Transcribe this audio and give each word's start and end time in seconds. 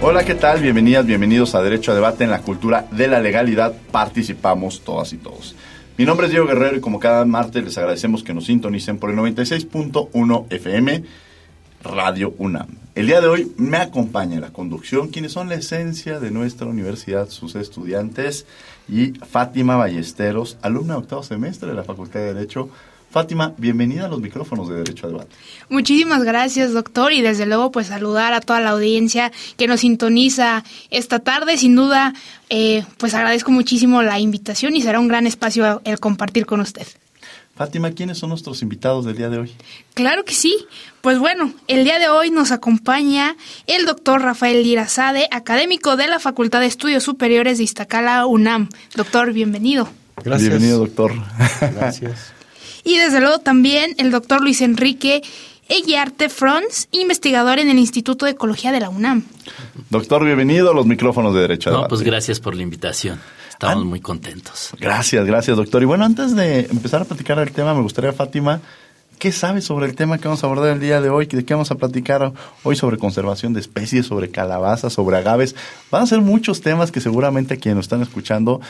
Hola, 0.00 0.24
¿qué 0.24 0.36
tal? 0.36 0.62
Bienvenidas, 0.62 1.04
bienvenidos 1.04 1.56
a 1.56 1.62
Derecho 1.62 1.90
a 1.90 1.94
Debate 1.96 2.22
en 2.22 2.30
la 2.30 2.42
Cultura 2.42 2.86
de 2.92 3.08
la 3.08 3.18
Legalidad. 3.18 3.74
Participamos 3.90 4.82
todas 4.82 5.12
y 5.12 5.16
todos. 5.16 5.56
Mi 5.96 6.04
nombre 6.04 6.26
es 6.26 6.30
Diego 6.30 6.46
Guerrero 6.46 6.76
y 6.76 6.80
como 6.80 7.00
cada 7.00 7.24
martes 7.24 7.64
les 7.64 7.76
agradecemos 7.78 8.22
que 8.22 8.32
nos 8.32 8.46
sintonicen 8.46 8.98
por 8.98 9.10
el 9.10 9.16
96.1 9.16 10.46
FM 10.50 11.02
Radio 11.82 12.32
UNAM. 12.38 12.68
El 12.94 13.08
día 13.08 13.20
de 13.20 13.26
hoy 13.26 13.52
me 13.56 13.78
acompaña 13.78 14.36
en 14.36 14.42
la 14.42 14.52
conducción 14.52 15.08
quienes 15.08 15.32
son 15.32 15.48
la 15.48 15.56
esencia 15.56 16.20
de 16.20 16.30
nuestra 16.30 16.68
universidad, 16.68 17.28
sus 17.28 17.56
estudiantes 17.56 18.46
y 18.88 19.14
Fátima 19.14 19.74
Ballesteros, 19.74 20.58
alumna 20.62 20.94
de 20.94 21.00
octavo 21.00 21.24
semestre 21.24 21.70
de 21.70 21.74
la 21.74 21.84
Facultad 21.84 22.20
de 22.20 22.34
Derecho 22.34 22.70
Fátima, 23.10 23.54
bienvenida 23.56 24.04
a 24.04 24.08
los 24.08 24.20
micrófonos 24.20 24.68
de 24.68 24.76
Derecho 24.76 25.06
a 25.06 25.10
Debate. 25.10 25.34
Muchísimas 25.70 26.24
gracias, 26.24 26.74
doctor, 26.74 27.12
y 27.12 27.22
desde 27.22 27.46
luego 27.46 27.70
pues 27.72 27.86
saludar 27.86 28.34
a 28.34 28.40
toda 28.40 28.60
la 28.60 28.70
audiencia 28.70 29.32
que 29.56 29.66
nos 29.66 29.80
sintoniza 29.80 30.62
esta 30.90 31.18
tarde. 31.20 31.56
Sin 31.56 31.74
duda, 31.74 32.12
eh, 32.50 32.84
pues 32.98 33.14
agradezco 33.14 33.50
muchísimo 33.50 34.02
la 34.02 34.18
invitación 34.18 34.76
y 34.76 34.82
será 34.82 35.00
un 35.00 35.08
gran 35.08 35.26
espacio 35.26 35.80
el 35.84 35.98
compartir 36.00 36.44
con 36.44 36.60
usted. 36.60 36.86
Fátima, 37.56 37.90
¿quiénes 37.90 38.18
son 38.18 38.28
nuestros 38.28 38.62
invitados 38.62 39.04
del 39.04 39.16
día 39.16 39.30
de 39.30 39.38
hoy? 39.38 39.52
Claro 39.94 40.24
que 40.24 40.34
sí. 40.34 40.54
Pues 41.00 41.18
bueno, 41.18 41.52
el 41.66 41.84
día 41.84 41.98
de 41.98 42.08
hoy 42.08 42.30
nos 42.30 42.52
acompaña 42.52 43.36
el 43.66 43.84
doctor 43.84 44.22
Rafael 44.22 44.62
Lirazade, 44.62 45.26
académico 45.32 45.96
de 45.96 46.06
la 46.06 46.20
Facultad 46.20 46.60
de 46.60 46.66
Estudios 46.66 47.02
Superiores 47.02 47.58
de 47.58 47.64
Iztacala, 47.64 48.26
UNAM. 48.26 48.68
Doctor, 48.94 49.32
bienvenido. 49.32 49.88
Gracias. 50.22 50.50
Bienvenido, 50.50 50.78
doctor. 50.78 51.12
Gracias. 51.74 52.37
Y 52.84 52.98
desde 52.98 53.20
luego 53.20 53.38
también 53.38 53.94
el 53.98 54.10
doctor 54.10 54.40
Luis 54.40 54.60
Enrique 54.60 55.22
Eguiarte 55.68 56.30
Frons, 56.30 56.88
investigador 56.92 57.58
en 57.58 57.68
el 57.68 57.78
Instituto 57.78 58.24
de 58.24 58.32
Ecología 58.32 58.72
de 58.72 58.80
la 58.80 58.88
UNAM. 58.88 59.24
Doctor, 59.90 60.24
bienvenido 60.24 60.70
a 60.70 60.74
los 60.74 60.86
micrófonos 60.86 61.34
de 61.34 61.42
Derecho 61.42 61.70
No, 61.70 61.88
pues 61.88 62.00
gracias 62.00 62.40
por 62.40 62.54
la 62.54 62.62
invitación. 62.62 63.20
Estamos 63.50 63.84
muy 63.84 64.00
contentos. 64.00 64.70
Gracias, 64.78 65.26
gracias, 65.26 65.56
doctor. 65.56 65.82
Y 65.82 65.84
bueno, 65.84 66.04
antes 66.04 66.34
de 66.34 66.60
empezar 66.60 67.02
a 67.02 67.04
platicar 67.04 67.38
el 67.38 67.50
tema, 67.50 67.74
me 67.74 67.82
gustaría, 67.82 68.12
Fátima, 68.12 68.60
¿qué 69.18 69.30
sabes 69.30 69.64
sobre 69.64 69.86
el 69.86 69.94
tema 69.94 70.16
que 70.16 70.28
vamos 70.28 70.42
a 70.42 70.46
abordar 70.46 70.70
el 70.70 70.80
día 70.80 71.00
de 71.00 71.10
hoy? 71.10 71.26
¿De 71.26 71.44
qué 71.44 71.52
vamos 71.54 71.70
a 71.70 71.74
platicar 71.74 72.32
hoy 72.62 72.76
sobre 72.76 72.96
conservación 72.96 73.52
de 73.52 73.60
especies, 73.60 74.06
sobre 74.06 74.30
calabazas, 74.30 74.92
sobre 74.92 75.18
agaves? 75.18 75.54
Van 75.90 76.04
a 76.04 76.06
ser 76.06 76.20
muchos 76.20 76.60
temas 76.60 76.92
que 76.92 77.00
seguramente 77.00 77.58
quienes 77.58 77.76
nos 77.76 77.84
están 77.86 78.00
escuchando 78.00 78.60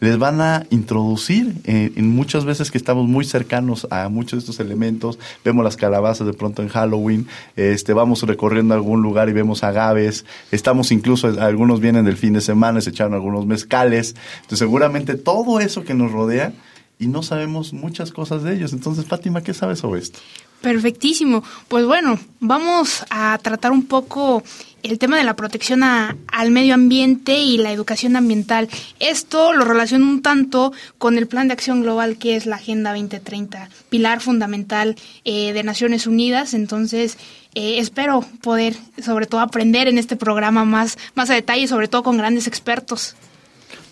les 0.00 0.18
van 0.18 0.40
a 0.40 0.66
introducir 0.70 1.54
eh, 1.64 1.92
en 1.96 2.08
muchas 2.14 2.44
veces 2.44 2.70
que 2.70 2.78
estamos 2.78 3.06
muy 3.08 3.24
cercanos 3.24 3.86
a 3.90 4.08
muchos 4.08 4.32
de 4.32 4.38
estos 4.38 4.60
elementos, 4.60 5.18
vemos 5.44 5.64
las 5.64 5.76
calabazas 5.76 6.26
de 6.26 6.32
pronto 6.32 6.62
en 6.62 6.68
Halloween, 6.68 7.26
este, 7.56 7.92
vamos 7.92 8.22
recorriendo 8.22 8.74
algún 8.74 9.02
lugar 9.02 9.28
y 9.28 9.32
vemos 9.32 9.62
agaves, 9.64 10.24
estamos 10.50 10.92
incluso, 10.92 11.28
algunos 11.40 11.80
vienen 11.80 12.04
del 12.04 12.16
fin 12.16 12.32
de 12.32 12.40
semana, 12.40 12.80
se 12.80 12.90
echaron 12.90 13.14
algunos 13.14 13.46
mezcales, 13.46 14.14
entonces 14.36 14.58
seguramente 14.58 15.14
todo 15.14 15.60
eso 15.60 15.84
que 15.84 15.94
nos 15.94 16.12
rodea 16.12 16.52
y 16.98 17.08
no 17.08 17.22
sabemos 17.22 17.72
muchas 17.72 18.10
cosas 18.10 18.42
de 18.42 18.54
ellos. 18.54 18.72
Entonces, 18.72 19.04
Fátima, 19.04 19.42
¿qué 19.42 19.52
sabes 19.52 19.80
sobre 19.80 20.00
esto? 20.00 20.18
Perfectísimo. 20.66 21.44
Pues 21.68 21.86
bueno, 21.86 22.18
vamos 22.40 23.04
a 23.08 23.38
tratar 23.40 23.70
un 23.70 23.86
poco 23.86 24.42
el 24.82 24.98
tema 24.98 25.16
de 25.16 25.22
la 25.22 25.36
protección 25.36 25.84
al 25.84 26.50
medio 26.50 26.74
ambiente 26.74 27.38
y 27.38 27.56
la 27.56 27.70
educación 27.70 28.16
ambiental. 28.16 28.68
Esto 28.98 29.52
lo 29.52 29.64
relaciona 29.64 30.04
un 30.04 30.22
tanto 30.22 30.72
con 30.98 31.18
el 31.18 31.28
plan 31.28 31.46
de 31.46 31.52
acción 31.52 31.82
global 31.82 32.18
que 32.18 32.34
es 32.34 32.46
la 32.46 32.56
Agenda 32.56 32.90
2030, 32.90 33.70
pilar 33.90 34.20
fundamental 34.20 34.96
eh, 35.24 35.52
de 35.52 35.62
Naciones 35.62 36.08
Unidas. 36.08 36.52
Entonces, 36.52 37.16
eh, 37.54 37.78
espero 37.78 38.24
poder, 38.42 38.74
sobre 39.00 39.26
todo, 39.26 39.42
aprender 39.42 39.86
en 39.86 39.98
este 39.98 40.16
programa 40.16 40.64
más, 40.64 40.98
más 41.14 41.30
a 41.30 41.34
detalle, 41.34 41.68
sobre 41.68 41.86
todo 41.86 42.02
con 42.02 42.16
grandes 42.16 42.48
expertos. 42.48 43.14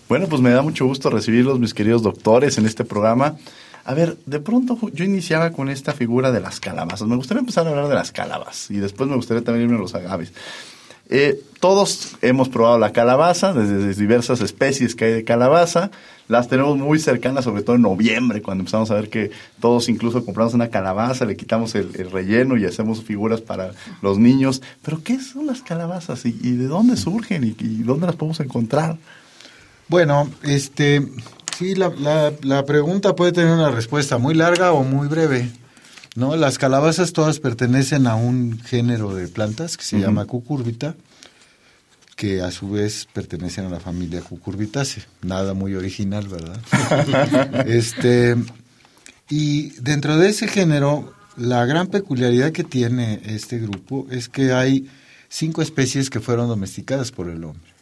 Bueno, 0.08 0.26
pues 0.26 0.42
me 0.42 0.50
da 0.50 0.62
mucho 0.62 0.86
gusto 0.86 1.08
recibirlos, 1.08 1.60
mis 1.60 1.72
queridos 1.72 2.02
doctores, 2.02 2.58
en 2.58 2.66
este 2.66 2.84
programa. 2.84 3.36
A 3.84 3.92
ver, 3.94 4.16
de 4.24 4.40
pronto 4.40 4.78
yo 4.92 5.04
iniciaba 5.04 5.50
con 5.50 5.68
esta 5.68 5.92
figura 5.92 6.32
de 6.32 6.40
las 6.40 6.58
calabazas. 6.58 7.06
Me 7.06 7.16
gustaría 7.16 7.40
empezar 7.40 7.66
a 7.66 7.70
hablar 7.70 7.88
de 7.88 7.94
las 7.94 8.12
calabazas 8.12 8.70
y 8.70 8.78
después 8.78 9.08
me 9.08 9.16
gustaría 9.16 9.44
también 9.44 9.66
irme 9.66 9.76
a 9.76 9.82
los 9.82 9.94
agaves. 9.94 10.32
Eh, 11.10 11.38
todos 11.60 12.16
hemos 12.22 12.48
probado 12.48 12.78
la 12.78 12.92
calabaza, 12.92 13.52
desde 13.52 13.92
diversas 13.94 14.40
especies 14.40 14.94
que 14.94 15.04
hay 15.04 15.12
de 15.12 15.24
calabaza. 15.24 15.90
Las 16.28 16.48
tenemos 16.48 16.78
muy 16.78 16.98
cercanas, 16.98 17.44
sobre 17.44 17.62
todo 17.62 17.76
en 17.76 17.82
noviembre, 17.82 18.40
cuando 18.40 18.62
empezamos 18.62 18.90
a 18.90 18.94
ver 18.94 19.10
que 19.10 19.30
todos 19.60 19.90
incluso 19.90 20.24
compramos 20.24 20.54
una 20.54 20.70
calabaza, 20.70 21.26
le 21.26 21.36
quitamos 21.36 21.74
el, 21.74 21.92
relleno 22.10 22.56
y 22.56 22.64
hacemos 22.64 23.04
figuras 23.04 23.42
para 23.42 23.72
los 24.00 24.18
niños. 24.18 24.62
Pero, 24.82 25.02
¿qué 25.04 25.20
son 25.20 25.46
las 25.46 25.60
calabazas 25.60 26.24
y, 26.24 26.32
de 26.32 26.66
dónde 26.66 26.96
surgen 26.96 27.44
y, 27.44 27.54
y 27.62 27.82
dónde 27.82 28.06
las 28.06 28.16
podemos 28.16 28.40
encontrar? 28.40 28.96
Bueno, 29.88 30.30
este, 30.42 31.06
sí, 31.56 31.74
la, 31.74 32.32
la, 32.42 32.64
pregunta 32.64 33.14
puede 33.14 33.32
tener 33.32 33.52
una 33.52 33.70
respuesta 33.70 34.18
muy 34.18 34.34
larga 34.34 34.72
o 34.72 34.84
muy 34.84 35.08
breve. 35.08 35.50
¿no? 36.14 36.36
Las 36.36 36.58
calabazas 36.58 37.12
todas 37.12 37.40
pertenecen 37.40 38.06
a 38.06 38.14
un 38.14 38.60
género 38.60 39.14
de 39.14 39.28
plantas 39.28 39.76
que 39.76 39.84
se 39.84 39.98
llama 39.98 40.26
cucurbita, 40.26 40.94
que 42.16 42.40
a 42.40 42.50
su 42.50 42.70
vez 42.70 43.08
pertenecen 43.12 43.66
a 43.66 43.70
la 43.70 43.80
familia 43.80 44.20
cucurbitaceae. 44.20 45.04
Nada 45.22 45.54
muy 45.54 45.74
original, 45.74 46.28
¿verdad? 46.28 46.60
este, 47.66 48.36
y 49.28 49.70
dentro 49.80 50.16
de 50.16 50.28
ese 50.28 50.46
género, 50.46 51.12
la 51.36 51.64
gran 51.66 51.88
peculiaridad 51.88 52.52
que 52.52 52.64
tiene 52.64 53.20
este 53.24 53.58
grupo 53.58 54.06
es 54.10 54.28
que 54.28 54.52
hay 54.52 54.88
cinco 55.28 55.62
especies 55.62 56.10
que 56.10 56.20
fueron 56.20 56.46
domesticadas 56.46 57.10
por 57.10 57.28
el 57.28 57.42
hombre 57.42 57.74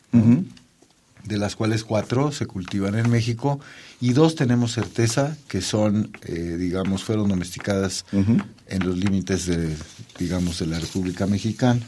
de 1.24 1.38
las 1.38 1.56
cuales 1.56 1.84
cuatro 1.84 2.32
se 2.32 2.46
cultivan 2.46 2.96
en 2.96 3.10
México 3.10 3.60
y 4.00 4.12
dos 4.12 4.34
tenemos 4.34 4.72
certeza 4.72 5.36
que 5.48 5.60
son, 5.60 6.10
eh, 6.22 6.56
digamos, 6.58 7.04
fueron 7.04 7.28
domesticadas 7.28 8.04
en 8.12 8.86
los 8.86 8.98
límites 8.98 9.46
de, 9.46 9.76
digamos, 10.18 10.58
de 10.58 10.66
la 10.66 10.80
República 10.80 11.26
Mexicana. 11.26 11.80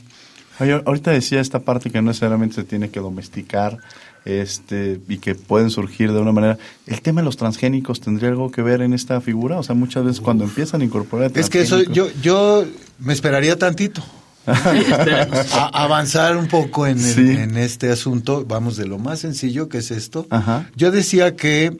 ahorita 0.58 1.10
decía 1.10 1.40
esta 1.40 1.60
parte 1.60 1.90
que 1.90 2.00
no 2.00 2.08
necesariamente 2.08 2.56
se 2.56 2.64
tiene 2.64 2.90
que 2.90 3.00
domesticar 3.00 3.78
este 4.24 5.00
y 5.08 5.18
que 5.18 5.34
pueden 5.34 5.70
surgir 5.70 6.12
de 6.12 6.20
una 6.20 6.32
manera. 6.32 6.58
¿El 6.86 7.02
tema 7.02 7.20
de 7.20 7.26
los 7.26 7.36
transgénicos 7.36 8.00
tendría 8.00 8.30
algo 8.30 8.50
que 8.50 8.62
ver 8.62 8.80
en 8.80 8.94
esta 8.94 9.20
figura? 9.20 9.58
O 9.58 9.62
sea, 9.62 9.74
muchas 9.74 10.04
veces 10.04 10.20
cuando 10.20 10.44
empiezan 10.44 10.80
a 10.80 10.84
incorporar... 10.84 11.30
Es 11.34 11.50
que 11.50 11.62
eso, 11.62 11.82
yo, 11.82 12.08
yo 12.22 12.64
me 12.98 13.12
esperaría 13.12 13.58
tantito. 13.58 14.02
avanzar 15.72 16.36
un 16.36 16.48
poco 16.48 16.86
en, 16.86 16.98
en, 17.00 17.56
este 17.56 17.90
asunto, 17.90 18.44
vamos 18.46 18.76
de 18.76 18.86
lo 18.86 18.98
más 18.98 19.20
sencillo 19.20 19.68
que 19.68 19.78
es 19.78 19.90
esto. 19.90 20.26
Yo 20.76 20.90
decía 20.90 21.36
que 21.36 21.76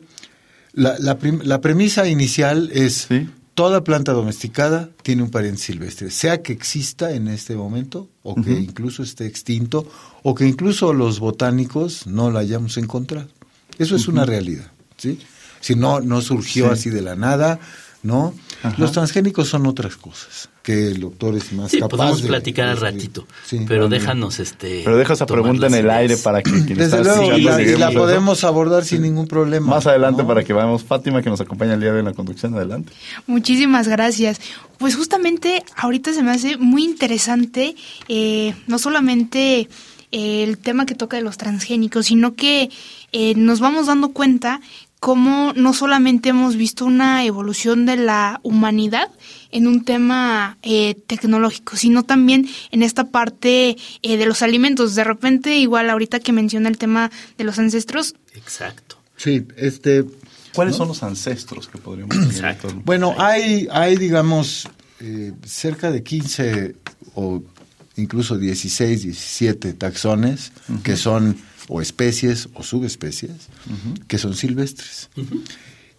la, 0.73 0.97
la, 0.99 1.61
premisa 1.61 2.09
inicial 2.09 2.71
es 2.73 3.09
toda 3.55 3.85
planta 3.85 4.13
domesticada 4.13 4.91
tiene 5.03 5.23
un 5.23 5.31
pariente 5.31 5.63
silvestre, 5.63 6.11
sea 6.11 6.43
que 6.43 6.53
exista 6.53 7.13
en 7.13 7.29
este 7.29 7.55
momento 7.55 8.09
o 8.23 8.35
que 8.35 8.53
incluso 8.53 9.03
esté 9.03 9.27
extinto 9.27 9.87
o 10.23 10.35
que 10.35 10.47
incluso 10.47 10.93
los 10.93 11.21
botánicos 11.21 12.07
no 12.07 12.31
la 12.31 12.41
hayamos 12.41 12.77
encontrado. 12.77 13.29
Eso 13.79 13.97
es 13.97 14.09
una 14.09 14.25
realidad, 14.25 14.71
¿sí? 14.97 15.19
Si 15.61 15.75
no, 15.75 16.01
no 16.01 16.21
surgió 16.21 16.71
así 16.71 16.91
de 16.91 17.03
la 17.03 17.17
nada, 17.17 17.59
¿no? 18.03 18.35
Los 18.79 18.93
transgénicos 18.93 19.49
son 19.49 19.67
otras 19.67 19.97
cosas 19.97 20.49
que 20.63 20.89
el 20.89 21.01
doctor 21.01 21.35
es 21.37 21.53
más 21.53 21.71
sí, 21.71 21.79
capaz 21.79 21.97
podemos 21.99 22.23
de- 22.23 22.29
platicar 22.29 22.69
al 22.69 22.79
ratito, 22.79 23.27
sí. 23.45 23.61
pero 23.69 23.89
déjanos 23.91 24.41
este 24.41 24.81
Pero 24.83 24.97
deja 24.97 25.13
esa 25.13 25.27
pregunta 25.27 25.67
en 25.67 25.75
el 25.75 25.81
ideas. 25.85 25.97
aire 25.99 26.17
para 26.17 26.43
que 26.43 26.51
quien 26.51 26.67
Desde 26.79 26.85
está 26.85 27.03
luego, 27.03 27.37
y 27.37 27.43
la, 27.43 27.61
y 27.63 27.77
la 27.77 27.91
podemos 27.91 28.45
abordar 28.45 28.85
sin 28.85 29.03
ningún 29.03 29.27
problema. 29.29 29.67
Más 29.67 29.87
adelante 29.87 30.23
¿no? 30.23 30.29
para 30.29 30.43
que 30.43 30.55
vayamos. 30.55 30.83
Fátima, 30.83 31.21
que 31.21 31.29
nos 31.29 31.41
acompaña 31.43 31.75
el 31.75 31.81
día 31.81 31.91
de 31.91 31.97
hoy 31.97 31.99
en 32.01 32.07
la 32.07 32.15
conducción. 32.15 32.55
Adelante. 32.55 32.93
Muchísimas 33.27 33.89
gracias. 33.89 34.41
Pues 34.79 34.97
justamente 34.97 35.63
ahorita 35.77 36.13
se 36.15 36.23
me 36.23 36.31
hace 36.31 36.57
muy 36.57 36.85
interesante, 36.85 37.77
eh, 38.09 38.55
no 38.67 38.79
solamente 38.79 39.69
eh, 40.13 40.45
el 40.45 40.57
tema 40.59 40.87
que 40.87 40.95
toca 40.95 41.17
de 41.19 41.23
los 41.23 41.37
transgénicos, 41.37 42.07
sino 42.07 42.35
que 42.35 42.71
eh, 43.13 43.35
nos 43.37 43.61
vamos 43.61 43.87
dando 43.89 44.13
cuenta 44.13 44.61
cómo 45.05 45.53
no 45.55 45.75
solamente 45.75 46.31
hemos 46.31 46.57
visto 46.57 46.87
una 46.87 47.27
evolución 47.27 47.85
de 47.85 47.99
la 47.99 48.41
humanidad 48.43 49.11
en 49.51 49.67
un 49.67 49.85
tema 49.85 50.57
eh, 50.63 50.95
tecnológico, 51.07 51.77
sino 51.77 52.05
también 52.05 52.49
en 52.71 52.83
esta 52.83 53.11
parte 53.11 53.77
eh, 54.01 54.17
de 54.17 54.25
los 54.25 54.41
alimentos. 54.41 54.95
De 54.95 55.05
repente, 55.05 55.59
igual 55.59 55.91
ahorita 55.91 56.21
que 56.21 56.33
menciona 56.33 56.71
el 56.71 56.79
tema 56.79 57.11
de 57.37 57.45
los 57.45 57.59
ancestros, 57.59 58.15
Exacto. 58.35 58.97
Sí, 59.19 59.47
este, 59.59 60.07
¿Cuáles 60.55 60.75
son 60.75 60.89
los 60.89 61.03
ancestros 61.03 61.69
que 61.69 61.77
podríamos 61.77 62.17
tener? 62.35 62.57
Bueno, 62.87 63.15
hay, 63.19 63.69
hay 63.71 63.97
digamos, 63.97 64.67
eh, 65.01 65.33
cerca 65.45 65.91
de 65.91 66.03
15 66.03 66.77
o 67.15 67.43
incluso 67.97 68.39
16, 68.39 69.03
17 69.03 69.75
taxones 69.75 70.51
que 70.83 70.97
son 70.97 71.37
o 71.69 71.81
especies 71.81 72.49
o 72.55 72.63
subespecies 72.63 73.49
que 74.09 74.19
son 74.19 74.35
silvestres. 74.35 75.11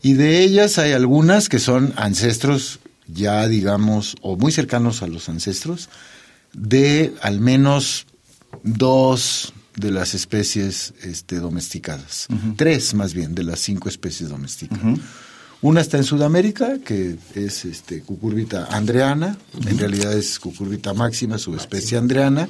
Y 0.01 0.13
de 0.13 0.41
ellas 0.41 0.77
hay 0.77 0.91
algunas 0.91 1.49
que 1.49 1.59
son 1.59 1.93
ancestros 1.95 2.79
ya, 3.07 3.47
digamos, 3.47 4.15
o 4.21 4.35
muy 4.35 4.51
cercanos 4.51 5.01
a 5.03 5.07
los 5.07 5.29
ancestros 5.29 5.89
de 6.53 7.13
al 7.21 7.39
menos 7.39 8.07
dos 8.63 9.53
de 9.75 9.91
las 9.91 10.13
especies 10.13 10.93
este, 11.03 11.37
domesticadas. 11.37 12.27
Tres, 12.55 12.93
más 12.93 13.13
bien, 13.13 13.35
de 13.35 13.43
las 13.43 13.59
cinco 13.59 13.89
especies 13.89 14.29
domesticadas. 14.29 14.99
Una 15.61 15.81
está 15.81 15.97
en 15.97 16.03
Sudamérica, 16.03 16.79
que 16.79 17.17
es 17.33 17.65
este, 17.65 18.01
Cucurbita 18.01 18.65
andreana, 18.65 19.37
en 19.65 19.77
realidad 19.77 20.13
es 20.13 20.39
Cucurbita 20.39 20.93
máxima, 20.93 21.37
subespecie 21.37 21.97
andreana, 21.97 22.47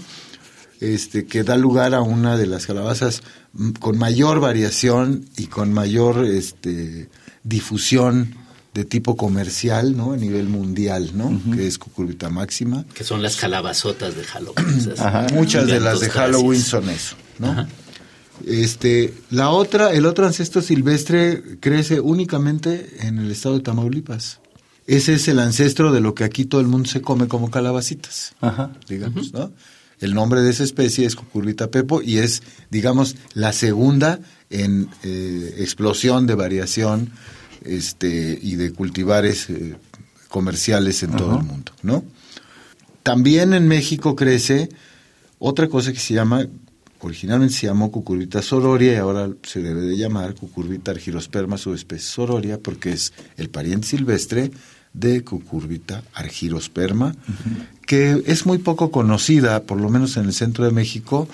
este, 0.80 1.26
que 1.26 1.44
da 1.44 1.58
lugar 1.58 1.94
a 1.94 2.02
una 2.02 2.38
de 2.38 2.48
las 2.48 2.66
calabazas 2.66 3.22
mm, 3.54 3.72
con 3.72 3.98
mayor 3.98 4.40
variación 4.40 5.26
y 5.38 5.48
con 5.48 5.74
mayor 5.74 6.26
este, 6.26 7.10
difusión 7.44 8.36
de 8.74 8.84
tipo 8.84 9.16
comercial, 9.16 9.96
¿no? 9.96 10.12
A 10.12 10.18
nivel 10.18 10.50
mundial, 10.50 11.12
¿no? 11.14 11.40
Que 11.56 11.66
es 11.66 11.78
Cucurbita 11.78 12.30
máxima. 12.30 12.86
Que 12.94 13.06
son 13.06 13.22
las 13.22 13.38
calabazotas 13.38 14.16
de 14.18 14.24
Halloween. 14.26 14.94
Muchas 15.34 15.66
de 15.68 15.80
las 15.80 16.02
de. 16.02 16.10
Halloween 16.10 16.62
son 16.62 16.90
eso, 16.90 17.16
¿no? 17.40 17.52
Ajá. 17.52 17.68
Este, 18.46 19.14
la 19.30 19.50
otra, 19.50 19.94
el 19.94 20.06
otro 20.06 20.26
ancestro 20.26 20.62
silvestre 20.62 21.58
crece 21.60 22.00
únicamente 22.00 23.08
en 23.08 23.20
el 23.20 23.32
estado 23.32 23.56
de 23.56 23.62
Tamaulipas. 23.62 24.40
Ese 24.88 25.16
es 25.16 25.28
el 25.28 25.40
ancestro 25.40 25.92
de 25.92 26.02
lo 26.02 26.14
que 26.14 26.26
aquí 26.26 26.46
todo 26.46 26.62
el 26.62 26.68
mundo 26.68 26.90
se 26.90 27.02
come 27.02 27.28
como 27.28 27.50
calabacitas, 27.50 28.36
Ajá. 28.42 28.72
digamos, 28.88 29.34
¿no? 29.34 29.52
El 30.00 30.14
nombre 30.14 30.42
de 30.42 30.50
esa 30.50 30.64
especie 30.64 31.06
es 31.06 31.16
Cucurbita 31.16 31.72
pepo 31.72 32.02
y 32.02 32.18
es, 32.18 32.44
digamos, 32.70 33.16
la 33.34 33.54
segunda 33.54 34.20
en 34.50 34.90
eh, 35.04 35.56
explosión 35.60 36.28
de 36.28 36.36
variación 36.36 37.12
este, 37.64 38.38
y 38.42 38.56
de 38.56 38.72
cultivares 38.72 39.50
eh, 39.50 39.76
comerciales 40.28 41.02
en 41.04 41.12
todo 41.12 41.38
el 41.38 41.44
mundo, 41.44 41.72
¿no? 41.82 42.04
También 43.04 43.54
en 43.54 43.68
México 43.68 44.16
crece 44.16 44.70
otra 45.40 45.70
cosa 45.70 45.94
que 45.94 46.00
se 46.00 46.14
llama, 46.14 46.48
originalmente 47.00 47.54
se 47.54 47.68
llamó 47.68 47.92
cucurbita 47.92 48.42
sororia 48.42 48.94
y 48.94 48.96
ahora 48.96 49.30
se 49.44 49.62
debe 49.62 49.82
de 49.82 49.96
llamar 49.96 50.34
cucurbita 50.34 50.92
argirosperma 50.92 51.58
subespecie 51.58 52.08
sororia 52.08 52.60
porque 52.60 52.94
es 52.94 53.14
el 53.38 53.50
pariente 53.50 53.88
silvestre 53.88 54.52
de 54.98 55.24
cucurbita 55.24 56.04
argirosperma, 56.14 57.16
que 57.86 58.24
es 58.26 58.46
muy 58.46 58.58
poco 58.58 58.92
conocida, 58.92 59.64
por 59.64 59.80
lo 59.80 59.90
menos 59.90 60.18
en 60.18 60.26
el 60.26 60.34
centro 60.34 60.66
de 60.66 60.72
México, 60.72 61.28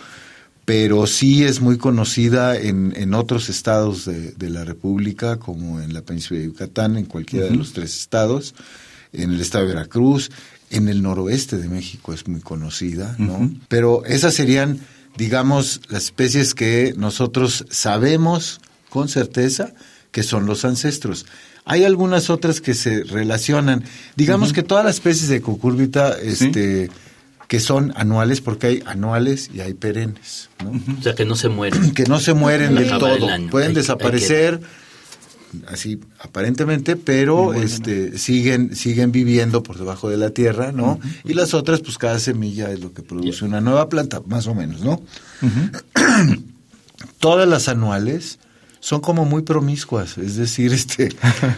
pero 0.65 1.07
sí 1.07 1.43
es 1.43 1.61
muy 1.61 1.77
conocida 1.77 2.57
en, 2.57 2.93
en 2.95 3.13
otros 3.13 3.49
estados 3.49 4.05
de, 4.05 4.31
de 4.31 4.49
la 4.49 4.63
República, 4.63 5.37
como 5.37 5.81
en 5.81 5.93
la 5.93 6.01
península 6.01 6.39
de 6.39 6.47
Yucatán, 6.47 6.97
en 6.97 7.05
cualquiera 7.05 7.47
de 7.47 7.55
los 7.55 7.73
tres 7.73 7.97
estados, 7.97 8.55
en 9.13 9.31
el 9.31 9.41
estado 9.41 9.65
de 9.65 9.73
Veracruz, 9.73 10.31
en 10.69 10.87
el 10.87 11.01
noroeste 11.01 11.57
de 11.57 11.67
México 11.67 12.13
es 12.13 12.27
muy 12.27 12.39
conocida, 12.39 13.15
¿no? 13.19 13.51
Pero 13.67 14.05
esas 14.05 14.33
serían, 14.33 14.79
digamos, 15.17 15.81
las 15.89 16.05
especies 16.05 16.55
que 16.55 16.93
nosotros 16.97 17.65
sabemos 17.69 18.61
con 18.89 19.09
certeza 19.09 19.73
que 20.11 20.23
son 20.23 20.45
los 20.45 20.65
ancestros. 20.65 21.25
Hay 21.65 21.83
algunas 21.83 22.29
otras 22.29 22.59
que 22.61 22.73
se 22.73 23.03
relacionan. 23.03 23.83
Digamos 24.15 24.53
que 24.53 24.63
todas 24.63 24.83
las 24.83 24.95
especies 24.95 25.29
de 25.29 25.41
cucurbita, 25.41 26.17
este, 26.19 26.89
que 27.47 27.59
son 27.59 27.93
anuales, 27.95 28.41
porque 28.41 28.67
hay 28.67 28.83
anuales 28.85 29.49
y 29.53 29.59
hay 29.59 29.73
perennes, 29.73 30.49
¿no? 30.63 30.71
O 30.97 31.03
sea, 31.03 31.13
que 31.13 31.25
no 31.25 31.35
se 31.35 31.49
mueren. 31.49 31.91
que 31.93 32.03
no 32.05 32.19
se 32.19 32.33
mueren 32.33 32.75
del 32.75 32.89
todo. 32.89 33.27
Pueden 33.49 33.73
desaparecer 33.73 34.61
así 35.67 35.99
aparentemente, 36.19 36.95
pero 36.95 37.53
este 37.53 38.17
siguen 38.17 38.75
siguen 38.75 39.11
viviendo 39.11 39.63
por 39.63 39.77
debajo 39.77 40.09
de 40.09 40.17
la 40.17 40.29
tierra, 40.31 40.71
¿no? 40.71 40.99
Y 41.23 41.33
las 41.33 41.53
otras 41.53 41.81
pues 41.81 41.97
cada 41.97 42.19
semilla 42.19 42.71
es 42.71 42.79
lo 42.79 42.93
que 42.93 43.01
produce 43.01 43.45
una 43.45 43.61
nueva 43.61 43.89
planta, 43.89 44.21
más 44.25 44.47
o 44.47 44.55
menos, 44.55 44.81
¿no? 44.81 45.01
Todas 47.19 47.47
las 47.47 47.67
anuales 47.67 48.39
son 48.81 48.99
como 48.99 49.23
muy 49.23 49.43
promiscuas, 49.43 50.17
es 50.17 50.35
decir, 50.35 50.73
este 50.81 51.09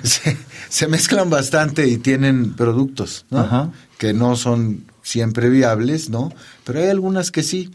se, 0.03 0.37
se 0.69 0.87
mezclan 0.87 1.29
bastante 1.31 1.87
y 1.87 1.97
tienen 1.97 2.53
productos, 2.53 3.25
¿no? 3.31 3.39
Ajá. 3.39 3.71
que 3.97 4.13
no 4.13 4.35
son 4.35 4.83
siempre 5.01 5.49
viables, 5.49 6.09
¿no? 6.11 6.31
Pero 6.63 6.79
hay 6.79 6.89
algunas 6.89 7.31
que 7.31 7.41
sí, 7.41 7.71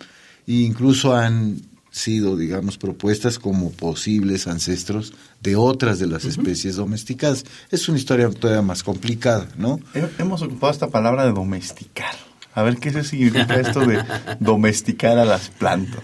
e 0.46 0.52
incluso 0.52 1.14
han 1.16 1.60
sido, 1.90 2.36
digamos, 2.36 2.78
propuestas 2.78 3.38
como 3.40 3.72
posibles 3.72 4.46
ancestros 4.46 5.14
de 5.42 5.56
otras 5.56 5.98
de 5.98 6.06
las 6.06 6.24
especies 6.26 6.76
domesticadas. 6.76 7.44
Es 7.70 7.88
una 7.88 7.98
historia 7.98 8.30
todavía 8.30 8.62
más 8.62 8.82
complicada, 8.84 9.48
¿no? 9.56 9.80
He- 9.94 10.08
Hemos 10.18 10.42
ocupado 10.42 10.70
esta 10.72 10.88
palabra 10.88 11.24
de 11.26 11.32
domesticar. 11.32 12.14
A 12.54 12.62
ver, 12.62 12.78
¿qué 12.78 12.90
se 12.90 13.04
significa 13.04 13.54
esto 13.54 13.86
de 13.86 14.02
domesticar 14.40 15.18
a 15.18 15.24
las 15.24 15.48
plantas? 15.48 16.02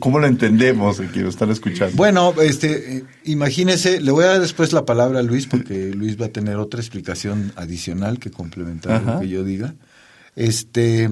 ¿Cómo, 0.00 0.18
lo 0.18 0.26
entendemos, 0.26 0.98
el 0.98 1.10
que 1.12 1.20
lo 1.20 1.28
están 1.28 1.50
escuchando? 1.50 1.96
Bueno, 1.96 2.34
este, 2.42 2.96
eh, 2.96 3.04
imagínese, 3.24 4.00
le 4.00 4.10
voy 4.10 4.24
a 4.24 4.28
dar 4.28 4.40
después 4.40 4.72
la 4.72 4.84
palabra 4.84 5.20
a 5.20 5.22
Luis 5.22 5.46
porque 5.46 5.92
Luis 5.94 6.20
va 6.20 6.26
a 6.26 6.30
tener 6.30 6.56
otra 6.56 6.80
explicación 6.80 7.52
adicional 7.56 8.18
que 8.18 8.30
complementar 8.30 9.02
lo 9.02 9.20
que 9.20 9.28
yo 9.28 9.44
diga. 9.44 9.74
Este, 10.34 11.08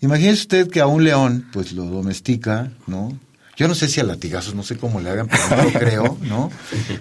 imagínese 0.00 0.42
usted 0.42 0.68
que 0.68 0.80
a 0.80 0.86
un 0.86 1.04
león, 1.04 1.48
pues 1.52 1.72
lo 1.72 1.84
domestica, 1.84 2.70
¿no? 2.86 3.18
Yo 3.56 3.68
no 3.68 3.74
sé 3.74 3.88
si 3.88 4.00
a 4.00 4.04
latigazos, 4.04 4.54
no 4.54 4.62
sé 4.62 4.78
cómo 4.78 5.00
le 5.00 5.10
hagan, 5.10 5.28
pero 5.28 5.42
no 5.56 5.64
lo 5.64 5.72
creo, 5.78 6.18
¿no? 6.22 6.50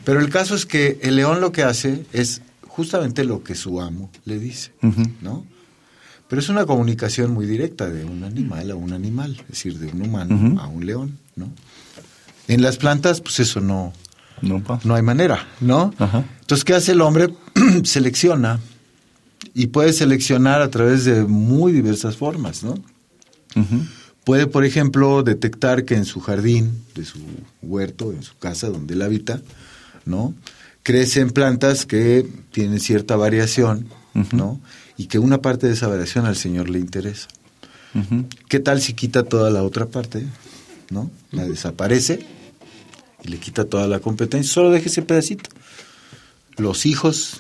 Pero 0.03 0.19
el 0.19 0.29
caso 0.29 0.55
es 0.55 0.65
que 0.65 0.99
el 1.01 1.15
león 1.15 1.39
lo 1.39 1.53
que 1.53 1.63
hace 1.63 2.05
es 2.11 2.41
justamente 2.67 3.23
lo 3.23 3.43
que 3.43 3.55
su 3.55 3.79
amo 3.79 4.09
le 4.25 4.39
dice, 4.39 4.73
¿no? 5.21 5.45
Pero 6.29 6.39
es 6.39 6.49
una 6.49 6.65
comunicación 6.65 7.33
muy 7.33 7.45
directa 7.45 7.89
de 7.89 8.05
un 8.05 8.23
animal 8.23 8.71
a 8.71 8.75
un 8.75 8.93
animal, 8.93 9.35
es 9.41 9.47
decir, 9.47 9.79
de 9.79 9.87
un 9.87 10.03
humano 10.03 10.61
a 10.61 10.67
un 10.67 10.85
león, 10.85 11.17
¿no? 11.35 11.51
En 12.47 12.61
las 12.61 12.77
plantas, 12.77 13.19
pues 13.19 13.39
eso 13.39 13.59
no, 13.59 13.93
No 14.83 14.95
hay 14.95 15.01
manera, 15.01 15.47
¿no? 15.59 15.93
Ajá. 15.97 16.23
Entonces, 16.41 16.63
¿qué 16.63 16.73
hace 16.73 16.93
el 16.93 17.01
hombre? 17.01 17.29
Selecciona 17.83 18.59
y 19.53 19.67
puede 19.67 19.93
seleccionar 19.93 20.61
a 20.61 20.69
través 20.69 21.05
de 21.05 21.23
muy 21.23 21.71
diversas 21.71 22.15
formas, 22.15 22.63
¿no? 22.63 22.75
Puede, 24.23 24.47
por 24.47 24.63
ejemplo, 24.63 25.23
detectar 25.23 25.85
que 25.85 25.95
en 25.95 26.05
su 26.05 26.19
jardín, 26.21 26.83
de 26.95 27.03
su 27.03 27.19
huerto, 27.61 28.13
en 28.13 28.23
su 28.23 28.37
casa 28.37 28.69
donde 28.69 28.93
él 28.93 29.01
habita, 29.01 29.41
¿no? 30.05 30.33
Crecen 30.83 31.31
plantas 31.31 31.85
que 31.85 32.27
tienen 32.51 32.79
cierta 32.79 33.15
variación, 33.15 33.87
¿no? 34.31 34.59
Y 34.99 35.07
que 35.07 35.17
una 35.17 35.41
parte 35.41 35.65
de 35.65 35.73
esa 35.73 35.87
variación 35.87 36.25
al 36.25 36.35
Señor 36.35 36.69
le 36.69 36.77
interesa. 36.77 37.29
Ujú. 37.95 38.25
¿Qué 38.49 38.59
tal 38.59 38.81
si 38.81 38.93
quita 38.93 39.23
toda 39.23 39.49
la 39.49 39.63
otra 39.63 39.85
parte? 39.85 40.27
¿No? 40.89 41.09
La 41.31 41.45
desaparece 41.45 42.27
y 43.23 43.29
le 43.29 43.37
quita 43.37 43.63
toda 43.63 43.87
la 43.87 44.01
competencia, 44.01 44.51
solo 44.51 44.71
deja 44.71 44.87
ese 44.87 45.01
pedacito. 45.01 45.49
Los 46.57 46.85
hijos 46.85 47.39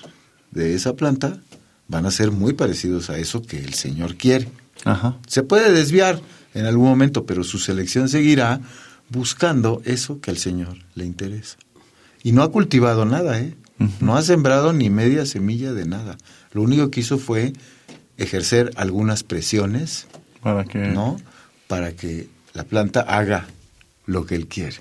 de 0.51 0.73
esa 0.73 0.95
planta 0.95 1.41
van 1.89 2.05
a 2.05 2.11
ser 2.11 2.31
muy 2.31 2.53
parecidos 2.53 3.09
a 3.09 3.17
eso 3.17 3.41
que 3.41 3.59
el 3.59 3.73
Señor 3.73 4.15
quiere. 4.15 4.47
Ajá. 4.85 5.17
Se 5.27 5.43
puede 5.43 5.73
desviar 5.73 6.21
en 6.53 6.65
algún 6.65 6.87
momento, 6.87 7.25
pero 7.25 7.43
su 7.43 7.59
selección 7.59 8.07
seguirá 8.07 8.61
buscando 9.09 9.81
eso 9.83 10.21
que 10.21 10.31
al 10.31 10.37
Señor 10.37 10.77
le 10.95 11.05
interesa. 11.05 11.57
Y 12.23 12.31
no 12.31 12.41
ha 12.41 12.53
cultivado 12.53 13.03
nada, 13.03 13.37
¿eh? 13.41 13.53
No 13.99 14.15
ha 14.15 14.21
sembrado 14.21 14.71
ni 14.71 14.89
media 14.89 15.25
semilla 15.25 15.73
de 15.73 15.85
nada. 15.85 16.17
Lo 16.51 16.61
único 16.61 16.89
que 16.89 17.01
hizo 17.01 17.17
fue 17.17 17.53
ejercer 18.17 18.71
algunas 18.75 19.23
presiones, 19.23 20.07
Para 20.41 20.65
que... 20.65 20.79
¿no? 20.79 21.17
Para 21.67 21.93
que 21.93 22.27
la 22.53 22.63
planta 22.63 23.01
haga 23.01 23.47
lo 24.05 24.25
que 24.25 24.35
él 24.35 24.47
quiere, 24.47 24.77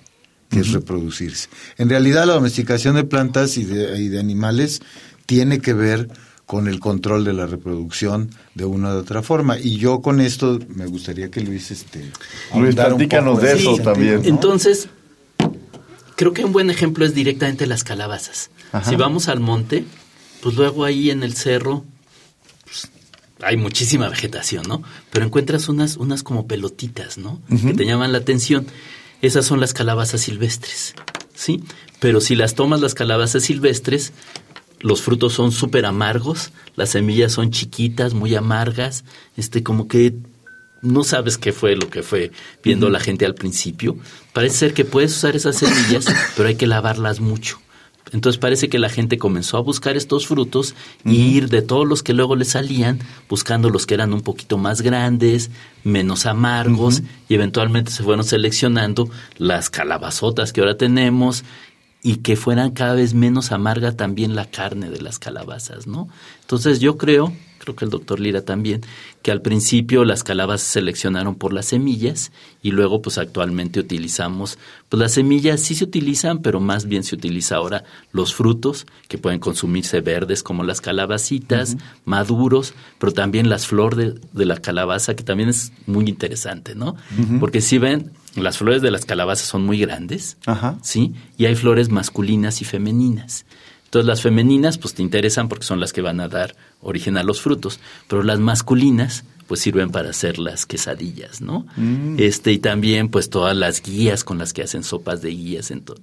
que 0.49 0.61
es 0.61 0.73
reproducirse. 0.73 1.49
En 1.77 1.89
realidad 1.89 2.27
la 2.27 2.35
domesticación 2.35 2.97
de 2.97 3.05
plantas 3.05 3.57
y 3.59 3.65
de, 3.65 4.01
y 4.01 4.09
de 4.09 4.19
animales 4.19 4.81
tiene 5.27 5.61
que 5.61 5.75
ver 5.75 6.09
con 6.49 6.67
el 6.67 6.81
control 6.81 7.27
de 7.27 7.35
la 7.35 7.45
reproducción 7.45 8.31
de 8.55 8.65
una 8.65 8.95
u 8.95 8.97
otra 8.97 9.23
forma. 9.23 9.59
Y 9.59 9.77
yo 9.77 10.01
con 10.01 10.23
esto 10.23 10.59
me 10.75 10.87
gustaría 10.87 11.31
que 11.31 11.43
Luis 11.43 11.71
este 11.71 12.11
Luis, 12.55 12.75
platícanos 12.75 13.43
de 13.43 13.53
eso 13.53 13.77
también. 13.77 14.23
¿no? 14.23 14.29
Entonces, 14.29 14.89
creo 16.17 16.33
que 16.33 16.47
un 16.47 16.53
buen 16.53 16.71
ejemplo 16.71 17.05
es 17.05 17.15
directamente 17.15 17.67
las 17.67 17.85
calabazas. 17.85 18.49
Ajá. 18.73 18.89
Si 18.89 18.97
vamos 18.97 19.29
al 19.29 19.41
monte, 19.41 19.85
pues 20.41 20.57
luego 20.57 20.85
ahí 20.85 21.11
en 21.11 21.23
el 21.23 21.35
cerro 21.35 21.85
pues, 22.65 22.89
hay 23.41 23.57
muchísima 23.57 24.09
vegetación, 24.09 24.67
¿no? 24.69 24.83
Pero 25.11 25.25
encuentras 25.25 25.69
unas, 25.69 25.97
unas 25.97 26.23
como 26.23 26.47
pelotitas, 26.47 27.19
¿no? 27.19 27.41
Que 27.49 27.75
te 27.75 27.85
llaman 27.87 28.13
la 28.13 28.19
atención. 28.19 28.67
Esas 29.23 29.47
son 29.47 29.61
las 29.61 29.75
calabazas 29.75 30.21
silvestres, 30.23 30.95
¿sí? 31.35 31.63
Pero 32.01 32.21
si 32.21 32.37
las 32.37 32.55
tomas 32.55 32.81
las 32.81 32.95
calabazas 32.95 33.43
silvestres, 33.45 34.13
los 34.81 35.03
frutos 35.03 35.33
son 35.33 35.51
súper 35.51 35.87
amargos, 35.87 36.53
las 36.77 36.91
semillas 36.91 37.33
son 37.33 37.51
chiquitas, 37.51 38.15
muy 38.15 38.35
amargas, 38.35 39.05
este 39.37 39.63
como 39.63 39.89
que 39.89 40.15
no 40.83 41.03
sabes 41.03 41.39
qué 41.39 41.53
fue 41.53 41.75
lo 41.75 41.91
que 41.91 42.03
fue 42.03 42.31
viendo 42.63 42.89
la 42.89 43.01
gente 43.01 43.27
al 43.27 43.35
principio. 43.35 43.97
Parece 44.33 44.57
ser 44.57 44.75
que 44.75 44.85
puedes 44.85 45.17
usar 45.17 45.35
esas 45.35 45.57
semillas, 45.57 46.07
pero 46.37 46.49
hay 46.49 46.55
que 46.55 46.67
lavarlas 46.67 47.21
mucho. 47.21 47.61
Entonces 48.13 48.39
parece 48.39 48.69
que 48.69 48.79
la 48.79 48.89
gente 48.89 49.19
comenzó 49.19 49.57
a 49.57 49.63
buscar 49.63 49.97
estos 49.97 50.27
frutos 50.27 50.75
y 51.05 51.17
ir 51.17 51.49
de 51.49 51.63
todos 51.63 51.87
los 51.87 52.03
que 52.03 52.15
luego 52.15 52.37
le 52.37 52.45
salían, 52.45 52.99
buscando 53.29 53.71
los 53.71 53.87
que 53.87 53.95
eran 53.95 54.13
un 54.13 54.23
poquito 54.23 54.59
más 54.59 54.81
grandes, 54.81 55.51
menos 55.85 56.27
amargos, 56.27 57.03
y 57.29 57.35
eventualmente 57.35 57.91
se 57.91 58.03
fueron 58.03 58.25
seleccionando 58.25 59.09
las 59.37 59.71
calabazotas 59.71 60.53
que 60.53 60.61
ahora 60.61 60.77
tenemos 60.77 61.45
y 62.03 62.17
que 62.17 62.37
fueran 62.37 62.71
cada 62.71 62.95
vez 62.95 63.15
menos 63.15 63.53
amarga 63.53 63.93
también 63.93 64.35
la 64.35 64.47
carne 64.47 64.89
de 64.91 65.01
las 65.01 65.19
calabazas, 65.19 65.87
¿no? 65.87 66.09
Entonces 66.41 66.81
yo 66.81 66.97
creo, 66.97 67.33
creo 67.69 67.77
que 67.77 67.85
el 67.85 67.91
doctor 67.91 68.21
Lira 68.21 68.43
también, 68.43 68.81
que 69.23 69.31
al 69.31 69.43
principio 69.43 70.05
las 70.05 70.25
calabazas 70.25 70.67
se 70.67 70.73
seleccionaron 70.75 71.35
por 71.35 71.53
las 71.53 71.67
semillas 71.67 72.33
y 72.63 72.71
luego 72.71 73.03
pues 73.03 73.19
actualmente 73.19 73.81
utilizamos, 73.81 74.59
pues 74.89 75.01
las 75.01 75.13
semillas 75.13 75.61
sí 75.61 75.75
se 75.75 75.85
utilizan, 75.85 76.39
pero 76.39 76.61
más 76.61 76.87
bien 76.87 77.05
se 77.05 77.15
utiliza 77.15 77.57
ahora 77.57 77.85
los 78.13 78.35
frutos 78.35 78.87
que 79.09 79.19
pueden 79.19 79.39
consumirse 79.39 80.01
verdes 80.01 80.43
como 80.43 80.65
las 80.65 80.81
calabacitas, 80.81 81.77
maduros, 82.05 82.75
pero 82.99 83.13
también 83.13 83.49
las 83.49 83.67
flores 83.67 83.99
de, 83.99 84.21
de 84.33 84.45
la 84.47 84.57
calabaza 84.57 85.15
que 85.15 85.25
también 85.25 85.49
es 85.49 85.73
muy 85.87 86.09
interesante, 86.09 86.75
¿no? 86.75 86.97
Porque 87.41 87.61
si 87.61 87.79
ven, 87.79 88.13
las 88.35 88.59
flores 88.59 88.83
de 88.83 88.91
las 88.91 89.05
calabazas 89.05 89.47
son 89.49 89.65
muy 89.65 89.79
grandes, 89.79 90.37
Ajá. 90.47 90.79
¿sí? 90.83 91.15
Y 91.37 91.47
hay 91.47 91.55
flores 91.57 91.91
masculinas 91.91 92.63
y 92.63 92.65
femeninas. 92.65 93.45
Entonces 93.89 94.07
las 94.07 94.21
femeninas 94.21 94.77
pues 94.77 94.93
te 94.93 95.03
interesan 95.03 95.49
porque 95.49 95.65
son 95.65 95.81
las 95.81 95.95
que 95.95 96.03
van 96.03 96.21
a 96.21 96.29
dar 96.29 96.55
origen 96.83 97.17
a 97.17 97.23
los 97.23 97.41
frutos, 97.41 97.81
pero 98.07 98.23
las 98.23 98.39
masculinas 98.39 99.25
pues 99.47 99.61
sirven 99.61 99.91
para 99.91 100.11
hacer 100.11 100.39
las 100.39 100.67
quesadillas, 100.67 101.41
¿no? 101.41 101.67
Este 102.19 102.53
y 102.53 102.59
también 102.59 103.09
pues 103.09 103.31
todas 103.31 103.57
las 103.57 103.81
guías 103.83 104.25
con 104.25 104.37
las 104.37 104.53
que 104.53 104.63
hacen 104.63 104.85
sopas 104.85 105.23
de 105.23 105.31
guías 105.31 105.71
en 105.71 105.81
todo. 105.81 106.03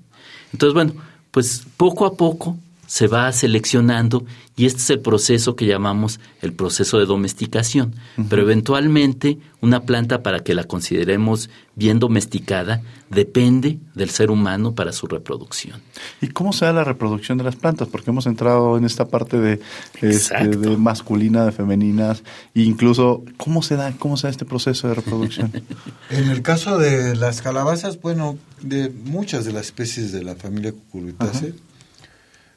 Entonces 0.52 0.74
bueno, 0.74 0.96
pues 1.30 1.62
poco 1.78 2.08
a 2.08 2.18
poco 2.18 2.58
se 2.88 3.08
va 3.08 3.32
seleccionando 3.32 4.26
y 4.58 4.66
este 4.66 4.80
es 4.80 4.90
el 4.90 5.00
proceso 5.00 5.56
que 5.56 5.66
llamamos 5.66 6.20
el 6.42 6.54
proceso 6.54 6.98
de 6.98 7.06
domesticación. 7.06 7.94
Pero 8.30 8.42
eventualmente 8.42 9.38
una 9.60 9.82
planta 9.82 10.24
para 10.24 10.44
que 10.44 10.54
la 10.54 10.64
consideremos 10.64 11.50
bien 11.76 12.00
domesticada 12.00 12.82
depende 13.10 13.80
del 13.96 14.10
ser 14.10 14.32
humano 14.32 14.74
para 14.74 14.94
su 14.94 15.08
reproducción. 15.08 15.82
¿Y 16.22 16.30
cómo 16.30 16.54
se 16.54 16.66
da 16.66 16.72
la 16.72 16.84
reproducción 16.84 17.38
de 17.38 17.44
las 17.44 17.58
plantas? 17.58 17.90
Porque 17.90 18.12
hemos 18.12 18.28
entrado 18.28 18.78
en 18.78 18.86
esta 18.86 19.06
parte 19.06 19.40
de, 19.40 19.60
este, 20.02 20.48
de 20.48 20.78
masculina, 20.78 21.46
de 21.46 21.52
femeninas, 21.52 22.24
e 22.54 22.62
incluso 22.62 23.24
cómo 23.38 23.62
se 23.62 23.76
da, 23.76 23.92
cómo 23.98 24.16
se 24.16 24.28
da 24.28 24.32
este 24.32 24.46
proceso 24.46 24.88
de 24.88 24.96
reproducción. 24.96 25.52
En 26.12 26.30
el 26.30 26.44
caso 26.44 26.78
de 26.78 27.16
las 27.16 27.42
calabazas, 27.42 28.00
bueno, 28.00 28.38
de 28.62 28.90
muchas 28.90 29.44
de 29.44 29.52
las 29.52 29.66
especies 29.66 30.12
de 30.12 30.24
la 30.24 30.36
familia 30.36 30.72
Cucurbitaceae 30.72 31.54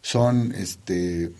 son 0.02 0.52
este 0.56 1.32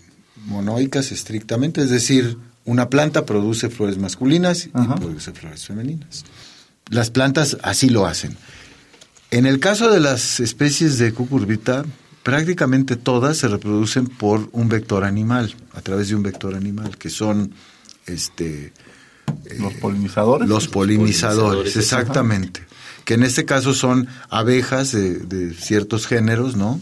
monoicas 0.45 1.11
estrictamente, 1.11 1.81
es 1.81 1.89
decir, 1.89 2.37
una 2.65 2.89
planta 2.89 3.25
produce 3.25 3.69
flores 3.69 3.97
masculinas 3.97 4.69
Ajá. 4.73 4.95
y 4.97 4.99
produce 4.99 5.31
flores 5.33 5.65
femeninas. 5.65 6.23
Las 6.89 7.09
plantas 7.11 7.57
así 7.61 7.89
lo 7.89 8.05
hacen. 8.05 8.37
En 9.31 9.45
el 9.45 9.59
caso 9.59 9.91
de 9.91 9.99
las 9.99 10.39
especies 10.39 10.97
de 10.97 11.13
cucurbita, 11.13 11.85
prácticamente 12.23 12.95
todas 12.95 13.37
se 13.37 13.47
reproducen 13.47 14.07
por 14.07 14.49
un 14.53 14.69
vector 14.69 15.03
animal, 15.03 15.55
a 15.73 15.81
través 15.81 16.09
de 16.09 16.15
un 16.15 16.23
vector 16.23 16.55
animal, 16.55 16.97
que 16.97 17.09
son 17.09 17.53
este 18.07 18.71
Los 19.59 19.73
polinizadores. 19.75 20.47
los 20.49 20.67
polinizadores, 20.67 21.33
polinizadores, 21.63 21.75
exactamente. 21.77 22.61
Que 23.05 23.15
en 23.15 23.23
este 23.23 23.45
caso 23.45 23.73
son 23.73 24.07
abejas 24.29 24.91
de, 24.91 25.19
de 25.19 25.53
ciertos 25.53 26.07
géneros, 26.07 26.55
¿no? 26.55 26.79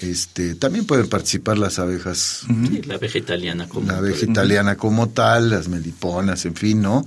Este, 0.00 0.54
también 0.54 0.84
pueden 0.86 1.08
participar 1.08 1.58
las 1.58 1.78
abejas, 1.78 2.42
Sí, 2.46 2.82
la 2.82 2.94
abeja 2.94 3.18
italiana 3.18 3.68
como 3.68 3.86
la 3.86 3.98
abeja 3.98 4.24
italiana 4.24 4.76
como 4.76 5.08
tal, 5.08 5.50
las 5.50 5.68
meliponas, 5.68 6.44
en 6.44 6.54
fin, 6.54 6.80
¿no? 6.80 7.04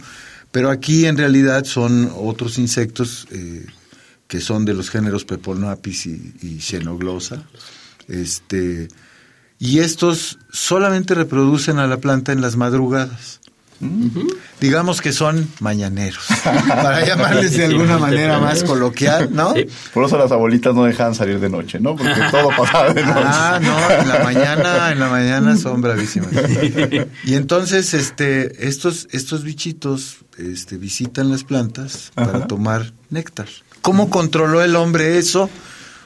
Pero 0.52 0.70
aquí 0.70 1.06
en 1.06 1.18
realidad 1.18 1.64
son 1.64 2.12
otros 2.16 2.58
insectos 2.58 3.28
eh, 3.32 3.66
que 4.28 4.42
son 4.42 4.66
de 4.66 4.74
los 4.74 4.90
géneros 4.90 5.26
Peponapis 5.26 6.06
y, 6.06 6.34
y 6.42 6.60
Xenoglossa. 6.60 7.44
Este, 8.08 8.88
y 9.60 9.80
estos 9.80 10.40
solamente 10.52 11.14
reproducen 11.14 11.78
a 11.78 11.86
la 11.88 11.98
planta 11.98 12.32
en 12.32 12.42
las 12.42 12.56
madrugadas. 12.56 13.41
Digamos 14.60 15.02
que 15.02 15.12
son 15.12 15.50
mañaneros, 15.60 16.24
para 16.68 17.04
llamarles 17.04 17.58
de 17.58 17.66
alguna 17.66 17.98
manera 17.98 18.40
más 18.40 18.64
coloquial, 18.64 19.30
¿no? 19.32 19.54
Sí. 19.56 19.66
Por 19.92 20.06
eso 20.06 20.18
las 20.20 20.32
abuelitas 20.32 20.76
no 20.76 20.84
dejaban 20.84 21.16
salir 21.16 21.40
de 21.40 21.50
noche, 21.50 21.80
¿no? 21.80 21.96
Porque 21.96 22.14
todo 22.30 22.50
pasaba 22.50 22.94
de 22.94 23.04
noche. 23.04 23.22
Ah, 23.26 23.60
no, 23.60 24.02
en 24.02 24.08
la 24.08 24.24
mañana, 24.24 24.92
en 24.92 25.00
la 25.00 25.10
mañana 25.10 25.58
son 25.58 25.82
bravísimas. 25.82 26.30
Y 27.24 27.36
entonces, 27.36 27.94
este, 27.94 28.68
estos, 28.68 29.08
estos 29.12 29.44
bichitos, 29.44 30.18
este, 30.38 30.78
visitan 30.78 31.30
las 31.30 31.44
plantas 31.44 32.12
para 32.14 32.48
tomar 32.48 32.94
néctar. 33.10 33.48
¿Cómo 33.82 34.10
controló 34.10 34.62
el 34.62 34.76
hombre 34.76 35.18
eso? 35.18 35.50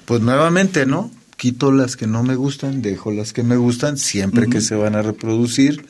Pues 0.05 0.22
nuevamente, 0.22 0.86
¿no? 0.86 1.12
Quito 1.36 1.72
las 1.72 1.98
que 1.98 2.08
no 2.08 2.24
me 2.24 2.36
gustan, 2.36 2.82
dejo 2.82 3.12
las 3.12 3.34
que 3.34 3.44
me 3.44 3.58
gustan, 3.58 3.98
siempre 3.98 4.48
que 4.48 4.62
se 4.62 4.75
van 4.75 4.96
a 4.96 5.01
reproducir, 5.01 5.86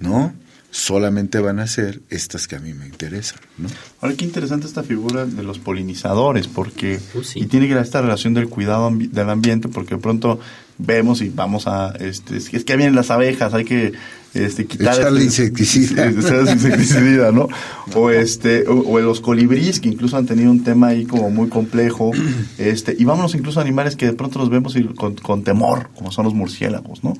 ¿no? 0.00 0.34
Solamente 0.72 1.40
van 1.40 1.58
a 1.58 1.66
ser 1.66 2.00
estas 2.10 2.46
que 2.46 2.54
a 2.54 2.60
mí 2.60 2.72
me 2.74 2.86
interesan, 2.86 3.40
¿no? 3.58 3.68
Ahora, 4.00 4.14
qué 4.16 4.24
interesante 4.24 4.68
esta 4.68 4.84
figura 4.84 5.26
de 5.26 5.42
los 5.42 5.58
polinizadores, 5.58 6.46
porque 6.46 7.00
Uh, 7.14 7.22
sí. 7.24 7.40
y 7.40 7.46
tiene 7.46 7.66
que 7.66 7.74
ver 7.74 7.82
esta 7.82 8.00
relación 8.00 8.34
del 8.34 8.48
cuidado 8.48 8.88
ambi- 8.88 9.10
del 9.10 9.28
ambiente, 9.30 9.66
porque 9.68 9.96
de 9.96 10.00
pronto 10.00 10.38
vemos 10.78 11.22
y 11.22 11.28
vamos 11.28 11.66
a, 11.66 11.90
este, 11.98 12.36
es 12.36 12.48
que, 12.48 12.56
es 12.56 12.64
que 12.64 12.76
vienen 12.76 12.94
las 12.94 13.10
abejas, 13.10 13.52
hay 13.52 13.64
que 13.64 13.92
este, 14.32 14.64
quitar 14.66 14.94
Echarle 15.00 15.24
este- 15.24 15.42
insecticida. 15.42 16.06
echarle 16.08 16.52
insecticida, 16.52 17.32
¿no? 17.32 17.48
O 17.96 18.10
este, 18.10 18.66
o, 18.68 18.78
o 18.88 19.00
los 19.00 19.20
colibríes 19.20 19.80
que 19.80 19.88
incluso 19.88 20.16
han 20.16 20.26
tenido 20.26 20.52
un 20.52 20.62
tema 20.62 20.86
ahí 20.88 21.04
como 21.04 21.30
muy 21.30 21.48
complejo, 21.48 22.12
este, 22.58 22.94
y 22.96 23.04
vámonos 23.04 23.34
incluso 23.34 23.58
a 23.58 23.62
animales 23.64 23.96
que 23.96 24.06
de 24.06 24.12
pronto 24.12 24.38
los 24.38 24.48
vemos 24.50 24.76
y 24.76 24.84
con, 24.84 25.16
con 25.16 25.42
temor, 25.42 25.90
como 25.96 26.12
son 26.12 26.26
los 26.26 26.34
murciélagos, 26.34 27.02
¿no? 27.02 27.14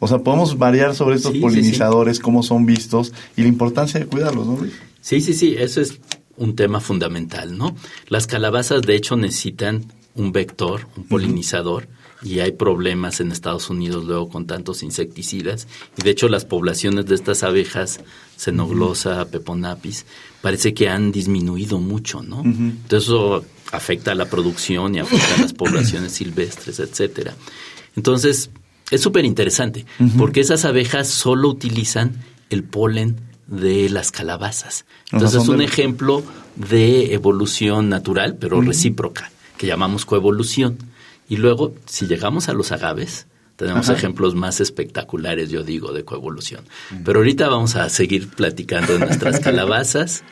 O 0.00 0.06
sea, 0.08 0.18
podemos 0.18 0.58
variar 0.58 0.94
sobre 0.94 1.16
estos 1.16 1.32
Sí, 1.32 1.38
sí, 1.38 1.40
sí. 1.40 1.48
polinizadores, 1.48 2.20
cómo 2.20 2.42
son 2.42 2.66
vistos 2.66 3.12
y 3.36 3.42
la 3.42 3.48
importancia 3.48 3.98
de 4.00 4.06
cuidarlos, 4.06 4.46
¿no, 4.46 4.56
Luis? 4.56 4.72
Sí, 5.00 5.20
sí, 5.20 5.34
sí, 5.34 5.54
eso 5.58 5.80
es 5.80 5.98
un 6.36 6.54
tema 6.54 6.80
fundamental, 6.80 7.56
¿no? 7.58 7.74
Las 8.08 8.26
calabazas, 8.26 8.82
de 8.82 8.94
hecho, 8.94 9.16
necesitan 9.16 9.92
un 10.14 10.32
vector, 10.32 10.86
un 10.96 11.04
polinizador, 11.04 11.88
y 12.22 12.40
hay 12.40 12.50
problemas 12.52 13.20
en 13.20 13.30
Estados 13.30 13.70
Unidos 13.70 14.04
luego 14.04 14.28
con 14.28 14.46
tantos 14.46 14.82
insecticidas. 14.82 15.68
Y 15.96 16.02
de 16.02 16.10
hecho, 16.10 16.28
las 16.28 16.44
poblaciones 16.44 17.06
de 17.06 17.14
estas 17.14 17.44
abejas, 17.44 18.00
Xenoglossa, 18.36 19.26
Peponapis, 19.26 20.04
parece 20.40 20.74
que 20.74 20.88
han 20.88 21.12
disminuido 21.12 21.78
mucho, 21.78 22.22
¿no? 22.22 22.42
Entonces, 22.44 23.04
eso 23.08 23.44
afecta 23.70 24.12
a 24.12 24.14
la 24.16 24.24
producción 24.28 24.96
y 24.96 24.98
afecta 24.98 25.36
a 25.36 25.42
las 25.42 25.52
poblaciones 25.52 26.12
silvestres, 26.20 26.80
etcétera. 26.80 27.34
Entonces, 27.94 28.50
es 28.90 29.00
súper 29.00 29.24
interesante, 29.24 29.84
porque 30.16 30.40
esas 30.40 30.64
abejas 30.64 31.08
solo 31.08 31.48
utilizan 31.48 32.12
el 32.50 32.64
polen 32.64 33.16
de 33.46 33.88
las 33.90 34.10
calabazas. 34.10 34.84
Entonces 35.12 35.42
es 35.42 35.48
un 35.48 35.58
de- 35.58 35.64
ejemplo 35.64 36.22
de 36.56 37.14
evolución 37.14 37.88
natural, 37.88 38.36
pero 38.38 38.60
recíproca, 38.60 39.30
que 39.56 39.66
llamamos 39.66 40.04
coevolución. 40.04 40.76
Y 41.28 41.36
luego, 41.36 41.74
si 41.86 42.06
llegamos 42.06 42.48
a 42.48 42.52
los 42.52 42.72
agaves, 42.72 43.26
Tenemos 43.56 43.88
ejemplos 43.88 44.36
más 44.36 44.60
espectaculares, 44.60 45.50
yo 45.50 45.64
digo, 45.64 45.92
de 45.92 46.04
coevolución. 46.04 46.62
Pero 47.04 47.18
ahorita 47.18 47.48
vamos 47.48 47.74
a 47.74 47.88
seguir 47.88 48.28
platicando 48.28 48.92
de 48.92 49.00
nuestras 49.00 49.40
calabazas. 49.46 50.22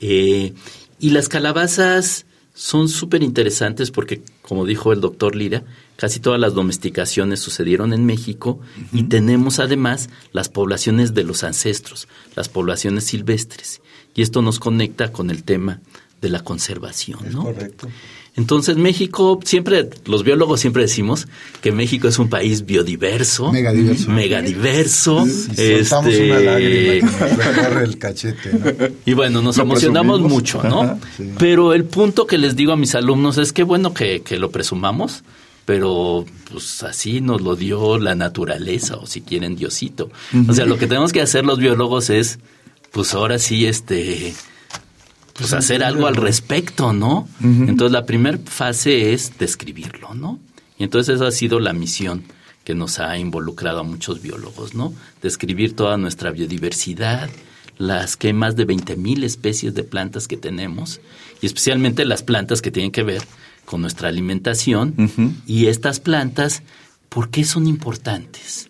Eh, 0.00 0.54
y 1.00 1.10
las 1.10 1.28
calabazas 1.28 2.26
son 2.60 2.90
súper 2.90 3.22
interesantes 3.22 3.90
porque, 3.90 4.20
como 4.42 4.66
dijo 4.66 4.92
el 4.92 5.00
doctor 5.00 5.34
Lira, 5.34 5.64
casi 5.96 6.20
todas 6.20 6.38
las 6.38 6.52
domesticaciones 6.52 7.40
sucedieron 7.40 7.94
en 7.94 8.04
México 8.04 8.60
y 8.92 9.04
tenemos 9.04 9.60
además 9.60 10.10
las 10.32 10.50
poblaciones 10.50 11.14
de 11.14 11.24
los 11.24 11.42
ancestros, 11.42 12.06
las 12.36 12.50
poblaciones 12.50 13.04
silvestres. 13.04 13.80
Y 14.14 14.20
esto 14.20 14.42
nos 14.42 14.58
conecta 14.58 15.10
con 15.10 15.30
el 15.30 15.42
tema 15.42 15.80
de 16.20 16.28
la 16.28 16.44
conservación, 16.44 17.32
¿no? 17.32 17.44
correcto. 17.44 17.88
Entonces 18.36 18.76
México, 18.76 19.40
siempre, 19.44 19.90
los 20.06 20.22
biólogos 20.22 20.60
siempre 20.60 20.82
decimos 20.82 21.26
que 21.60 21.72
México 21.72 22.08
es 22.08 22.18
un 22.18 22.28
país 22.28 22.64
biodiverso. 22.64 23.52
Megadiverso. 23.52 24.10
Megadiverso. 24.10 25.26
Y 25.26 25.30
soltamos 25.84 26.12
este, 26.12 26.30
una 26.30 26.40
lágrima 26.40 26.94
y 26.94 27.82
el 27.84 27.98
cachete, 27.98 28.52
¿no? 28.52 28.86
y 29.04 29.12
bueno, 29.14 29.42
nos 29.42 29.56
Lo 29.56 29.64
emocionamos 29.64 30.20
presumimos. 30.20 30.32
mucho, 30.32 30.62
¿no? 30.62 30.82
Ajá, 30.82 30.98
sí. 31.16 31.30
Pero 31.38 31.74
el 31.74 31.84
punto 31.84 32.26
que 32.26 32.38
les 32.38 32.56
digo 32.56 32.72
a 32.72 32.76
mis 32.76 32.94
alumnos 32.94 33.36
es 33.36 33.52
que 33.52 33.62
bueno 33.64 33.92
que, 33.94 34.22
que 34.22 34.38
lo 34.38 34.50
presumamos, 34.50 35.22
pero 35.64 36.24
pues 36.50 36.82
así 36.82 37.20
nos 37.20 37.42
lo 37.42 37.56
dio 37.56 37.98
la 37.98 38.14
naturaleza, 38.14 38.96
o 38.96 39.06
si 39.06 39.20
quieren, 39.20 39.56
Diosito. 39.56 40.10
O 40.48 40.54
sea, 40.54 40.66
lo 40.66 40.78
que 40.78 40.86
tenemos 40.86 41.12
que 41.12 41.20
hacer 41.20 41.44
los 41.44 41.58
biólogos 41.58 42.10
es, 42.10 42.38
pues 42.92 43.12
ahora 43.14 43.38
sí, 43.38 43.66
este, 43.66 44.34
pues 45.40 45.54
hacer 45.54 45.82
algo 45.82 46.06
al 46.06 46.16
respecto, 46.16 46.92
¿no? 46.92 47.26
Entonces 47.42 47.92
la 47.92 48.04
primera 48.04 48.38
fase 48.44 49.14
es 49.14 49.38
describirlo, 49.38 50.14
¿no? 50.14 50.38
Y 50.78 50.84
entonces 50.84 51.16
esa 51.16 51.28
ha 51.28 51.32
sido 51.32 51.60
la 51.60 51.72
misión 51.72 52.24
que 52.62 52.74
nos 52.74 53.00
ha 53.00 53.16
involucrado 53.16 53.80
a 53.80 53.82
muchos 53.82 54.20
biólogos, 54.20 54.74
¿no? 54.74 54.92
Describir 55.22 55.74
toda 55.74 55.96
nuestra 55.96 56.30
biodiversidad, 56.30 57.30
las 57.78 58.16
que 58.16 58.34
más 58.34 58.54
de 58.54 58.66
20 58.66 58.96
mil 58.96 59.24
especies 59.24 59.74
de 59.74 59.82
plantas 59.82 60.28
que 60.28 60.36
tenemos, 60.36 61.00
y 61.40 61.46
especialmente 61.46 62.04
las 62.04 62.22
plantas 62.22 62.60
que 62.60 62.70
tienen 62.70 62.92
que 62.92 63.02
ver 63.02 63.22
con 63.64 63.80
nuestra 63.80 64.08
alimentación, 64.08 64.94
y 65.46 65.66
estas 65.66 66.00
plantas, 66.00 66.62
¿por 67.08 67.30
qué 67.30 67.44
son 67.44 67.66
importantes? 67.66 68.69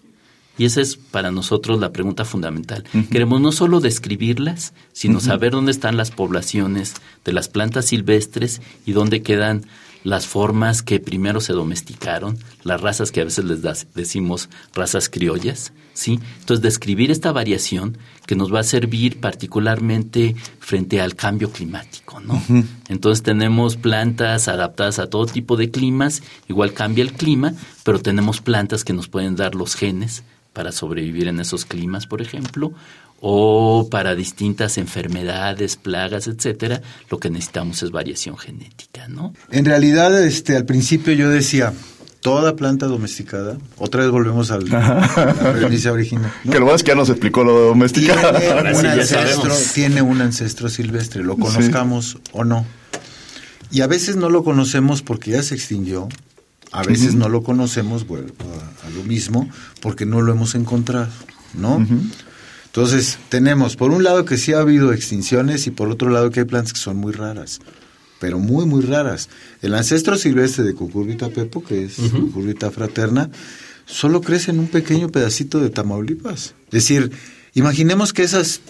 Y 0.61 0.67
esa 0.67 0.83
es 0.83 0.97
para 0.99 1.31
nosotros 1.31 1.81
la 1.81 1.91
pregunta 1.91 2.27
fundamental. 2.27 2.85
Queremos 3.11 3.41
no 3.41 3.51
solo 3.51 3.81
describirlas, 3.81 4.75
sino 4.93 5.19
saber 5.21 5.53
dónde 5.53 5.71
están 5.73 5.97
las 5.97 6.11
poblaciones 6.11 6.93
de 7.25 7.33
las 7.33 7.49
plantas 7.49 7.87
silvestres 7.87 8.61
y 8.85 8.93
dónde 8.93 9.23
quedan 9.23 9.65
las 10.05 10.27
formas 10.27 10.83
que 10.83 11.01
primero 11.01 11.41
se 11.41 11.55
domesticaron, 11.55 12.37
las 12.63 12.81
razas 12.83 13.11
que 13.11 13.23
a 13.23 13.25
veces 13.25 13.47
les 13.47 13.63
das- 13.63 13.87
decimos 13.95 14.51
razas 14.75 15.09
criollas, 15.09 15.73
¿sí? 15.95 16.21
Entonces, 16.41 16.63
describir 16.63 17.11
esta 17.11 17.33
variación 17.33 17.97
que 18.27 18.37
nos 18.37 18.53
va 18.53 18.61
a 18.61 18.65
servir 18.65 19.19
particularmente 19.21 20.37
frente 20.59 21.01
al 21.01 21.15
cambio 21.17 21.51
climático, 21.51 22.21
¿no? 22.21 22.43
Entonces, 22.89 23.23
tenemos 23.23 23.77
plantas 23.79 24.49
adaptadas 24.49 24.99
a 24.99 25.09
todo 25.09 25.25
tipo 25.25 25.57
de 25.57 25.71
climas, 25.71 26.23
igual 26.49 26.75
cambia 26.75 27.03
el 27.03 27.13
clima, 27.15 27.55
pero 27.83 27.99
tenemos 27.99 28.43
plantas 28.43 28.85
que 28.85 28.93
nos 28.93 29.09
pueden 29.09 29.37
dar 29.37 29.55
los 29.55 29.75
genes 29.75 30.23
para 30.53 30.73
sobrevivir 30.73 31.29
en 31.29 31.41
esos 31.41 31.65
climas, 31.65 32.07
por 32.07 32.23
ejemplo, 32.23 32.73
o 33.21 33.89
para 33.91 34.15
distintas 34.15 34.79
enfermedades, 34.79 35.77
plagas, 35.77 36.27
etcétera, 36.27 36.81
lo 37.11 37.19
que 37.19 37.31
necesitamos 37.31 37.83
es 37.83 37.91
variación 37.91 38.37
genética, 38.39 39.09
¿no? 39.09 39.35
En 39.51 39.65
realidad, 39.65 40.23
este, 40.25 40.57
al 40.57 40.65
principio 40.65 41.13
yo 41.13 41.29
decía, 41.29 41.73
toda 42.21 42.57
planta 42.57 42.87
domesticada, 42.87 43.59
otra 43.77 44.03
vez 44.03 44.11
volvemos 44.11 44.51
al- 44.51 44.67
a 44.75 45.35
la 45.43 45.53
premisa 45.53 45.93
original. 45.93 46.33
¿no? 46.45 46.53
Que 46.53 46.59
lo 46.59 46.65
bueno 46.65 46.77
es 46.77 46.83
que 46.83 46.89
ya 46.91 46.95
nos 46.95 47.11
explicó 47.11 47.45
lo 47.45 47.59
domesticado. 47.61 48.39
Tiene 48.39 48.75
sí 48.75 48.81
un, 48.81 48.87
ancestro, 48.87 49.55
tiene 49.75 50.03
un 50.03 50.21
ancestro 50.23 50.69
silvestre, 50.69 51.23
lo 51.23 51.37
conozcamos 51.37 52.19
o 52.33 52.45
no. 52.45 52.65
Y 53.71 53.83
a 53.83 53.87
veces 53.87 54.17
no 54.17 54.31
lo 54.31 54.43
conocemos 54.45 55.03
porque 55.03 55.33
ya 55.33 55.43
se 55.43 55.55
extinguió, 55.55 56.09
a 56.73 56.83
veces 56.83 57.15
no 57.15 57.29
lo 57.29 57.43
conocemos, 57.43 58.07
vuelvo 58.07 58.35
a, 58.83 58.87
a 58.87 58.91
lo 58.91 59.03
mismo, 59.03 59.49
porque 59.81 60.07
no 60.07 60.21
lo 60.23 60.33
hemos 60.33 60.55
encontrado, 60.55 61.11
¿no? 61.55 61.85
Entonces, 62.67 63.19
tenemos 63.29 63.75
por 63.75 63.91
un 63.91 64.05
lado 64.05 64.25
que 64.25 64.37
sí 64.37 64.53
ha 64.53 64.61
habido 64.61 64.93
extinciones 64.93 65.67
y 65.67 65.73
por 65.73 65.89
otro 65.89 66.09
lado 66.11 66.31
que 66.31 66.41
hay 66.41 66.47
plantas 66.47 66.73
que 66.73 66.79
son 66.79 66.97
muy 66.97 67.13
raras, 67.13 67.59
pero 68.21 68.39
muy, 68.39 68.65
muy 68.67 68.83
raras. 68.83 69.29
El 69.63 69.75
ancestro 69.75 70.17
silvestre 70.17 70.63
de 70.63 70.75
Cucurbita 70.75 71.31
pepo, 71.31 71.65
que 71.65 71.85
es 71.85 71.97
Cucurbita 71.97 72.71
fraterna, 72.71 73.31
solo 73.87 74.21
crece 74.21 74.53
en 74.53 74.61
un 74.61 74.69
pequeño 74.69 75.09
pedacito 75.09 75.59
de 75.59 75.71
Tamaulipas. 75.71 76.55
Es 76.67 76.71
decir, 76.71 77.11
imaginemos 77.55 78.13
que 78.13 78.23
esas, 78.23 78.61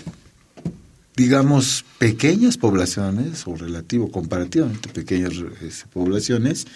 digamos, 1.15 1.85
pequeñas 1.99 2.57
poblaciones, 2.57 3.47
o 3.47 3.55
relativo, 3.55 4.11
comparativamente 4.11 4.89
pequeñas 4.89 5.35
este, 5.61 5.87
poblaciones, 5.93 6.67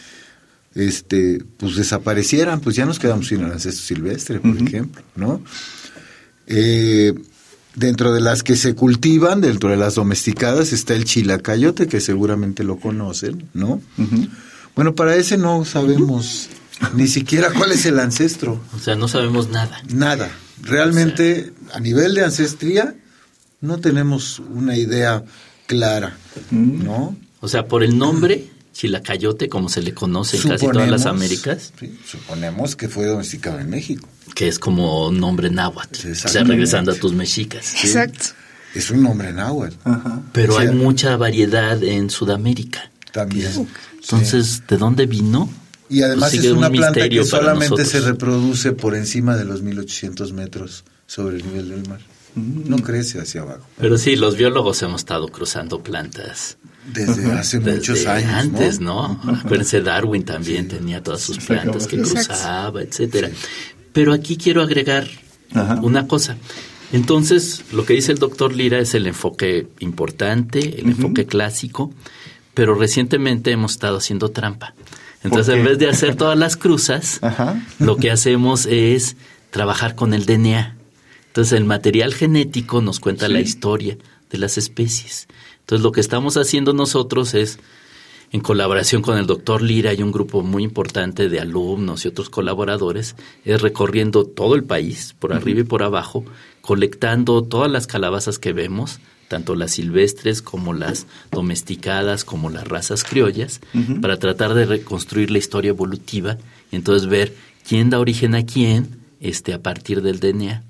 este, 0.74 1.42
pues 1.56 1.76
desaparecieran, 1.76 2.60
pues 2.60 2.76
ya 2.76 2.84
nos 2.86 2.98
quedamos 2.98 3.28
sin 3.28 3.40
el 3.40 3.52
ancestro 3.52 3.84
silvestre, 3.84 4.40
por 4.40 4.56
ejemplo, 4.56 5.02
¿no? 5.16 5.40
Eh, 6.46 7.14
dentro 7.74 8.12
de 8.12 8.20
las 8.20 8.42
que 8.42 8.56
se 8.56 8.74
cultivan, 8.74 9.40
dentro 9.40 9.70
de 9.70 9.76
las 9.76 9.94
domesticadas, 9.94 10.72
está 10.72 10.94
el 10.94 11.04
chilacayote, 11.04 11.86
que 11.86 12.00
seguramente 12.00 12.64
lo 12.64 12.78
conocen, 12.78 13.48
¿no? 13.54 13.80
Bueno, 14.74 14.94
para 14.94 15.16
ese 15.16 15.38
no 15.38 15.64
sabemos 15.64 16.48
ni 16.94 17.06
siquiera 17.06 17.50
cuál 17.52 17.72
es 17.72 17.86
el 17.86 17.98
ancestro, 17.98 18.60
O 18.74 18.78
sea, 18.78 18.96
no 18.96 19.08
sabemos 19.08 19.48
nada. 19.48 19.80
nada. 19.92 20.30
Realmente, 20.62 21.52
a 21.72 21.80
nivel 21.80 22.14
de 22.14 22.24
ancestría, 22.24 22.94
no 23.60 23.78
tenemos 23.78 24.40
una 24.40 24.76
idea 24.76 25.24
clara, 25.66 26.16
¿no? 26.50 27.16
O 27.40 27.48
sea, 27.48 27.66
por 27.68 27.82
el 27.84 27.96
nombre, 27.98 28.48
chilacayote, 28.74 29.48
como 29.48 29.70
se 29.70 29.80
le 29.80 29.94
conoce 29.94 30.36
en 30.36 30.42
casi 30.42 30.66
todas 30.68 30.90
las 30.90 31.06
Américas, 31.06 31.72
sí, 31.80 31.98
suponemos 32.06 32.76
que 32.76 32.88
fue 32.90 33.06
domesticado 33.06 33.58
en 33.60 33.70
México. 33.70 34.06
que 34.34 34.48
es 34.48 34.58
como 34.58 35.10
nombre 35.10 35.48
náhuatl. 35.48 35.96
Sí, 35.98 36.10
o 36.10 36.28
sea, 36.28 36.44
regresando 36.44 36.92
a 36.92 36.94
tus 36.96 37.12
mexicas. 37.14 37.74
Exacto. 37.82 38.26
Es 38.74 38.90
un 38.90 39.02
nombre 39.02 39.32
náhuatl. 39.32 39.76
Pero 40.32 40.54
O 40.54 40.60
sea, 40.60 40.68
hay 40.68 40.74
mucha 40.76 41.16
variedad 41.16 41.82
en 41.82 42.10
Sudamérica. 42.10 42.90
También. 43.12 43.68
Entonces, 44.02 44.62
¿de 44.68 44.76
dónde 44.76 45.06
vino? 45.06 45.48
Y 45.88 46.02
además 46.02 46.30
Pues 46.32 46.44
es 46.44 46.50
una 46.50 46.66
un 46.66 46.72
planta 46.74 47.08
que 47.08 47.24
solamente 47.24 47.70
nosotros. 47.70 47.88
se 47.88 48.00
reproduce 48.00 48.72
por 48.72 48.96
encima 48.96 49.36
de 49.36 49.44
los 49.44 49.62
1800 49.62 50.32
metros 50.32 50.84
sobre 51.06 51.36
el 51.36 51.46
nivel 51.46 51.68
del 51.70 51.88
mar. 51.88 52.00
No 52.36 52.76
crece 52.78 53.20
hacia 53.20 53.42
abajo. 53.42 53.64
Pero 53.78 53.96
sí, 53.98 54.16
los 54.16 54.36
biólogos 54.36 54.82
hemos 54.82 55.02
estado 55.02 55.28
cruzando 55.28 55.82
plantas 55.82 56.56
Desde 56.92 57.30
hace 57.32 57.58
desde 57.60 57.76
muchos 57.78 58.06
años. 58.06 58.30
antes, 58.32 58.80
¿no? 58.80 59.20
¿no? 59.24 59.32
Acuérdense, 59.44 59.80
Darwin 59.82 60.24
también 60.24 60.68
tenía 60.68 61.02
todas 61.02 61.20
sus 61.20 61.38
plantas 61.38 61.86
que 61.86 61.98
cruzaba, 61.98 62.82
etcétera. 62.82 63.30
Pero 63.92 64.12
aquí 64.12 64.36
quiero 64.36 64.62
agregar 64.62 65.06
Ajá. 65.52 65.80
una 65.82 66.08
cosa. 66.08 66.36
Entonces, 66.92 67.62
lo 67.72 67.84
que 67.86 67.94
dice 67.94 68.12
el 68.12 68.18
doctor 68.18 68.54
Lira 68.54 68.78
es 68.78 68.94
el 68.94 69.06
enfoque 69.06 69.66
importante, 69.80 70.80
el 70.80 70.86
enfoque 70.90 71.26
clásico, 71.26 71.92
pero 72.54 72.74
recientemente 72.74 73.50
hemos 73.50 73.72
estado 73.72 73.96
haciendo 73.98 74.30
trampa. 74.30 74.74
Entonces, 75.24 75.56
en 75.56 75.64
vez 75.64 75.78
de 75.78 75.88
hacer 75.88 76.14
todas 76.16 76.38
las 76.38 76.56
cruzas, 76.56 77.18
Ajá. 77.22 77.60
lo 77.78 77.96
que 77.96 78.10
hacemos 78.10 78.66
es 78.66 79.16
trabajar 79.50 79.94
con 79.94 80.12
el 80.14 80.24
DNA. 80.26 80.76
Entonces, 81.34 81.58
el 81.58 81.64
material 81.64 82.14
genético 82.14 82.80
nos 82.80 83.00
cuenta 83.00 83.28
la 83.28 83.40
historia 83.40 83.98
de 84.30 84.38
las 84.38 84.56
especies. 84.56 85.26
Entonces, 85.58 85.82
lo 85.82 85.90
que 85.90 86.00
estamos 86.00 86.36
haciendo 86.36 86.72
nosotros 86.74 87.34
es, 87.34 87.58
en 88.30 88.40
colaboración 88.40 89.02
con 89.02 89.18
el 89.18 89.26
doctor 89.26 89.60
Lira 89.60 89.92
y 89.92 90.02
un 90.04 90.12
grupo 90.12 90.42
muy 90.42 90.62
importante 90.62 91.28
de 91.28 91.40
alumnos 91.40 92.04
y 92.04 92.08
otros 92.08 92.30
colaboradores, 92.30 93.16
es 93.44 93.60
recorriendo 93.60 94.24
todo 94.24 94.54
el 94.54 94.62
país, 94.62 95.16
por 95.18 95.32
arriba 95.32 95.62
y 95.62 95.64
por 95.64 95.82
abajo, 95.82 96.24
colectando 96.60 97.42
todas 97.42 97.68
las 97.68 97.88
calabazas 97.88 98.38
que 98.38 98.52
vemos, 98.52 99.00
tanto 99.26 99.56
las 99.56 99.72
silvestres 99.72 100.40
como 100.40 100.72
las 100.72 101.08
domesticadas, 101.32 102.24
como 102.24 102.48
las 102.48 102.68
razas 102.68 103.02
criollas, 103.02 103.60
para 104.00 104.20
tratar 104.20 104.54
de 104.54 104.66
reconstruir 104.66 105.32
la 105.32 105.38
historia 105.38 105.70
evolutiva 105.70 106.38
y 106.70 106.76
entonces 106.76 107.08
ver 107.08 107.34
quién 107.68 107.90
da 107.90 107.98
origen 107.98 108.36
a 108.36 108.46
quién 108.46 109.00
este, 109.18 109.52
a 109.52 109.60
partir 109.60 110.00
del 110.00 110.20
DNA. 110.20 110.62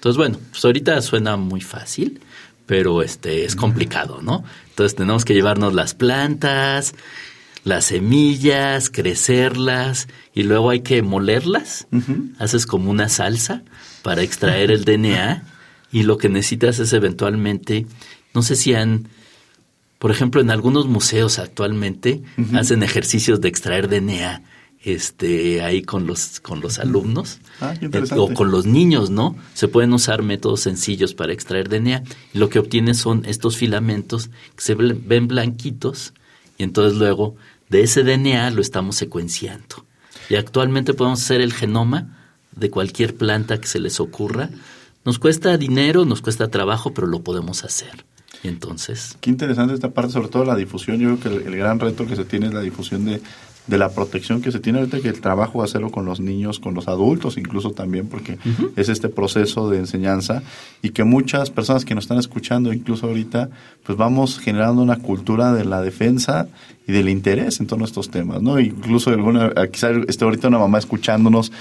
Entonces, 0.00 0.16
bueno, 0.16 0.38
pues 0.50 0.64
ahorita 0.64 1.02
suena 1.02 1.36
muy 1.36 1.60
fácil, 1.60 2.22
pero 2.64 3.02
este 3.02 3.44
es 3.44 3.54
complicado, 3.54 4.22
¿no? 4.22 4.44
Entonces 4.70 4.96
tenemos 4.96 5.26
que 5.26 5.34
llevarnos 5.34 5.74
las 5.74 5.92
plantas, 5.92 6.94
las 7.64 7.84
semillas, 7.84 8.88
crecerlas 8.88 10.08
y 10.32 10.44
luego 10.44 10.70
hay 10.70 10.80
que 10.80 11.02
molerlas. 11.02 11.86
Haces 12.38 12.64
como 12.64 12.90
una 12.90 13.10
salsa 13.10 13.62
para 14.00 14.22
extraer 14.22 14.70
el 14.70 14.86
DNA 14.86 15.42
y 15.92 16.04
lo 16.04 16.16
que 16.16 16.30
necesitas 16.30 16.78
es 16.78 16.94
eventualmente, 16.94 17.84
no 18.32 18.40
sé 18.40 18.56
si 18.56 18.72
han, 18.72 19.08
por 19.98 20.12
ejemplo, 20.12 20.40
en 20.40 20.50
algunos 20.50 20.86
museos 20.86 21.38
actualmente 21.38 22.22
hacen 22.54 22.82
ejercicios 22.82 23.42
de 23.42 23.48
extraer 23.48 23.86
DNA 23.86 24.44
este 24.82 25.62
ahí 25.62 25.82
con 25.82 26.06
los 26.06 26.40
con 26.40 26.60
los 26.60 26.78
alumnos 26.78 27.38
Ah, 27.60 27.74
eh, 27.78 28.04
o 28.16 28.32
con 28.32 28.50
los 28.50 28.64
niños, 28.64 29.10
¿no? 29.10 29.36
Se 29.52 29.68
pueden 29.68 29.92
usar 29.92 30.22
métodos 30.22 30.60
sencillos 30.60 31.12
para 31.12 31.32
extraer 31.34 31.68
DNA 31.68 32.02
y 32.32 32.38
lo 32.38 32.48
que 32.48 32.58
obtienes 32.58 32.96
son 32.96 33.24
estos 33.26 33.58
filamentos 33.58 34.30
que 34.56 34.62
se 34.62 34.74
ven 34.74 35.02
ven 35.06 35.28
blanquitos 35.28 36.14
y 36.56 36.62
entonces 36.62 36.98
luego 36.98 37.36
de 37.68 37.82
ese 37.82 38.02
DNA 38.02 38.50
lo 38.50 38.62
estamos 38.62 38.96
secuenciando. 38.96 39.84
Y 40.30 40.36
actualmente 40.36 40.94
podemos 40.94 41.20
hacer 41.20 41.42
el 41.42 41.52
genoma 41.52 42.16
de 42.52 42.70
cualquier 42.70 43.14
planta 43.14 43.60
que 43.60 43.66
se 43.66 43.78
les 43.78 44.00
ocurra. 44.00 44.48
Nos 45.04 45.18
cuesta 45.18 45.56
dinero, 45.56 46.04
nos 46.04 46.22
cuesta 46.22 46.48
trabajo, 46.48 46.94
pero 46.94 47.06
lo 47.06 47.22
podemos 47.22 47.64
hacer. 47.64 48.04
Y 48.42 48.48
entonces, 48.48 49.16
Qué 49.20 49.28
interesante 49.28 49.74
esta 49.74 49.90
parte, 49.90 50.12
sobre 50.12 50.28
todo 50.28 50.44
la 50.44 50.56
difusión. 50.56 50.98
Yo 50.98 51.16
creo 51.16 51.20
que 51.20 51.46
el, 51.46 51.52
el 51.52 51.56
gran 51.58 51.78
reto 51.78 52.06
que 52.06 52.16
se 52.16 52.24
tiene 52.24 52.46
es 52.46 52.54
la 52.54 52.60
difusión 52.60 53.04
de, 53.04 53.20
de 53.70 53.78
la 53.78 53.88
protección 53.88 54.42
que 54.42 54.52
se 54.52 54.58
tiene 54.60 54.80
ahorita, 54.80 55.00
que 55.00 55.08
el 55.08 55.20
trabajo 55.20 55.62
hacerlo 55.62 55.90
con 55.90 56.04
los 56.04 56.20
niños, 56.20 56.58
con 56.58 56.74
los 56.74 56.88
adultos 56.88 57.38
incluso 57.38 57.70
también, 57.70 58.08
porque 58.08 58.36
es 58.76 58.88
este 58.90 59.08
proceso 59.08 59.70
de 59.70 59.78
enseñanza 59.78 60.42
y 60.82 60.90
que 60.90 61.04
muchas 61.04 61.50
personas 61.50 61.84
que 61.86 61.94
nos 61.94 62.04
están 62.04 62.18
escuchando, 62.18 62.72
incluso 62.72 63.06
ahorita, 63.06 63.48
pues 63.84 63.96
vamos 63.96 64.38
generando 64.38 64.82
una 64.82 64.96
cultura 64.98 65.52
de 65.54 65.64
la 65.64 65.80
defensa 65.80 66.48
y 66.86 66.92
del 66.92 67.08
interés 67.08 67.60
en 67.60 67.66
todos 67.68 67.82
estos 67.84 68.10
temas, 68.10 68.42
¿no? 68.42 68.58
Incluso 68.60 69.10
alguna, 69.10 69.52
quizás 69.72 69.92
esté 70.08 70.24
ahorita 70.24 70.48
una 70.48 70.58
mamá 70.58 70.78
escuchándonos 70.78 71.52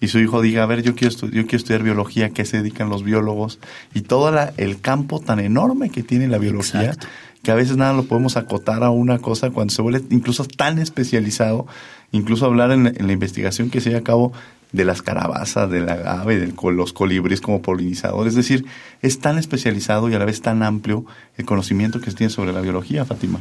y 0.00 0.08
su 0.08 0.18
hijo 0.18 0.42
diga, 0.42 0.64
a 0.64 0.66
ver, 0.66 0.82
yo 0.82 0.96
quiero, 0.96 1.14
yo 1.14 1.28
quiero 1.46 1.56
estudiar 1.58 1.84
biología, 1.84 2.30
¿qué 2.30 2.44
se 2.44 2.56
dedican 2.56 2.88
los 2.88 3.04
biólogos? 3.04 3.60
Y 3.94 4.00
todo 4.00 4.32
la- 4.32 4.52
el 4.56 4.80
campo 4.80 5.20
tan 5.20 5.38
enorme 5.38 5.90
que 5.90 6.02
tiene 6.02 6.26
la 6.26 6.38
biología, 6.38 6.86
Exacto. 6.86 7.06
Que 7.42 7.50
a 7.50 7.54
veces 7.54 7.76
nada 7.76 7.92
lo 7.92 8.04
podemos 8.04 8.36
acotar 8.36 8.82
a 8.84 8.90
una 8.90 9.18
cosa 9.18 9.50
cuando 9.50 9.72
se 9.72 9.82
vuelve 9.82 10.02
incluso 10.10 10.44
tan 10.44 10.78
especializado, 10.78 11.66
incluso 12.12 12.46
hablar 12.46 12.70
en 12.70 12.84
la, 12.84 13.12
investigación 13.12 13.70
que 13.70 13.80
se 13.80 13.90
lleva 13.90 14.00
a 14.00 14.04
cabo 14.04 14.32
de 14.70 14.84
las 14.84 15.02
carabazas, 15.02 15.70
del 15.70 15.88
agave, 15.88 16.38
de 16.38 16.54
los 16.72 16.92
colibríes 16.92 17.40
como 17.40 17.60
polinizadores. 17.60 18.32
Es 18.32 18.36
decir, 18.36 18.64
es 19.02 19.18
tan 19.18 19.38
especializado 19.38 20.08
y 20.08 20.14
a 20.14 20.18
la 20.18 20.24
vez 20.24 20.40
tan 20.40 20.62
amplio 20.62 21.04
el 21.36 21.44
conocimiento 21.44 22.00
que 22.00 22.10
se 22.10 22.16
tiene 22.16 22.32
sobre 22.32 22.52
la 22.52 22.60
biología, 22.60 23.04
Fátima. 23.04 23.40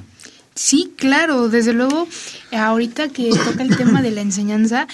Sí, 0.56 0.94
claro, 0.98 1.48
desde 1.48 1.72
luego, 1.72 2.08
ahorita 2.52 3.10
que 3.10 3.30
toca 3.30 3.64
el 3.64 3.78
tema 3.78 4.02
de 4.02 4.12
la 4.12 4.20
enseñanza, 4.20 4.88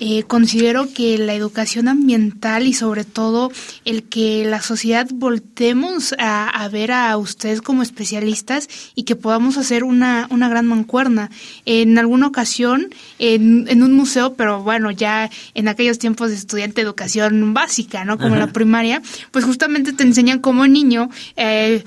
eh, 0.00 0.22
considero 0.24 0.92
que 0.92 1.18
la 1.18 1.34
educación 1.34 1.86
ambiental 1.86 2.66
y 2.66 2.72
sobre 2.72 3.04
todo 3.04 3.52
el 3.84 4.02
que 4.04 4.44
la 4.46 4.62
sociedad 4.62 5.06
voltemos 5.12 6.14
a, 6.18 6.48
a 6.48 6.68
ver 6.68 6.90
a 6.90 7.16
ustedes 7.18 7.60
como 7.60 7.82
especialistas 7.82 8.68
y 8.94 9.04
que 9.04 9.14
podamos 9.14 9.58
hacer 9.58 9.84
una, 9.84 10.26
una 10.30 10.48
gran 10.48 10.66
mancuerna. 10.66 11.30
En 11.66 11.98
alguna 11.98 12.26
ocasión, 12.26 12.88
en, 13.18 13.68
en 13.68 13.82
un 13.82 13.92
museo, 13.92 14.34
pero 14.34 14.62
bueno, 14.62 14.90
ya 14.90 15.30
en 15.54 15.68
aquellos 15.68 15.98
tiempos 15.98 16.30
de 16.30 16.36
estudiante 16.36 16.80
de 16.80 16.86
educación 16.86 17.54
básica, 17.54 18.04
¿no? 18.04 18.18
Como 18.18 18.36
la 18.36 18.46
primaria, 18.46 19.02
pues 19.30 19.44
justamente 19.44 19.92
te 19.92 20.02
enseñan 20.02 20.38
como 20.38 20.66
niño 20.66 21.10
eh, 21.36 21.84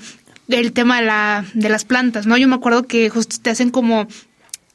el 0.48 0.72
tema 0.72 1.00
de, 1.00 1.06
la, 1.06 1.44
de 1.54 1.68
las 1.68 1.84
plantas, 1.84 2.26
¿no? 2.26 2.36
Yo 2.36 2.48
me 2.48 2.54
acuerdo 2.54 2.84
que 2.84 3.10
justo 3.10 3.36
te 3.42 3.50
hacen 3.50 3.70
como 3.70 4.06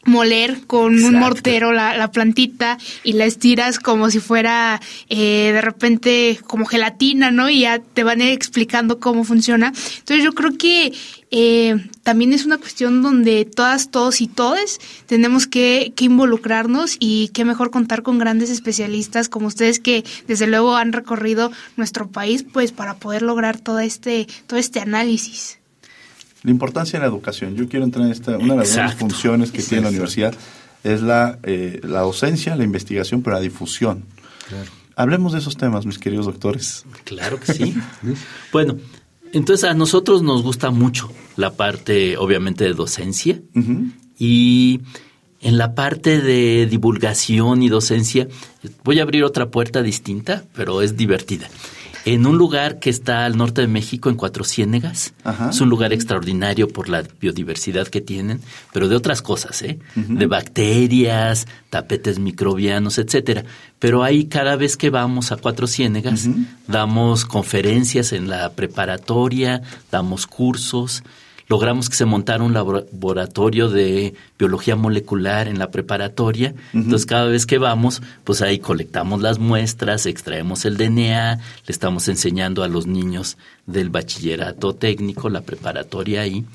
moler 0.06 0.62
con 0.66 1.04
un 1.04 1.16
mortero 1.16 1.74
la, 1.74 1.96
la 1.98 2.12
plantita 2.12 2.78
y 3.04 3.14
la 3.14 3.26
estiras 3.26 3.80
como 3.80 4.10
si 4.10 4.20
fuera 4.20 4.82
eh, 5.10 5.52
de 5.54 5.62
repente 5.62 6.40
como 6.48 6.66
gelatina, 6.66 7.32
¿no? 7.32 7.50
Y 7.50 7.62
ya 7.62 7.80
te 7.80 8.04
van 8.04 8.22
explicando 8.22 9.00
cómo 9.00 9.24
funciona. 9.24 9.68
Entonces 9.68 10.24
yo 10.24 10.34
creo 10.34 10.58
que 10.58 10.94
eh, 11.32 11.76
también 12.04 12.34
es 12.34 12.46
una 12.46 12.58
cuestión 12.58 13.02
donde 13.02 13.46
todas, 13.46 13.92
todos 13.92 14.22
y 14.22 14.28
todes 14.28 14.80
tenemos 15.06 15.48
que, 15.48 15.94
que 15.96 16.06
involucrarnos 16.06 16.96
y 17.00 17.30
qué 17.34 17.46
mejor 17.46 17.70
contar 17.70 18.02
con 18.02 18.18
grandes 18.18 18.50
especialistas 18.50 19.30
como 19.30 19.48
ustedes 19.48 19.80
que 19.80 20.04
desde 20.28 20.48
luego 20.48 20.76
han 20.76 20.94
recorrido 20.94 21.52
nuestro 21.78 22.10
país 22.10 22.44
pues 22.44 22.72
para 22.72 22.96
poder 22.96 23.22
lograr 23.22 23.60
todo 23.60 23.80
este, 23.80 24.28
todo 24.48 24.60
este 24.60 24.80
análisis. 24.80 25.59
La 26.44 26.52
importancia 26.52 27.00
de 27.00 27.06
la 27.06 27.12
educación. 27.12 27.56
Yo 27.56 27.68
quiero 27.68 27.86
entrar 27.86 28.06
en 28.06 28.12
esta, 28.12 28.38
una 28.38 28.54
de 28.54 28.60
las 28.60 28.76
grandes 28.76 28.98
funciones 28.98 29.52
que 29.52 29.62
tiene 29.62 29.84
la 29.84 29.90
universidad 29.90 30.34
es 30.84 31.02
la, 31.02 31.40
eh, 31.44 31.82
la 31.84 32.02
docencia, 32.02 32.56
la 32.56 32.64
investigación, 32.64 33.22
pero 33.22 33.36
la 33.36 33.42
difusión. 33.42 34.06
Hablemos 34.96 35.34
de 35.34 35.40
esos 35.40 35.58
temas, 35.58 35.86
mis 35.86 36.00
queridos 36.00 36.26
doctores. 36.26 36.86
Claro 37.04 37.40
que 37.40 37.54
sí. 37.54 37.76
bueno, 38.52 38.78
entonces 39.34 39.70
a 39.70 39.74
nosotros 39.74 40.24
nos 40.24 40.44
gusta 40.44 40.72
mucho 40.72 41.12
la 41.36 41.54
parte, 41.54 42.18
obviamente, 42.18 42.64
de 42.64 42.74
docencia 42.74 43.40
y 44.18 44.82
en 45.42 45.58
la 45.58 45.76
parte 45.76 46.20
de 46.20 46.66
divulgación 46.66 47.64
y 47.64 47.70
docencia 47.70 48.28
voy 48.84 49.00
a 49.00 49.04
abrir 49.04 49.24
otra 49.24 49.50
puerta 49.50 49.82
distinta, 49.82 50.44
pero 50.54 50.82
es 50.82 50.98
divertida. 50.98 51.48
En 52.06 52.26
un 52.26 52.38
lugar 52.38 52.80
que 52.80 52.90
está 52.90 53.26
al 53.26 53.38
norte 53.38 53.62
de 53.62 53.68
México, 53.68 54.10
en 54.10 54.16
Cuatro 54.16 54.44
Ciénegas, 54.44 55.14
Ajá. 55.24 55.50
es 55.50 55.62
un 55.62 55.70
lugar 55.70 55.94
extraordinario 55.94 56.68
por 56.68 56.90
la 56.90 57.04
biodiversidad 57.20 57.88
que 57.88 58.02
tienen, 58.02 58.42
pero 58.74 58.88
de 58.88 58.96
otras 58.96 59.22
cosas, 59.22 59.62
¿eh? 59.62 59.80
De 59.96 60.26
bacterias, 60.26 61.48
tapetes 61.70 62.20
microbianos, 62.20 62.98
etcétera. 62.98 63.44
Pero 63.80 64.04
ahí 64.04 64.26
cada 64.26 64.56
vez 64.56 64.78
que 64.78 64.90
vamos 64.90 65.32
a 65.32 65.38
Cuatro 65.38 65.68
Ciénegas, 65.68 66.28
damos 66.68 67.26
conferencias 67.26 68.14
en 68.14 68.30
la 68.30 68.52
preparatoria, 68.52 69.62
damos 69.92 70.28
cursos, 70.28 71.04
logramos 71.50 71.90
que 71.90 71.96
se 71.96 72.06
montara 72.06 72.44
un 72.44 72.54
laboratorio 72.54 73.70
de 73.70 74.14
biología 74.38 74.76
molecular 74.76 75.48
en 75.48 75.58
la 75.58 75.72
preparatoria. 75.72 76.54
Entonces, 76.74 77.08
cada 77.08 77.26
vez 77.26 77.48
que 77.48 77.58
vamos, 77.58 78.04
pues 78.24 78.44
ahí 78.44 78.60
colectamos 78.60 79.22
las 79.22 79.40
muestras, 79.40 80.06
extraemos 80.06 80.64
el 80.66 80.78
DNA, 80.78 81.36
le 81.36 81.42
estamos 81.68 82.08
enseñando 82.08 82.64
a 82.64 82.68
los 82.68 82.86
niños 82.86 83.38
del 83.66 83.90
bachillerato 83.90 84.76
técnico, 84.76 85.28
la 85.30 85.42
preparatoria 85.42 86.22
ahí. 86.22 86.46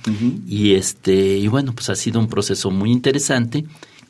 Y 0.48 0.74
este, 0.74 1.38
y 1.38 1.48
bueno, 1.48 1.72
pues 1.72 1.90
ha 1.90 1.96
sido 1.96 2.20
un 2.20 2.28
proceso 2.28 2.70
muy 2.70 2.92
interesante 2.92 3.64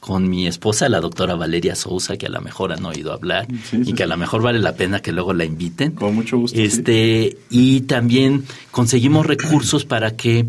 con 0.05 0.29
mi 0.29 0.47
esposa, 0.47 0.91
la 0.91 1.01
doctora 1.01 1.35
Valeria 1.35 1.75
Sousa, 1.75 2.19
que 2.19 2.27
a 2.27 2.29
lo 2.29 2.43
mejor 2.43 2.73
han 2.73 2.85
oído 2.85 3.11
hablar 3.11 3.47
Sí, 3.71 3.79
y 3.79 3.85
sí, 3.87 3.93
que 3.95 4.03
a 4.03 4.07
lo 4.07 4.19
mejor 4.19 4.43
vale 4.43 4.59
la 4.59 4.75
pena 4.75 5.01
que 5.01 5.13
luego 5.13 5.33
la 5.33 5.47
inviten. 5.47 5.93
Con 5.93 6.15
mucho 6.15 6.37
gusto, 6.37 6.59
sí. 6.59 6.63
Este, 6.63 7.39
y 7.49 7.81
también 7.83 8.45
conseguimos 8.71 9.25
recursos 9.25 9.87
para 9.87 10.15
que 10.15 10.45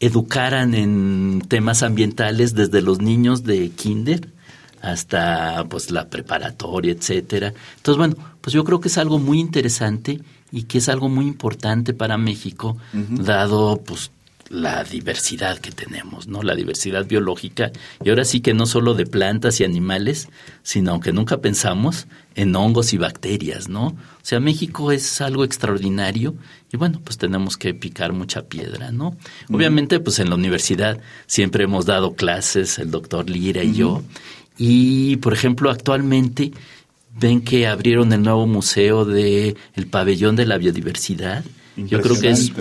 educaran 0.00 0.74
en 0.74 1.42
temas 1.48 1.82
ambientales 1.82 2.54
desde 2.54 2.82
los 2.82 3.00
niños 3.00 3.44
de 3.44 3.70
kinder 3.70 4.28
hasta 4.82 5.64
pues 5.68 5.90
la 5.90 6.08
preparatoria, 6.08 6.92
etcétera. 6.92 7.52
Entonces, 7.76 7.98
bueno, 7.98 8.16
pues 8.40 8.54
yo 8.54 8.64
creo 8.64 8.80
que 8.80 8.88
es 8.88 8.98
algo 8.98 9.18
muy 9.18 9.40
interesante 9.40 10.20
y 10.52 10.64
que 10.64 10.78
es 10.78 10.88
algo 10.88 11.08
muy 11.08 11.26
importante 11.26 11.92
para 11.92 12.18
México, 12.18 12.76
dado 12.92 13.82
pues 13.84 14.10
la 14.48 14.84
diversidad 14.84 15.58
que 15.58 15.70
tenemos, 15.70 16.28
¿no? 16.28 16.42
La 16.42 16.54
diversidad 16.54 17.06
biológica. 17.06 17.72
Y 18.04 18.10
ahora 18.10 18.24
sí 18.24 18.40
que 18.40 18.54
no 18.54 18.66
solo 18.66 18.94
de 18.94 19.06
plantas 19.06 19.60
y 19.60 19.64
animales, 19.64 20.28
sino 20.62 20.92
aunque 20.92 21.12
nunca 21.12 21.38
pensamos 21.38 22.06
en 22.34 22.54
hongos 22.54 22.92
y 22.92 22.98
bacterias, 22.98 23.68
¿no? 23.68 23.86
O 23.86 23.96
sea, 24.22 24.40
México 24.40 24.92
es 24.92 25.20
algo 25.20 25.44
extraordinario 25.44 26.34
y 26.72 26.76
bueno, 26.76 27.00
pues 27.02 27.18
tenemos 27.18 27.56
que 27.56 27.74
picar 27.74 28.12
mucha 28.12 28.42
piedra, 28.42 28.90
¿no? 28.92 29.16
Obviamente, 29.50 30.00
pues 30.00 30.18
en 30.18 30.30
la 30.30 30.36
universidad 30.36 31.00
siempre 31.26 31.64
hemos 31.64 31.86
dado 31.86 32.14
clases, 32.14 32.78
el 32.78 32.90
doctor 32.90 33.30
Lira 33.30 33.62
y 33.62 33.74
yo. 33.74 34.02
Y, 34.58 35.16
por 35.16 35.32
ejemplo, 35.32 35.70
actualmente 35.70 36.52
ven 37.18 37.40
que 37.40 37.66
abrieron 37.66 38.12
el 38.12 38.22
nuevo 38.22 38.46
museo 38.46 39.04
de 39.04 39.56
el 39.74 39.86
pabellón 39.86 40.36
de 40.36 40.46
la 40.46 40.58
biodiversidad. 40.58 41.44
Yo 41.76 42.00
creo 42.00 42.18
que 42.18 42.30
es 42.30 42.52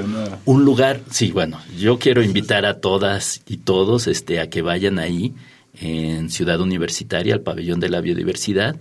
un 0.43 0.65
lugar, 0.65 1.01
sí, 1.09 1.31
bueno, 1.31 1.59
yo 1.77 1.99
quiero 1.99 2.21
invitar 2.21 2.65
a 2.65 2.81
todas 2.81 3.41
y 3.47 3.57
todos 3.57 4.07
este, 4.07 4.39
a 4.39 4.49
que 4.49 4.61
vayan 4.61 4.99
ahí 4.99 5.33
en 5.79 6.29
Ciudad 6.29 6.59
Universitaria, 6.59 7.33
al 7.33 7.41
pabellón 7.41 7.79
de 7.79 7.89
la 7.89 8.01
biodiversidad. 8.01 8.75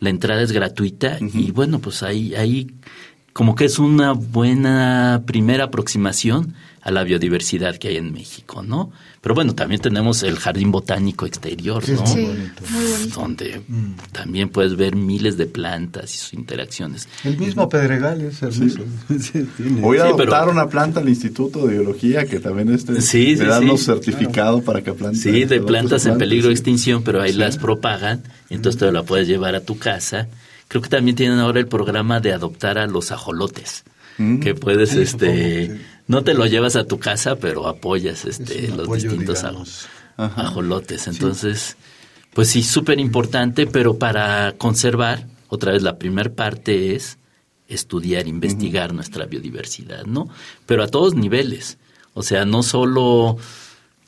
La 0.00 0.10
entrada 0.10 0.42
es 0.42 0.52
gratuita 0.52 1.18
y 1.20 1.52
bueno, 1.52 1.78
pues 1.78 2.02
ahí, 2.02 2.34
ahí 2.34 2.68
como 3.32 3.54
que 3.54 3.64
es 3.66 3.78
una 3.78 4.12
buena 4.12 5.22
primera 5.24 5.64
aproximación 5.64 6.54
a 6.82 6.90
la 6.90 7.04
biodiversidad 7.04 7.76
que 7.76 7.88
hay 7.88 7.96
en 7.98 8.12
México, 8.12 8.62
¿no? 8.62 8.90
Pero 9.20 9.34
bueno, 9.34 9.54
también 9.54 9.80
tenemos 9.82 10.22
el 10.22 10.36
jardín 10.38 10.70
botánico 10.72 11.26
exterior, 11.26 11.86
¿no? 11.88 12.06
Sí, 12.06 12.26
muy 12.70 12.84
bonito. 12.90 13.20
Donde 13.20 13.60
también 14.12 14.48
puedes 14.48 14.76
ver 14.76 14.96
miles 14.96 15.36
de 15.36 15.44
plantas 15.46 16.14
y 16.14 16.18
sus 16.18 16.32
interacciones. 16.32 17.06
El 17.24 17.36
mismo 17.38 17.68
Pedregal 17.68 18.20
es 18.22 18.40
hermoso. 18.42 18.80
Sí, 19.20 19.46
tiene- 19.56 19.80
Voy 19.82 19.98
a 19.98 20.02
Sí, 20.02 20.06
adoptar 20.08 20.40
pero- 20.40 20.52
una 20.52 20.68
planta 20.68 21.00
al 21.00 21.08
Instituto 21.08 21.66
de 21.66 21.74
Biología 21.74 22.24
que 22.26 22.40
también 22.40 22.72
este 22.72 23.00
Sí, 23.02 23.36
sí, 23.36 23.36
le 23.36 23.44
dan 23.46 23.60
sí. 23.62 23.66
los 23.68 23.84
certificados 23.84 24.62
para 24.62 24.82
que 24.82 24.92
plante. 24.94 25.18
Sí, 25.18 25.44
de 25.44 25.60
plantas 25.60 26.06
en 26.06 26.16
peligro 26.16 26.48
de 26.48 26.54
extinción, 26.54 27.02
pero 27.02 27.20
ahí 27.20 27.32
Sí. 27.32 27.38
las 27.38 27.58
propagan, 27.58 28.22
entonces 28.48 28.78
te 28.80 28.90
la 28.90 29.02
puedes 29.02 29.28
llevar 29.28 29.54
a 29.54 29.60
tu 29.60 29.76
casa. 29.78 30.28
Creo 30.68 30.80
que 30.82 30.88
también 30.88 31.16
tienen 31.16 31.38
ahora 31.40 31.60
el 31.60 31.66
programa 31.66 32.20
de 32.20 32.32
adoptar 32.32 32.78
a 32.78 32.86
los 32.86 33.10
ajolotes, 33.12 33.84
Mm. 34.18 34.38
que 34.40 34.54
puedes, 34.54 34.94
este. 34.94 35.78
No 36.10 36.24
te 36.24 36.34
lo 36.34 36.44
llevas 36.44 36.74
a 36.74 36.84
tu 36.84 36.98
casa, 36.98 37.36
pero 37.36 37.68
apoyas, 37.68 38.24
Es 38.24 38.40
este, 38.40 38.66
los 38.66 38.80
apoyo, 38.80 39.10
distintos 39.10 39.44
ajolotes. 40.16 41.06
Entonces, 41.06 41.76
Pues 42.34 42.48
sí, 42.48 42.64
súper 42.64 42.98
importante, 42.98 43.68
pero 43.68 43.96
para 43.96 44.54
conservar, 44.58 45.26
otra 45.48 45.72
vez 45.72 45.82
la 45.82 45.98
primera 45.98 46.30
parte 46.30 46.96
es 46.96 47.16
estudiar, 47.68 48.26
investigar 48.26 48.92
nuestra 48.92 49.26
biodiversidad, 49.26 50.04
¿no? 50.04 50.28
Pero 50.66 50.82
a 50.82 50.88
todos 50.88 51.14
niveles. 51.14 51.78
O 52.14 52.24
sea, 52.24 52.44
no 52.44 52.64
solo, 52.64 53.36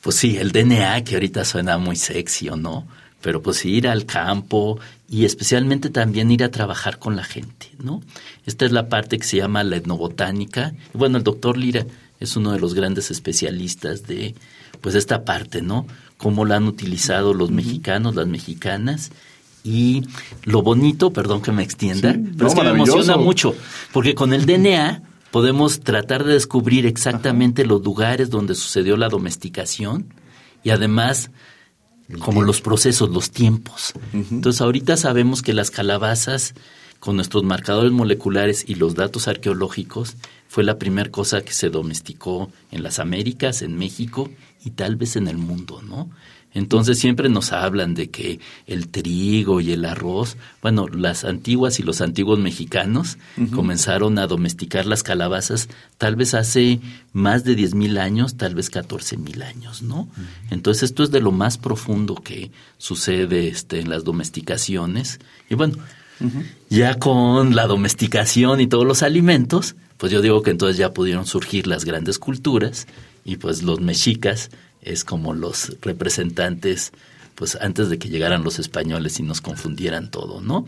pues 0.01 0.17
sí, 0.17 0.35
el 0.37 0.51
DNA, 0.51 1.05
que 1.05 1.15
ahorita 1.15 1.45
suena 1.45 1.77
muy 1.77 1.95
sexy 1.95 2.49
o 2.49 2.57
no, 2.57 2.85
pero 3.23 3.41
pues 3.41 3.63
ir 3.65 3.87
al 3.87 4.05
campo 4.05 4.77
y 5.09 5.23
especialmente 5.23 5.89
también 5.89 6.29
ir 6.29 6.43
a 6.43 6.51
trabajar 6.51 6.99
con 6.99 7.15
la 7.15 7.23
gente, 7.23 7.71
¿no? 7.81 8.01
Esta 8.45 8.65
es 8.65 8.73
la 8.73 8.89
parte 8.89 9.17
que 9.17 9.23
se 9.23 9.37
llama 9.37 9.63
la 9.63 9.77
etnobotánica. 9.77 10.73
Bueno, 10.93 11.17
el 11.17 11.23
doctor 11.23 11.57
Lira 11.57 11.85
es 12.19 12.35
uno 12.35 12.51
de 12.51 12.59
los 12.59 12.73
grandes 12.73 13.11
especialistas 13.11 14.05
de, 14.07 14.35
pues, 14.81 14.95
esta 14.95 15.23
parte, 15.23 15.61
¿no? 15.61 15.87
Cómo 16.17 16.43
la 16.43 16.57
han 16.57 16.67
utilizado 16.67 17.33
los 17.33 17.49
mexicanos, 17.49 18.13
las 18.13 18.27
mexicanas 18.27 19.11
y 19.63 20.03
lo 20.43 20.61
bonito, 20.61 21.13
perdón 21.13 21.41
que 21.41 21.53
me 21.53 21.63
extienda, 21.63 22.17
pero 22.37 22.49
es 22.49 22.55
que 22.55 22.63
me 22.63 22.71
emociona 22.71 23.15
mucho, 23.15 23.55
porque 23.93 24.15
con 24.15 24.33
el 24.33 24.45
DNA 24.45 25.01
podemos 25.31 25.79
tratar 25.79 26.25
de 26.25 26.33
descubrir 26.33 26.85
exactamente 26.85 27.65
los 27.65 27.81
lugares 27.81 28.29
donde 28.29 28.53
sucedió 28.53 28.97
la 28.97 29.07
domesticación 29.07 30.07
y 30.61 30.71
además 30.71 31.31
como 32.19 32.41
los 32.43 32.61
procesos, 32.61 33.09
los 33.09 33.31
tiempos. 33.31 33.93
Entonces 34.13 34.61
ahorita 34.61 34.97
sabemos 34.97 35.41
que 35.41 35.53
las 35.53 35.71
calabazas 35.71 36.53
con 36.99 37.15
nuestros 37.17 37.43
marcadores 37.43 37.91
moleculares 37.91 38.63
y 38.67 38.75
los 38.75 38.95
datos 38.95 39.27
arqueológicos 39.27 40.15
fue 40.47 40.63
la 40.63 40.79
primera 40.79 41.11
cosa 41.11 41.41
que 41.41 41.51
se 41.51 41.69
domesticó 41.69 42.49
en 42.71 42.83
las 42.83 42.99
Américas, 42.99 43.61
en 43.61 43.77
México 43.77 44.29
y 44.63 44.71
tal 44.71 44.95
vez 44.95 45.15
en 45.15 45.27
el 45.27 45.37
mundo, 45.37 45.81
¿no? 45.81 46.09
Entonces 46.53 46.99
siempre 46.99 47.29
nos 47.29 47.51
hablan 47.51 47.95
de 47.95 48.09
que 48.09 48.39
el 48.67 48.89
trigo 48.89 49.59
y 49.59 49.71
el 49.71 49.85
arroz, 49.85 50.37
bueno, 50.61 50.87
las 50.87 51.23
antiguas 51.23 51.79
y 51.79 51.83
los 51.83 52.01
antiguos 52.01 52.39
mexicanos 52.39 53.17
comenzaron 53.53 54.19
a 54.19 54.27
domesticar 54.27 54.85
las 54.85 55.03
calabazas 55.03 55.69
tal 55.97 56.15
vez 56.15 56.33
hace 56.33 56.79
más 57.11 57.43
de 57.43 57.55
diez 57.55 57.73
mil 57.73 57.97
años, 57.97 58.37
tal 58.37 58.55
vez 58.55 58.69
catorce 58.69 59.17
mil 59.17 59.41
años, 59.41 59.81
¿no? 59.81 60.07
Entonces 60.51 60.83
esto 60.83 61.03
es 61.03 61.11
de 61.11 61.21
lo 61.21 61.31
más 61.31 61.57
profundo 61.57 62.15
que 62.15 62.51
sucede 62.77 63.47
este, 63.47 63.79
en 63.79 63.89
las 63.89 64.03
domesticaciones. 64.03 65.19
Y 65.49 65.55
bueno, 65.55 65.75
ya 66.69 66.99
con 66.99 67.55
la 67.55 67.67
domesticación 67.67 68.61
y 68.61 68.67
todos 68.67 68.85
los 68.85 69.03
alimentos, 69.03 69.75
pues 69.97 70.11
yo 70.11 70.21
digo 70.21 70.41
que 70.41 70.51
entonces 70.51 70.77
ya 70.77 70.93
pudieron 70.93 71.25
surgir 71.25 71.67
las 71.67 71.85
grandes 71.85 72.19
culturas 72.19 72.87
y 73.25 73.37
pues 73.37 73.63
los 73.63 73.79
mexicas 73.79 74.51
es 74.85 75.03
como 75.03 75.33
los 75.33 75.77
representantes 75.81 76.91
pues 77.35 77.57
antes 77.59 77.89
de 77.89 77.97
que 77.97 78.09
llegaran 78.09 78.43
los 78.43 78.59
españoles 78.59 79.19
y 79.19 79.23
nos 79.23 79.41
confundieran 79.41 80.11
todo, 80.11 80.41
¿no? 80.41 80.65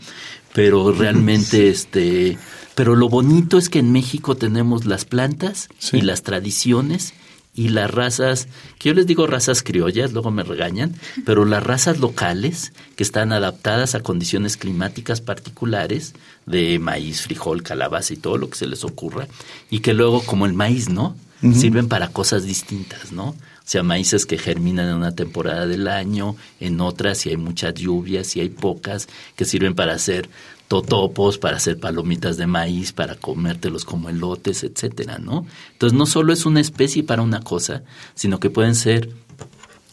Pero 0.52 0.92
realmente 0.98 1.68
este, 1.68 2.38
pero 2.74 2.96
lo 2.96 3.08
bonito 3.08 3.58
es 3.58 3.68
que 3.68 3.78
en 3.78 3.92
México 3.92 4.36
tenemos 4.36 4.84
las 4.84 5.04
plantas 5.04 5.68
y 5.92 6.00
las 6.00 6.22
tradiciones 6.22 7.14
y 7.54 7.70
las 7.70 7.90
razas, 7.90 8.48
que 8.78 8.90
yo 8.90 8.94
les 8.94 9.06
digo 9.06 9.26
razas 9.26 9.62
criollas, 9.62 10.12
luego 10.12 10.30
me 10.30 10.42
regañan, 10.42 10.94
pero 11.24 11.46
las 11.46 11.62
razas 11.62 11.98
locales 12.00 12.74
que 12.96 13.02
están 13.02 13.32
adaptadas 13.32 13.94
a 13.94 14.02
condiciones 14.02 14.58
climáticas 14.58 15.22
particulares 15.22 16.14
de 16.44 16.78
maíz, 16.78 17.22
frijol, 17.22 17.62
calabaza 17.62 18.12
y 18.12 18.18
todo 18.18 18.36
lo 18.36 18.50
que 18.50 18.58
se 18.58 18.66
les 18.66 18.84
ocurra, 18.84 19.26
y 19.70 19.80
que 19.80 19.94
luego 19.94 20.20
como 20.22 20.44
el 20.44 20.52
maíz, 20.52 20.90
¿no? 20.90 21.16
Sirven 21.40 21.88
para 21.88 22.08
cosas 22.08 22.44
distintas, 22.44 23.12
¿no? 23.12 23.28
O 23.66 23.68
sea, 23.68 23.82
maíces 23.82 24.26
que 24.26 24.38
germinan 24.38 24.88
en 24.88 24.94
una 24.94 25.14
temporada 25.14 25.66
del 25.66 25.88
año, 25.88 26.36
en 26.60 26.80
otras 26.80 27.18
si 27.18 27.30
hay 27.30 27.36
muchas 27.36 27.74
lluvias, 27.74 28.28
si 28.28 28.40
hay 28.40 28.48
pocas, 28.48 29.08
que 29.34 29.44
sirven 29.44 29.74
para 29.74 29.94
hacer 29.94 30.30
totopos, 30.68 31.38
para 31.38 31.56
hacer 31.56 31.78
palomitas 31.78 32.36
de 32.36 32.46
maíz, 32.46 32.92
para 32.92 33.16
comértelos 33.16 33.84
como 33.84 34.08
elotes, 34.08 34.64
etcétera, 34.64 35.18
¿no? 35.18 35.46
Entonces 35.72 35.98
no 35.98 36.06
solo 36.06 36.32
es 36.32 36.46
una 36.46 36.60
especie 36.60 37.02
para 37.02 37.22
una 37.22 37.40
cosa, 37.40 37.82
sino 38.14 38.40
que 38.40 38.50
pueden 38.50 38.74
ser 38.74 39.10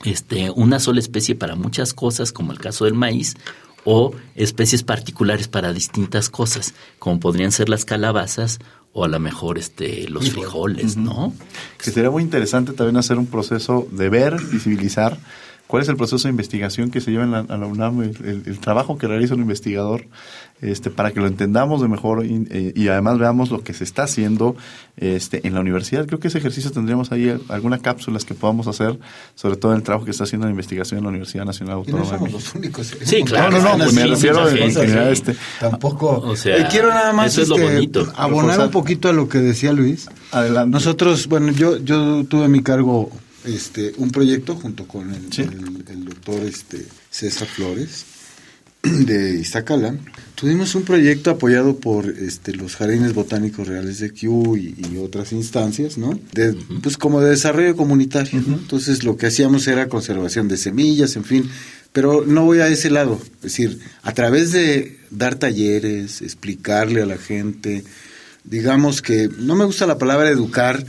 este, 0.05 0.49
una 0.51 0.79
sola 0.79 0.99
especie 0.99 1.35
para 1.35 1.55
muchas 1.55 1.93
cosas, 1.93 2.31
como 2.31 2.51
el 2.51 2.59
caso 2.59 2.85
del 2.85 2.93
maíz, 2.93 3.35
o 3.85 4.13
especies 4.35 4.83
particulares 4.83 5.47
para 5.47 5.73
distintas 5.73 6.29
cosas, 6.29 6.73
como 6.99 7.19
podrían 7.19 7.51
ser 7.51 7.69
las 7.69 7.85
calabazas 7.85 8.59
o 8.93 9.03
a 9.03 9.07
lo 9.07 9.19
mejor 9.19 9.57
este 9.57 10.07
los 10.07 10.29
frijoles, 10.29 10.97
¿no? 10.97 11.33
Que 11.83 11.91
sería 11.91 12.11
muy 12.11 12.23
interesante 12.23 12.73
también 12.73 12.97
hacer 12.97 13.17
un 13.17 13.25
proceso 13.25 13.87
de 13.91 14.09
ver, 14.09 14.39
visibilizar 14.51 15.17
cuál 15.67 15.83
es 15.83 15.89
el 15.89 15.97
proceso 15.97 16.27
de 16.27 16.31
investigación 16.31 16.91
que 16.91 17.01
se 17.01 17.11
lleva 17.11 17.23
en 17.23 17.31
la, 17.31 17.39
a 17.39 17.57
la 17.57 17.65
UNAM, 17.65 18.01
el, 18.01 18.59
trabajo 18.59 18.97
que 18.97 19.07
realiza 19.07 19.33
un 19.33 19.41
investigador, 19.41 20.05
este, 20.61 20.89
para 20.89 21.11
que 21.11 21.19
lo 21.19 21.27
entendamos 21.27 21.81
de 21.81 21.87
mejor 21.87 22.23
eh, 22.23 22.73
y, 22.75 22.87
además 22.87 23.17
veamos 23.17 23.49
lo 23.51 23.63
que 23.63 23.73
se 23.73 23.83
está 23.83 24.03
haciendo 24.03 24.55
este, 24.97 25.45
en 25.45 25.53
la 25.53 25.61
universidad. 25.61 26.05
Creo 26.05 26.19
que 26.19 26.29
ese 26.29 26.37
ejercicio 26.37 26.71
tendríamos 26.71 27.11
ahí 27.11 27.37
algunas 27.49 27.81
cápsulas 27.81 28.23
que 28.23 28.33
podamos 28.33 28.67
hacer, 28.67 28.97
sobre 29.35 29.57
todo 29.57 29.73
el 29.73 29.83
trabajo 29.83 30.05
que 30.05 30.11
está 30.11 30.23
haciendo 30.23 30.47
la 30.47 30.51
investigación 30.51 30.99
en 30.99 31.03
la 31.03 31.09
Universidad 31.09 31.43
Nacional 31.43 31.75
Autónoma. 31.75 32.03
no 32.03 32.09
somos 32.09 32.31
los 32.31 32.55
únicos. 32.55 32.95
Sí, 33.03 33.23
claro. 33.23 33.51
No, 33.57 33.77
no, 33.77 33.85
no, 33.85 33.91
me 33.91 34.05
refiero 34.05 34.41
a 34.41 35.09
este. 35.09 35.35
Tampoco. 35.59 36.19
O 36.19 36.35
sea, 36.35 36.67
quiero 36.67 36.89
nada 36.89 37.11
más 37.13 37.33
eso 37.33 37.41
es 37.41 37.49
lo 37.49 37.55
este, 37.55 37.73
bonito. 37.73 38.13
abonar 38.15 38.59
un 38.59 38.71
poquito 38.71 39.09
a 39.09 39.13
lo 39.13 39.27
que 39.27 39.39
decía 39.39 39.73
Luis. 39.73 40.07
Adelante. 40.31 40.71
Nosotros, 40.71 41.27
bueno, 41.27 41.51
yo, 41.51 41.77
yo 41.77 42.23
tuve 42.25 42.47
mi 42.47 42.61
cargo 42.61 43.09
este, 43.45 43.93
un 43.97 44.11
proyecto 44.11 44.55
junto 44.55 44.87
con 44.87 45.13
el, 45.13 45.27
el, 45.89 46.05
doctor 46.05 46.41
este, 46.43 46.85
César 47.09 47.47
Flores 47.47 48.05
de 48.83 49.35
Iztacala. 49.39 49.95
Tuvimos 50.35 50.75
un 50.75 50.83
proyecto 50.83 51.31
apoyado 51.31 51.77
por 51.77 52.07
este, 52.07 52.53
los 52.53 52.75
Jardines 52.75 53.13
Botánicos 53.13 53.67
Reales 53.67 53.99
de 53.99 54.11
Q 54.11 54.57
y, 54.57 54.97
otras 54.97 55.31
instancias, 55.31 55.97
¿no? 55.97 56.19
De, 56.33 56.53
Pues 56.81 56.97
como 56.97 57.21
de 57.21 57.31
desarrollo 57.31 57.75
comunitario, 57.75 58.39
Entonces 58.39 59.03
lo 59.03 59.17
que 59.17 59.27
hacíamos 59.27 59.67
era 59.67 59.89
conservación 59.89 60.47
de 60.47 60.57
semillas, 60.57 61.15
en 61.15 61.23
fin, 61.23 61.49
pero 61.93 62.25
no 62.25 62.45
voy 62.45 62.59
a 62.59 62.67
ese 62.67 62.89
lado, 62.89 63.21
es 63.37 63.41
decir, 63.41 63.79
a 64.01 64.13
través 64.13 64.51
de 64.51 64.97
dar 65.11 65.35
talleres, 65.35 66.21
explicarle 66.21 67.03
a 67.03 67.05
la 67.05 67.17
gente, 67.17 67.83
digamos 68.43 69.01
que, 69.01 69.29
no 69.37 69.55
me 69.55 69.65
gusta 69.65 69.85
la 69.85 69.97
palabra 69.97 70.29
educar, 70.29 70.83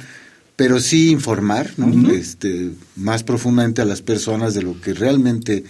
pero 0.56 0.80
sí 0.80 1.10
informar 1.10 1.72
¿no? 1.76 2.10
este, 2.10 2.70
más 2.96 3.22
profundamente 3.22 3.82
a 3.82 3.84
las 3.84 4.02
personas 4.02 4.54
de 4.54 4.62
lo 4.62 4.80
que 4.80 4.94
realmente 4.94 5.64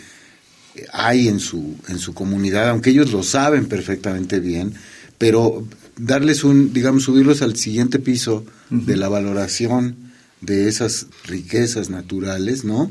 hay 0.92 1.28
en 1.28 1.40
su, 1.40 1.76
en 1.88 1.98
su 1.98 2.14
comunidad, 2.14 2.70
aunque 2.70 2.90
ellos 2.90 3.12
lo 3.12 3.22
saben 3.22 3.66
perfectamente 3.66 4.40
bien, 4.40 4.74
pero 5.18 5.66
darles 5.96 6.44
un, 6.44 6.72
digamos, 6.72 7.04
subirlos 7.04 7.42
al 7.42 7.56
siguiente 7.56 7.98
piso 7.98 8.44
de 8.70 8.96
la 8.96 9.08
valoración 9.08 9.96
de 10.40 10.68
esas 10.68 11.06
riquezas 11.24 11.90
naturales, 11.90 12.64
¿no? 12.64 12.90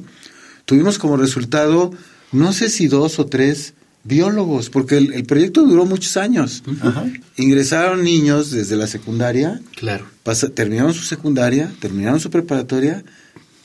Tuvimos 0.66 0.98
como 0.98 1.18
resultado, 1.18 1.92
no 2.32 2.54
sé 2.54 2.70
si 2.70 2.88
dos 2.88 3.20
o 3.20 3.26
tres 3.26 3.74
biólogos, 4.04 4.70
porque 4.70 4.98
el, 4.98 5.26
proyecto 5.26 5.64
duró 5.64 5.86
muchos 5.86 6.18
años. 6.18 6.64
Ingresaron 7.38 8.04
niños 8.04 8.52
desde 8.52 8.76
la 8.76 8.88
secundaria, 8.88 9.62
claro. 9.76 10.06
terminaron 10.54 10.94
su 10.94 11.04
secundaria, 11.04 11.72
terminaron 11.80 12.20
su 12.20 12.30
preparatoria 12.30 13.04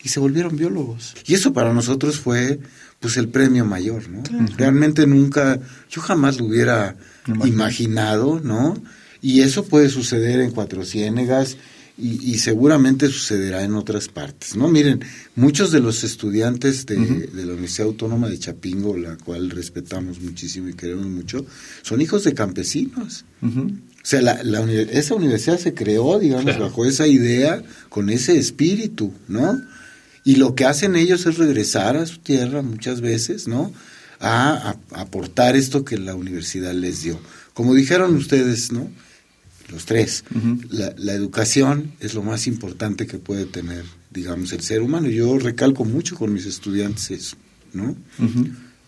y 0.03 0.09
se 0.09 0.21
volvieron 0.21 0.57
biólogos. 0.57 1.15
Y 1.27 1.35
eso 1.35 1.53
para 1.53 1.73
nosotros 1.73 2.19
fue 2.19 2.61
pues 3.01 3.17
el 3.17 3.29
premio 3.29 3.65
mayor, 3.65 4.09
¿no? 4.09 4.23
Realmente 4.57 5.07
nunca, 5.07 5.61
yo 5.91 6.01
jamás 6.01 6.39
lo 6.39 6.47
hubiera 6.47 6.97
imaginado, 7.45 8.41
¿no? 8.43 8.77
Y 9.21 9.41
eso 9.41 9.65
puede 9.65 9.89
suceder 9.89 10.41
en 10.41 10.53
Cuatro 10.53 10.85
Ciénegas 10.85 11.57
y, 12.01 12.39
seguramente 12.39 13.09
sucederá 13.09 13.65
en 13.65 13.75
otras 13.75 14.07
partes, 14.07 14.55
¿no? 14.55 14.69
Miren, 14.69 15.01
muchos 15.35 15.73
de 15.73 15.81
los 15.81 16.05
estudiantes 16.05 16.87
de, 16.87 16.97
la 17.35 17.53
Universidad 17.53 17.89
Autónoma 17.89 18.29
de 18.29 18.39
Chapingo, 18.39 18.97
la 18.97 19.17
cual 19.17 19.51
respetamos 19.51 20.21
muchísimo 20.21 20.69
y 20.69 20.75
queremos 20.75 21.07
mucho, 21.07 21.45
son 21.83 22.01
hijos 22.01 22.23
de 22.23 22.35
campesinos. 22.35 23.25
O 23.43 23.71
sea, 24.03 24.23
la, 24.23 24.41
esa 24.93 25.15
universidad 25.15 25.59
se 25.59 25.75
creó, 25.75 26.21
digamos, 26.21 26.57
bajo 26.59 26.87
esa 26.87 27.09
idea, 27.09 27.63
con 27.89 28.11
ese 28.11 28.39
espíritu, 28.39 29.13
¿no? 29.27 29.61
Y 30.23 30.37
lo 30.37 30.55
que 30.55 30.67
hacen 30.67 30.95
ellos 30.95 31.27
es 31.27 31.37
regresar 31.37 31.97
a 31.97 32.07
su 32.07 32.19
tierra 32.19 32.63
muchas 32.63 33.01
veces, 33.01 33.49
¿no? 33.49 33.73
a 34.21 34.75
aportar 34.95 35.55
esto 35.55 35.85
que 35.85 35.97
la 35.97 36.17
universidad 36.17 36.73
les 36.73 37.05
dio. 37.05 37.21
Como 37.55 37.73
dijeron 37.73 38.17
ustedes, 38.17 38.73
¿no? 38.73 38.91
Los 39.71 39.85
tres. 39.85 40.25
la, 40.71 41.13
educación 41.13 41.93
es 42.01 42.15
lo 42.15 42.23
más 42.23 42.47
importante 42.47 43.07
que 43.07 43.19
puede 43.19 43.45
tener, 43.45 43.85
digamos, 44.11 44.53
el 44.53 44.63
ser 44.63 44.83
humano. 44.83 45.09
Yo 45.09 45.39
recalco 45.39 45.85
mucho 45.85 46.17
con 46.17 46.33
mis 46.33 46.47
estudiantes 46.47 47.11
eso, 47.11 47.37
¿no? 47.73 47.97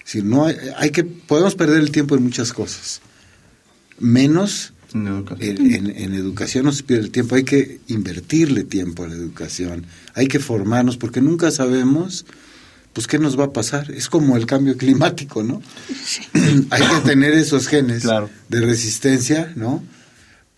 Si 0.05 0.23
no 0.23 0.47
hay, 0.47 0.57
hay, 0.77 0.90
que, 0.90 1.05
podemos 1.05 1.55
perder 1.55 1.81
el 1.81 1.90
tiempo 1.90 2.16
en 2.16 2.25
muchas 2.25 2.53
cosas, 2.53 3.01
menos 3.99 4.73
en 4.93 5.07
educación. 5.07 5.93
En, 5.97 6.14
educación 6.14 6.64
no 6.64 6.73
se 6.73 6.83
pierde 6.83 7.05
el 7.05 7.11
tiempo, 7.11 7.35
hay 7.37 7.45
que 7.45 7.81
invertirle 7.88 8.64
tiempo 8.64 9.05
a 9.05 9.09
la 9.09 9.14
educación, 9.14 9.87
hay 10.14 10.27
que 10.27 10.40
formarnos, 10.40 10.97
porque 10.97 11.21
nunca 11.21 11.51
sabemos 11.51 12.27
pues 12.93 13.07
¿qué 13.07 13.21
nos 13.21 13.38
va 13.38 13.45
a 13.45 13.53
pasar? 13.53 13.88
Es 13.93 14.09
como 14.09 14.37
el 14.37 14.47
cambio 14.47 14.77
climático, 14.77 15.45
¿no? 15.45 15.62
Hay 16.71 16.83
que 16.83 17.01
tener 17.05 17.35
esos 17.35 17.69
genes 17.69 18.03
de 18.49 18.61
resistencia, 18.61 19.53
¿no? 19.55 19.85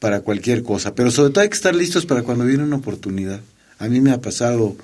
Para 0.02 0.20
cualquier 0.20 0.64
cosa, 0.64 0.96
pero 0.96 1.12
sobre 1.12 1.30
todo 1.30 1.42
hay 1.42 1.48
que 1.48 1.54
estar 1.54 1.76
listos 1.76 2.06
para 2.06 2.24
cuando 2.24 2.44
viene 2.44 2.64
una 2.64 2.74
oportunidad. 2.74 3.38
A 3.78 3.86
mí 3.86 4.00
me 4.00 4.10
ha 4.10 4.20
pasado 4.20 4.76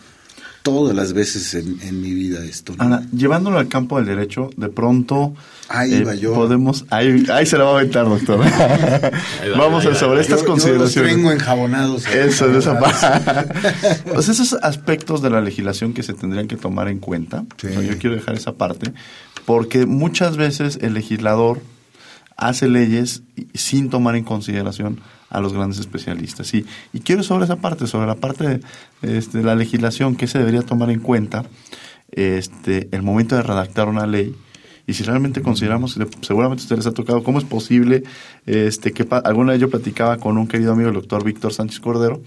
todas 0.63 0.95
las 0.95 1.13
veces 1.13 1.55
en, 1.55 2.01
mi 2.01 2.13
vida 2.13 2.45
esto. 2.45 2.75
Ana, 2.79 3.03
llevándolo 3.13 3.59
al 3.59 3.67
campo 3.67 3.97
del 3.97 4.07
derecho, 4.07 4.51
de 4.57 4.69
pronto 4.69 5.35
ahí 5.69 5.95
eh, 5.95 6.19
yo. 6.21 6.35
podemos, 6.35 6.85
ahí, 6.91 7.25
ahí 7.33 7.47
se 7.47 7.59
la 7.59 7.65
va 7.65 7.71
a 7.71 7.75
aventar, 7.81 8.05
doctor. 8.05 8.39
Vamos 9.59 9.87
a 9.87 9.95
sobre 9.97 10.21
estas 10.21 10.45
consideraciones. 10.45 11.11
Yo 11.11 11.17
tengo 11.17 11.33
enjabonados. 11.33 12.07
Eso, 12.07 12.47
de 12.49 12.59
esa 12.59 12.79
parte. 12.81 13.33
pues 14.13 14.29
esos 14.29 14.55
aspectos 14.63 15.21
de 15.21 15.31
la 15.31 15.41
legislación 15.41 15.95
que 15.95 16.05
se 16.05 16.15
tendrían 16.15 16.47
que 16.47 16.57
tomar 16.57 16.89
en 16.89 16.99
cuenta. 16.99 17.45
yo 17.61 17.99
quiero 17.99 18.15
dejar 18.15 18.37
esa 18.37 18.53
parte, 18.53 18.93
porque 19.47 19.85
muchas 19.85 20.37
veces 20.37 20.79
el 20.81 20.95
legislador 20.95 21.61
hace 22.39 22.69
leyes 22.69 23.23
sin 23.53 23.91
tomar 23.91 24.17
en 24.17 24.25
consideración 24.25 25.01
a 25.29 25.41
los 25.41 25.53
grandes 25.53 25.79
especialistas. 25.79 26.55
Y, 26.55 26.65
y 26.93 27.01
quiero 27.01 27.23
sobre 27.23 27.45
esa 27.45 27.57
parte, 27.57 27.87
sobre 27.87 28.07
la 28.07 28.15
parte 28.15 28.63
de, 29.03 29.19
este, 29.19 29.43
la 29.43 29.55
legislación, 29.55 30.17
que 30.17 30.27
se 30.27 30.39
debería 30.39 30.63
tomar 30.63 30.91
en 30.91 31.01
cuenta 31.01 31.45
este, 32.13 32.89
el 32.93 33.03
momento 33.03 33.37
de 33.37 33.43
redactar 33.43 33.89
una 33.89 34.07
ley. 34.07 34.35
Y 34.87 34.95
si 34.95 35.05
realmente 35.05 35.43
consideramos, 35.43 35.99
seguramente 36.23 36.63
a 36.63 36.65
ustedes 36.65 36.79
les 36.79 36.87
ha 36.87 36.95
tocado, 36.95 37.23
cómo 37.23 37.39
es 37.39 37.45
posible 37.45 38.05
este, 38.47 38.93
que 38.93 39.07
alguna 39.25 39.53
vez 39.53 39.61
yo 39.61 39.69
platicaba 39.69 40.17
con 40.17 40.39
un 40.39 40.49
querido 40.49 40.73
amigo, 40.73 40.89
el 40.89 40.95
doctor 40.95 41.25
Víctor 41.25 41.53
Sánchez 41.53 41.81
Cordero, 41.81 42.23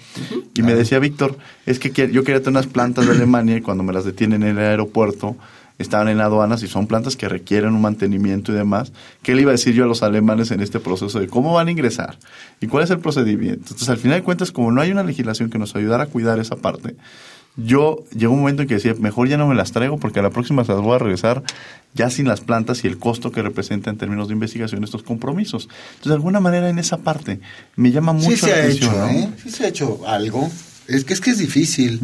y 0.54 0.62
me 0.62 0.76
decía, 0.76 1.00
Víctor, 1.00 1.40
es 1.66 1.80
que 1.80 1.90
yo 2.12 2.24
quería 2.24 2.42
tener 2.42 2.50
unas 2.50 2.68
plantas 2.68 3.08
de 3.08 3.14
Alemania 3.14 3.58
y 3.58 3.62
cuando 3.62 3.84
me 3.84 3.94
las 3.94 4.06
detienen 4.06 4.44
en 4.44 4.60
el 4.60 4.64
aeropuerto, 4.64 5.38
estaban 5.82 6.08
en 6.08 6.22
aduanas 6.22 6.64
y 6.64 6.68
son 6.68 6.88
plantas 6.88 7.16
que 7.16 7.28
requieren 7.28 7.74
un 7.74 7.82
mantenimiento 7.82 8.52
y 8.52 8.56
demás. 8.56 8.92
¿Qué 9.22 9.36
le 9.36 9.42
iba 9.42 9.52
a 9.52 9.54
decir 9.54 9.74
yo 9.74 9.84
a 9.84 9.88
los 9.88 10.04
alemanes 10.04 10.52
en 10.52 10.62
este 10.62 10.80
proceso 10.80 11.20
de 11.20 11.28
cómo 11.28 11.54
van 11.54 11.68
a 11.68 11.72
ingresar 11.72 12.18
y 12.60 12.68
cuál 12.68 12.84
es 12.84 12.90
el 12.92 13.00
procedimiento? 13.00 13.62
Entonces, 13.62 13.90
al 13.90 13.98
final 13.98 14.20
de 14.20 14.24
cuentas, 14.24 14.52
como 14.52 14.72
no 14.72 14.82
hay 14.82 14.92
una 14.92 15.04
legislación 15.04 15.50
que 15.50 15.58
nos 15.58 15.76
ayudara 15.76 16.04
a 16.04 16.08
cuidar 16.08 16.40
esa 16.40 16.56
parte, 16.56 16.96
yo 17.58 18.06
llegó 18.16 18.34
un 18.34 18.40
momento 18.40 18.62
en 18.62 18.68
que 18.68 18.76
decía, 18.76 18.94
mejor 18.98 19.28
ya 19.28 19.38
no 19.38 19.48
me 19.48 19.56
las 19.56 19.72
traigo 19.72 19.98
porque 19.98 20.20
a 20.20 20.24
la 20.24 20.30
próxima 20.30 20.64
se 20.64 20.72
las 20.72 20.82
voy 20.82 20.96
a 20.96 21.00
regresar 21.00 21.44
ya 21.94 22.10
sin 22.10 22.28
las 22.28 22.40
plantas 22.40 22.84
y 22.86 22.88
el 22.88 22.98
costo 22.98 23.32
que 23.32 23.42
representa 23.42 23.90
en 23.90 23.98
términos 23.98 24.30
de 24.30 24.34
investigación 24.34 24.84
estos 24.84 25.04
compromisos. 25.04 25.64
Entonces, 25.64 26.10
de 26.10 26.14
alguna 26.14 26.40
manera, 26.40 26.70
en 26.70 26.80
esa 26.80 26.98
parte 26.98 27.42
me 27.76 27.92
llama 27.92 28.14
mucho 28.14 28.30
sí 28.30 28.38
se 28.38 28.48
la 28.48 28.56
ha 28.56 28.60
atención. 28.60 28.94
Hecho, 28.94 29.10
¿eh? 29.10 29.30
Sí 29.44 29.50
se 29.50 29.66
ha 29.66 29.68
hecho 29.68 30.08
algo. 30.08 30.50
Es 30.88 31.04
que 31.06 31.14
es 31.14 31.22
que 31.22 31.32
es 31.32 31.38
difícil. 31.38 32.00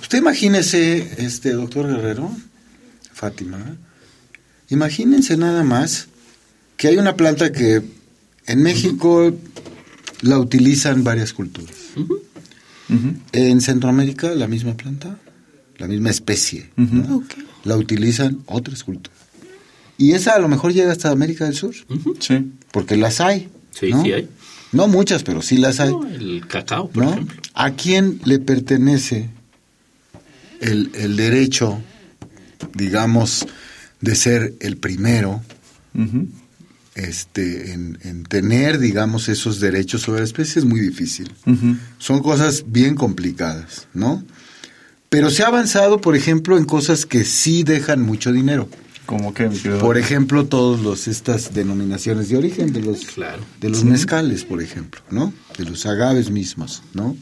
Usted 0.00 0.18
imagínese, 0.18 1.24
este 1.24 1.52
doctor 1.52 1.86
Guerrero, 1.86 2.30
Fátima, 3.22 3.76
imagínense 4.68 5.36
nada 5.36 5.62
más 5.62 6.08
que 6.76 6.88
hay 6.88 6.98
una 6.98 7.14
planta 7.14 7.52
que 7.52 7.80
en 8.48 8.62
México 8.64 9.32
la 10.22 10.40
utilizan 10.40 11.04
varias 11.04 11.32
culturas. 11.32 11.76
En 13.30 13.60
Centroamérica 13.60 14.34
la 14.34 14.48
misma 14.48 14.76
planta, 14.76 15.20
la 15.78 15.86
misma 15.86 16.10
especie, 16.10 16.70
la 17.62 17.76
utilizan 17.76 18.42
otras 18.46 18.82
culturas. 18.82 19.20
Y 19.98 20.14
esa 20.14 20.34
a 20.34 20.40
lo 20.40 20.48
mejor 20.48 20.72
llega 20.72 20.90
hasta 20.90 21.12
América 21.12 21.44
del 21.44 21.54
Sur. 21.54 21.76
Sí. 22.18 22.50
Porque 22.72 22.96
las 22.96 23.20
hay. 23.20 23.50
Sí, 23.70 23.90
¿no? 23.92 24.02
sí 24.02 24.12
hay. 24.14 24.28
No 24.72 24.88
muchas, 24.88 25.22
pero 25.22 25.42
sí 25.42 25.58
las 25.58 25.78
hay. 25.78 25.94
el 26.12 26.44
cacao, 26.48 26.90
por 26.90 27.04
ejemplo. 27.04 27.40
¿A 27.54 27.70
quién 27.74 28.20
le 28.24 28.40
pertenece 28.40 29.30
el, 30.60 30.90
el 30.94 31.14
derecho 31.14 31.80
digamos, 32.74 33.46
de 34.00 34.14
ser 34.14 34.54
el 34.60 34.76
primero 34.76 35.42
este, 36.94 37.72
en, 37.72 38.24
tener, 38.28 38.78
digamos, 38.78 39.28
esos 39.28 39.60
derechos 39.60 40.02
sobre 40.02 40.20
la 40.20 40.26
especie 40.26 40.60
es 40.60 40.66
muy 40.66 40.80
difícil. 40.80 41.32
Son 41.98 42.20
cosas 42.20 42.64
bien 42.66 42.94
complicadas, 42.94 43.88
¿no? 43.94 44.24
Pero 45.08 45.30
se 45.30 45.42
ha 45.42 45.48
avanzado, 45.48 46.00
por 46.00 46.16
ejemplo, 46.16 46.56
en 46.56 46.64
cosas 46.64 47.04
que 47.04 47.24
sí 47.24 47.64
dejan 47.64 48.00
mucho 48.00 48.32
dinero. 48.32 48.68
Como 49.04 49.34
que, 49.34 49.46
por 49.80 49.98
ejemplo, 49.98 50.46
todos 50.46 50.80
los 50.80 51.08
estas 51.08 51.52
denominaciones 51.52 52.28
de 52.28 52.36
origen 52.36 52.72
de 52.72 52.80
los 52.80 53.06
de 53.60 53.68
los 53.68 53.84
mezcales, 53.84 54.44
por 54.44 54.62
ejemplo, 54.62 55.02
¿no? 55.10 55.34
De 55.58 55.64
los 55.64 55.84
agaves 55.86 56.30
mismos, 56.30 56.82
¿no? 56.94 57.16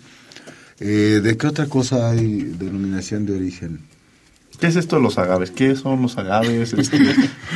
Eh, 0.79 1.21
¿De 1.23 1.37
qué 1.37 1.47
otra 1.47 1.67
cosa 1.67 2.11
hay 2.11 2.43
denominación 2.43 3.27
de 3.27 3.35
origen? 3.35 3.81
¿Qué 4.61 4.67
es 4.67 4.77
esto 4.77 4.97
de 4.97 5.03
los 5.03 5.17
agaves? 5.17 5.51
¿Qué 5.51 5.75
son 5.75 6.03
los 6.03 6.19
agaves? 6.19 6.75
Este, 6.75 6.99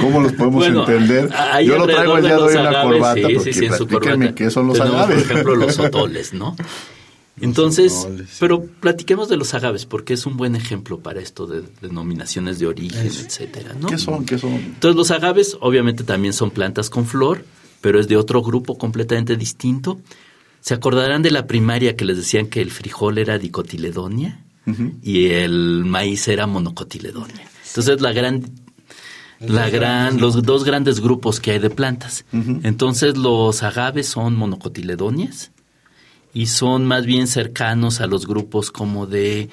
¿Cómo 0.01 0.21
los 0.21 0.33
podemos 0.33 0.67
entender? 0.67 1.31
Yo 1.65 1.79
lo 1.79 1.87
traigo 1.87 2.17
el 2.17 2.25
día 2.25 2.37
de 2.37 2.43
hoy 2.43 2.57
en 2.57 2.65
la 2.65 2.83
corbata, 2.83 3.29
sí, 3.43 3.53
sí, 3.53 3.69
corbata. 3.69 4.35
qué 4.35 4.51
son 4.51 4.69
los 4.69 4.79
Tenemos, 4.79 5.01
agaves. 5.01 5.23
Por 5.23 5.33
ejemplo, 5.33 5.57
los 5.57 5.79
otoles, 5.79 6.33
¿no? 6.33 6.57
Entonces, 7.41 8.07
pero 8.39 8.65
platiquemos 8.65 9.29
de 9.29 9.37
los 9.37 9.55
agaves, 9.55 9.87
porque 9.87 10.15
es 10.15 10.25
un 10.25 10.37
buen 10.37 10.55
ejemplo 10.55 11.01
para 11.01 11.21
esto 11.21 11.47
de 11.47 11.63
denominaciones 11.83 12.59
de 12.59 12.67
origen, 12.67 13.07
etcétera, 13.07 13.75
¿no? 13.79 13.89
¿Qué 13.89 13.99
son? 13.99 14.25
¿Qué 14.25 14.39
son? 14.39 14.55
Entonces, 14.55 14.97
los 14.97 15.11
agaves 15.11 15.57
obviamente 15.61 16.05
también 16.05 16.33
son 16.33 16.51
plantas 16.51 16.91
con 16.91 17.07
flor, 17.07 17.45
pero 17.81 17.99
es 17.99 18.09
de 18.09 18.17
otro 18.17 18.41
grupo 18.41 18.79
completamente 18.79 19.37
distinto. 19.37 20.01
¿Se 20.61 20.75
acordarán 20.75 21.23
de 21.23 21.33
la 21.33 21.47
primaria 21.47 21.97
que 21.97 22.05
les 22.05 22.17
decían 22.17 22.47
que 22.47 22.63
el 22.63 22.71
frijol 22.71 23.19
era 23.19 23.39
dicotiledonia? 23.39 24.44
Y 25.03 25.27
el 25.27 25.85
maíz 25.85 26.27
era 26.29 26.47
monocotiledonia. 26.47 27.49
Entonces 27.67 28.01
la 28.01 28.13
gran 28.13 28.45
la 29.41 29.69
gran, 29.69 30.21
los 30.21 30.43
dos 30.43 30.65
grandes 30.65 31.01
grupos 31.01 31.41
que 31.41 31.53
hay 31.53 31.59
de 31.59 31.71
plantas. 31.71 32.25
Entonces 32.33 33.17
los 33.17 33.63
agaves 33.63 34.09
son 34.09 34.37
monocotiledonias 34.37 35.53
y 36.33 36.47
son 36.47 36.85
más 36.87 37.07
bien 37.07 37.27
cercanos 37.27 38.01
a 38.01 38.07
los 38.07 38.27
grupos 38.27 38.71
como 38.71 39.07
de, 39.07 39.51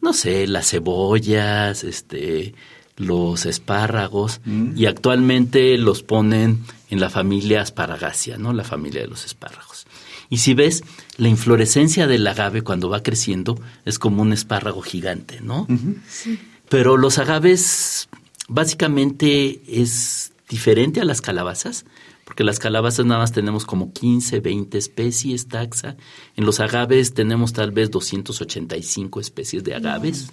no 0.00 0.12
sé, 0.12 0.46
las 0.46 0.70
cebollas, 0.70 1.84
este, 1.84 2.54
los 3.02 3.46
espárragos 3.46 4.40
y 4.76 4.86
actualmente 4.86 5.76
los 5.78 6.02
ponen 6.02 6.64
en 6.90 7.00
la 7.00 7.10
familia 7.10 7.62
Asparagaceae, 7.62 8.38
¿no? 8.38 8.52
La 8.52 8.64
familia 8.64 9.02
de 9.02 9.08
los 9.08 9.24
espárragos. 9.24 9.86
Y 10.28 10.38
si 10.38 10.54
ves, 10.54 10.82
la 11.18 11.28
inflorescencia 11.28 12.06
del 12.06 12.26
agave 12.26 12.62
cuando 12.62 12.88
va 12.88 13.02
creciendo 13.02 13.60
es 13.84 13.98
como 13.98 14.22
un 14.22 14.32
espárrago 14.32 14.80
gigante, 14.80 15.40
¿no? 15.42 15.66
sí. 16.08 16.38
Pero 16.68 16.96
los 16.96 17.18
agaves 17.18 18.08
básicamente 18.48 19.60
es 19.66 20.32
diferente 20.48 21.00
a 21.00 21.04
las 21.04 21.20
calabazas, 21.20 21.84
porque 22.24 22.44
las 22.44 22.58
calabazas 22.58 23.04
nada 23.04 23.20
más 23.20 23.32
tenemos 23.32 23.66
como 23.66 23.92
15, 23.92 24.40
20 24.40 24.78
especies 24.78 25.48
taxa. 25.48 25.96
En 26.36 26.46
los 26.46 26.60
agaves 26.60 27.12
tenemos 27.12 27.52
tal 27.52 27.72
vez 27.72 27.90
285 27.90 29.20
especies 29.20 29.64
de 29.64 29.74
agaves. 29.74 30.30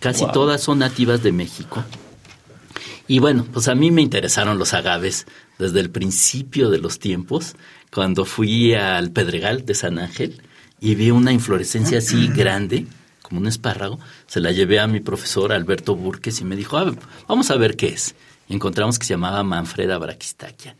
Casi 0.00 0.26
todas 0.32 0.62
son 0.62 0.78
nativas 0.78 1.22
de 1.22 1.32
México. 1.32 1.84
Y 3.06 3.20
bueno, 3.20 3.46
pues 3.52 3.68
a 3.68 3.74
mí 3.74 3.90
me 3.90 4.02
interesaron 4.02 4.58
los 4.58 4.74
agaves 4.74 5.26
desde 5.58 5.80
el 5.80 5.90
principio 5.90 6.70
de 6.70 6.78
los 6.78 6.98
tiempos 6.98 7.56
cuando 7.92 8.24
fui 8.24 8.74
al 8.74 9.10
Pedregal 9.10 9.64
de 9.64 9.74
San 9.74 9.98
Ángel 9.98 10.42
y 10.80 10.94
vi 10.94 11.10
una 11.10 11.32
inflorescencia 11.32 11.98
así 11.98 12.28
grande, 12.28 12.86
como 13.22 13.40
un 13.40 13.46
espárrago, 13.46 13.98
se 14.26 14.40
la 14.40 14.52
llevé 14.52 14.78
a 14.78 14.86
mi 14.86 15.00
profesor 15.00 15.52
Alberto 15.52 15.96
Burques 15.96 16.40
y 16.40 16.44
me 16.44 16.54
dijo, 16.54 16.76
ah, 16.76 16.92
vamos 17.26 17.50
a 17.50 17.56
ver 17.56 17.76
qué 17.76 17.88
es. 17.88 18.14
Y 18.48 18.54
encontramos 18.54 18.98
que 18.98 19.06
se 19.06 19.14
llamaba 19.14 19.42
Manfreda 19.42 19.98
brachistaquia. 19.98 20.76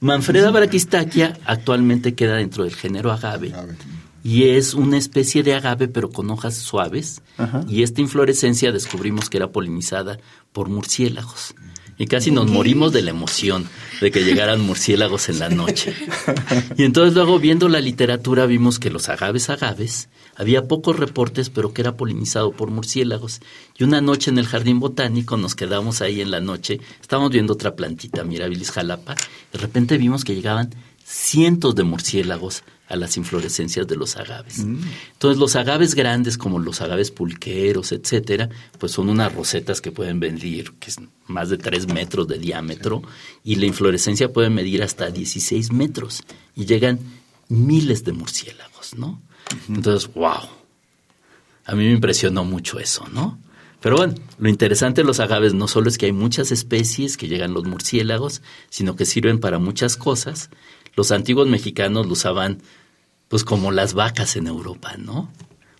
Manfreda 0.00 0.50
brachistaquia 0.50 1.36
actualmente 1.44 2.14
queda 2.14 2.36
dentro 2.36 2.64
del 2.64 2.74
género 2.74 3.12
agave. 3.12 3.52
Y 4.28 4.50
es 4.50 4.74
una 4.74 4.98
especie 4.98 5.42
de 5.42 5.54
agave 5.54 5.88
pero 5.88 6.10
con 6.10 6.28
hojas 6.30 6.54
suaves. 6.54 7.22
Y 7.66 7.82
esta 7.82 8.02
inflorescencia 8.02 8.72
descubrimos 8.72 9.30
que 9.30 9.38
era 9.38 9.52
polinizada 9.52 10.18
por 10.52 10.68
murciélagos 10.68 11.54
y 11.98 12.06
casi 12.06 12.30
nos 12.30 12.48
morimos 12.48 12.92
de 12.92 13.02
la 13.02 13.10
emoción 13.10 13.68
de 14.00 14.10
que 14.10 14.22
llegaran 14.22 14.60
murciélagos 14.60 15.28
en 15.28 15.40
la 15.40 15.48
noche. 15.48 15.94
Y 16.76 16.84
entonces 16.84 17.14
luego 17.14 17.40
viendo 17.40 17.68
la 17.68 17.80
literatura 17.80 18.46
vimos 18.46 18.78
que 18.78 18.90
los 18.90 19.08
agaves 19.08 19.50
agaves, 19.50 20.08
había 20.36 20.68
pocos 20.68 20.96
reportes, 20.96 21.50
pero 21.50 21.72
que 21.72 21.82
era 21.82 21.96
polinizado 21.96 22.52
por 22.52 22.70
murciélagos. 22.70 23.40
Y 23.76 23.82
una 23.82 24.00
noche 24.00 24.30
en 24.30 24.38
el 24.38 24.46
jardín 24.46 24.78
botánico 24.78 25.36
nos 25.36 25.56
quedamos 25.56 26.00
ahí 26.00 26.20
en 26.20 26.30
la 26.30 26.40
noche, 26.40 26.80
estábamos 27.00 27.32
viendo 27.32 27.54
otra 27.54 27.74
plantita, 27.74 28.22
Mirabilis 28.22 28.70
jalapa, 28.70 29.16
de 29.52 29.58
repente 29.58 29.98
vimos 29.98 30.24
que 30.24 30.36
llegaban 30.36 30.70
cientos 31.08 31.74
de 31.74 31.84
murciélagos 31.84 32.64
a 32.86 32.96
las 32.96 33.16
inflorescencias 33.16 33.86
de 33.86 33.96
los 33.96 34.16
agaves. 34.16 34.58
Mm. 34.58 34.80
Entonces, 35.12 35.38
los 35.38 35.56
agaves 35.56 35.94
grandes, 35.94 36.36
como 36.36 36.58
los 36.58 36.82
agaves 36.82 37.10
pulqueros, 37.10 37.92
etcétera, 37.92 38.50
pues 38.78 38.92
son 38.92 39.08
unas 39.08 39.34
rosetas 39.34 39.80
que 39.80 39.90
pueden 39.90 40.18
medir 40.18 40.72
que 40.78 40.90
es 40.90 40.96
más 41.26 41.48
de 41.48 41.56
3 41.56 41.88
metros 41.88 42.28
de 42.28 42.38
diámetro 42.38 43.02
y 43.42 43.56
la 43.56 43.66
inflorescencia 43.66 44.32
puede 44.32 44.50
medir 44.50 44.82
hasta 44.82 45.10
16 45.10 45.72
metros 45.72 46.22
y 46.54 46.66
llegan 46.66 46.98
miles 47.48 48.04
de 48.04 48.12
murciélagos, 48.12 48.94
¿no? 48.96 49.20
Entonces, 49.68 50.12
wow. 50.12 50.48
A 51.64 51.74
mí 51.74 51.84
me 51.84 51.92
impresionó 51.92 52.44
mucho 52.44 52.78
eso, 52.78 53.06
¿no? 53.12 53.38
Pero 53.80 53.96
bueno, 53.96 54.14
lo 54.38 54.48
interesante 54.48 55.02
de 55.02 55.06
los 55.06 55.20
agaves 55.20 55.54
no 55.54 55.68
solo 55.68 55.88
es 55.88 55.98
que 55.98 56.06
hay 56.06 56.12
muchas 56.12 56.50
especies 56.50 57.16
que 57.16 57.28
llegan 57.28 57.54
los 57.54 57.64
murciélagos, 57.64 58.42
sino 58.70 58.96
que 58.96 59.04
sirven 59.04 59.38
para 59.38 59.58
muchas 59.58 59.96
cosas. 59.96 60.50
Los 60.98 61.12
antiguos 61.12 61.46
mexicanos 61.46 62.06
lo 62.06 62.14
usaban 62.14 62.60
pues 63.28 63.44
como 63.44 63.70
las 63.70 63.94
vacas 63.94 64.34
en 64.34 64.48
Europa, 64.48 64.96
¿no? 64.98 65.30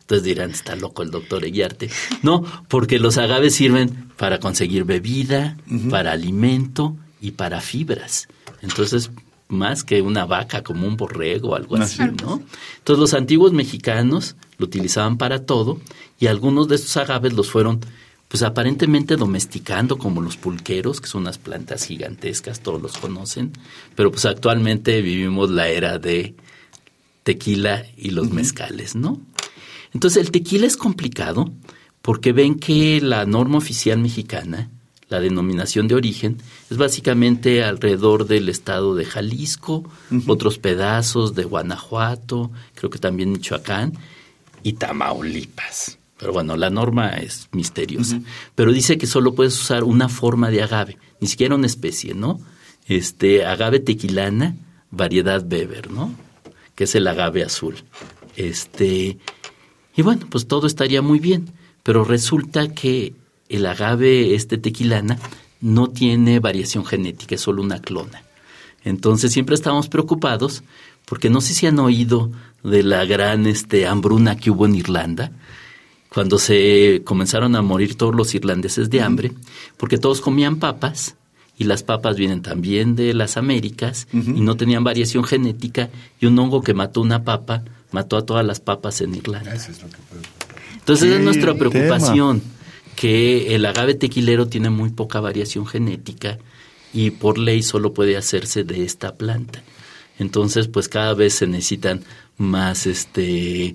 Entonces 0.03 0.23
dirán, 0.23 0.53
está 0.53 0.77
loco 0.77 1.03
el 1.03 1.11
doctor 1.11 1.45
Eguiarte. 1.45 1.91
No, 2.23 2.45
porque 2.69 3.01
los 3.01 3.19
agaves 3.19 3.57
sirven 3.57 4.12
para 4.16 4.39
conseguir 4.39 4.85
bebida, 4.85 5.57
para 5.91 6.12
alimento 6.12 6.97
y 7.21 7.33
para 7.33 7.61
fibras. 7.61 8.29
Entonces, 8.62 9.11
más 9.49 9.83
que 9.83 10.03
una 10.03 10.25
vaca 10.25 10.62
como 10.62 10.87
un 10.87 10.97
borrego 10.97 11.49
o 11.49 11.55
algo 11.57 11.79
así, 11.79 12.01
¿no? 12.23 12.41
Entonces 12.77 13.01
los 13.01 13.12
antiguos 13.12 13.53
mexicanos 13.53 14.37
lo 14.57 14.66
utilizaban 14.66 15.19
para 15.19 15.45
todo 15.45 15.81
y 16.21 16.29
algunos 16.29 16.69
de 16.69 16.77
estos 16.77 16.97
agaves 16.97 17.33
los 17.33 17.51
fueron 17.51 17.81
pues 18.29 18.43
aparentemente 18.43 19.16
domesticando 19.16 19.99
como 19.99 20.20
los 20.20 20.37
pulqueros, 20.37 21.01
que 21.01 21.09
son 21.09 21.22
unas 21.22 21.39
plantas 21.39 21.85
gigantescas, 21.85 22.61
todos 22.61 22.81
los 22.81 22.99
conocen, 22.99 23.53
pero 23.95 24.11
pues 24.11 24.26
actualmente 24.26 25.01
vivimos 25.01 25.51
la 25.51 25.68
era 25.68 25.99
de 25.99 26.35
tequila 27.22 27.85
y 27.97 28.11
los 28.11 28.31
mezcales, 28.31 28.95
¿no? 28.95 29.20
Entonces 29.95 30.22
el 30.22 30.31
tequila 30.31 30.66
es 30.66 30.76
complicado 30.76 31.51
porque 32.03 32.33
ven 32.33 32.57
que 32.59 33.01
la 33.01 33.24
norma 33.24 33.59
oficial 33.59 33.99
mexicana 33.99 34.70
la 35.09 35.20
denominación 35.20 35.89
de 35.89 35.95
origen 35.95 36.37
es 36.70 36.76
básicamente 36.76 37.64
alrededor 37.64 38.26
del 38.26 38.49
estado 38.49 38.95
de 38.95 39.07
Jalisco, 39.07 39.91
otros 40.26 40.59
pedazos 40.59 41.35
de 41.35 41.45
Guanajuato, 41.45 42.51
creo 42.74 42.91
que 42.91 42.99
también 42.99 43.33
Michoacán 43.33 43.95
y 44.62 44.74
Tamaulipas. 44.74 45.97
Pero 46.19 46.33
bueno, 46.33 46.57
la 46.57 46.71
norma 46.71 47.11
es 47.11 47.49
misteriosa. 47.53 48.21
Pero 48.55 48.73
dice 48.73 48.99
que 48.99 49.07
solo 49.07 49.35
puedes 49.35 49.59
usar 49.61 49.85
una 49.85 50.09
forma 50.09 50.51
de 50.51 50.62
agave, 50.62 50.99
ni 51.21 51.29
siquiera 51.29 51.55
una 51.55 51.66
especie, 51.66 52.14
¿no? 52.14 52.41
Este, 52.87 53.45
agave 53.45 53.81
tequilana, 53.81 54.57
variedad 54.91 55.47
Weber, 55.51 55.91
¿no? 55.91 56.12
Que 56.75 56.85
es 56.85 56.95
el 56.95 57.07
agave 57.07 57.45
azul. 57.45 57.77
Este, 58.37 59.19
y 59.97 60.03
bueno, 60.03 60.27
pues 60.31 60.47
todo 60.47 60.66
estaría 60.66 61.03
muy 61.03 61.19
bien, 61.19 61.51
pero 61.83 62.05
resulta 62.05 62.69
que 62.73 63.14
el 63.49 63.66
agave 63.66 64.35
este 64.35 64.59
tequilana 64.59 65.19
no 65.61 65.89
tiene 65.89 66.41
variación 66.41 66.85
genética, 66.85 67.35
es 67.35 67.41
solo 67.41 67.62
una 67.62 67.81
clona. 67.81 68.23
Entonces 68.85 69.33
siempre 69.33 69.55
estamos 69.55 69.89
preocupados 69.89 70.62
porque 71.05 71.31
no 71.31 71.41
sé 71.41 71.55
si 71.55 71.66
han 71.66 71.79
oído 71.79 72.31
de 72.62 72.83
la 72.83 73.05
gran 73.05 73.47
este, 73.47 73.87
hambruna 73.87 74.37
que 74.37 74.51
hubo 74.51 74.66
en 74.66 74.75
Irlanda, 74.75 75.33
cuando 76.13 76.39
se 76.39 77.03
comenzaron 77.05 77.57
a 77.57 77.63
morir 77.63 77.97
todos 77.97 78.15
los 78.15 78.35
irlandeses 78.35 78.91
de 78.91 79.03
hambre, 79.03 79.33
porque 79.77 79.99
todos 79.99 80.21
comían 80.21 80.57
papas 80.57 81.17
y 81.59 81.65
las 81.65 81.83
papas 81.83 82.17
vienen 82.17 82.43
también 82.43 82.97
de 82.97 83.13
las 83.15 83.37
Américas 83.37 84.07
y 84.13 84.41
no 84.41 84.57
tenían 84.57 84.85
variación 84.85 85.25
genética 85.25 85.91
y 86.21 86.27
un 86.27 86.39
hongo 86.39 86.63
que 86.63 86.73
mató 86.75 87.01
una 87.01 87.25
papa 87.25 87.65
mató 87.91 88.17
a 88.17 88.27
todas 88.27 88.45
las 88.45 88.61
papas 88.61 89.01
en 89.01 89.15
Irlanda. 89.15 89.57
Entonces 90.75 91.11
es 91.11 91.21
nuestra 91.21 91.55
preocupación 91.55 92.43
que 92.97 93.55
el 93.55 93.65
agave 93.67 93.95
tequilero 93.95 94.49
tiene 94.49 94.71
muy 94.71 94.91
poca 94.91 95.21
variación 95.21 95.67
genética 95.67 96.39
y 96.93 97.11
por 97.11 97.39
ley 97.39 97.63
solo 97.63 97.93
puede 97.93 98.17
hacerse 98.17 98.65
de 98.65 98.85
esta 98.85 99.15
planta. 99.17 99.63
Entonces, 100.19 100.67
pues 100.67 100.89
cada 100.89 101.15
vez 101.15 101.35
se 101.35 101.47
necesitan 101.47 102.03
más 102.39 102.87
este 102.87 103.75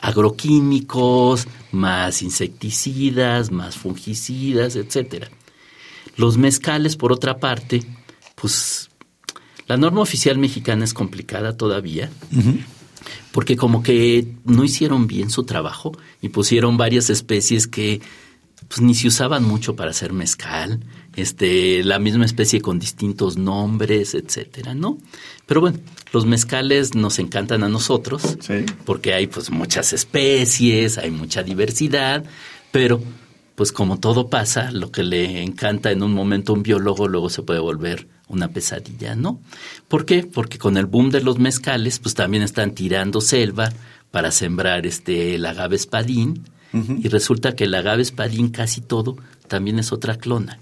agroquímicos, 0.00 1.46
más 1.72 2.22
insecticidas, 2.22 3.50
más 3.50 3.76
fungicidas, 3.76 4.76
etcétera. 4.76 5.28
Los 6.16 6.36
mezcales, 6.38 6.96
por 6.96 7.12
otra 7.12 7.38
parte, 7.38 7.82
pues 8.34 8.90
la 9.66 9.76
norma 9.76 10.00
oficial 10.00 10.38
mexicana 10.38 10.84
es 10.84 10.94
complicada 10.94 11.56
todavía, 11.56 12.10
porque 13.32 13.56
como 13.56 13.82
que 13.82 14.28
no 14.44 14.64
hicieron 14.64 15.06
bien 15.06 15.30
su 15.30 15.44
trabajo 15.44 15.92
y 16.22 16.28
pusieron 16.28 16.76
varias 16.76 17.10
especies 17.10 17.66
que 17.66 18.00
pues 18.68 18.80
ni 18.80 18.94
se 18.94 19.08
usaban 19.08 19.44
mucho 19.44 19.76
para 19.76 19.90
hacer 19.90 20.12
mezcal, 20.12 20.80
este, 21.14 21.82
la 21.84 21.98
misma 21.98 22.24
especie 22.24 22.60
con 22.60 22.78
distintos 22.78 23.36
nombres, 23.36 24.14
etcétera, 24.14 24.74
¿no? 24.74 24.98
Pero 25.46 25.60
bueno, 25.60 25.78
los 26.12 26.26
mezcales 26.26 26.94
nos 26.94 27.18
encantan 27.18 27.62
a 27.62 27.68
nosotros, 27.68 28.38
porque 28.84 29.14
hay 29.14 29.26
pues 29.26 29.50
muchas 29.50 29.92
especies, 29.92 30.98
hay 30.98 31.10
mucha 31.10 31.42
diversidad, 31.42 32.24
pero 32.72 33.00
pues 33.54 33.72
como 33.72 33.98
todo 33.98 34.28
pasa, 34.28 34.70
lo 34.70 34.92
que 34.92 35.02
le 35.02 35.42
encanta 35.42 35.90
en 35.90 36.02
un 36.02 36.12
momento 36.12 36.52
a 36.52 36.56
un 36.56 36.62
biólogo 36.62 37.08
luego 37.08 37.30
se 37.30 37.42
puede 37.42 37.60
volver 37.60 38.06
una 38.28 38.48
pesadilla, 38.48 39.14
¿no? 39.14 39.40
¿Por 39.88 40.04
qué? 40.04 40.24
Porque 40.24 40.58
con 40.58 40.76
el 40.76 40.86
boom 40.86 41.10
de 41.10 41.22
los 41.22 41.38
mezcales, 41.38 41.98
pues 41.98 42.14
también 42.14 42.42
están 42.42 42.72
tirando 42.72 43.20
selva 43.20 43.72
para 44.10 44.30
sembrar 44.30 44.86
este 44.86 45.36
el 45.36 45.46
agave 45.46 45.76
espadín, 45.76 46.44
y 47.02 47.08
resulta 47.08 47.54
que 47.54 47.64
el 47.64 47.74
agave 47.74 48.02
espadín 48.02 48.48
casi 48.48 48.80
todo 48.80 49.16
también 49.48 49.78
es 49.78 49.92
otra 49.92 50.16
clona. 50.16 50.58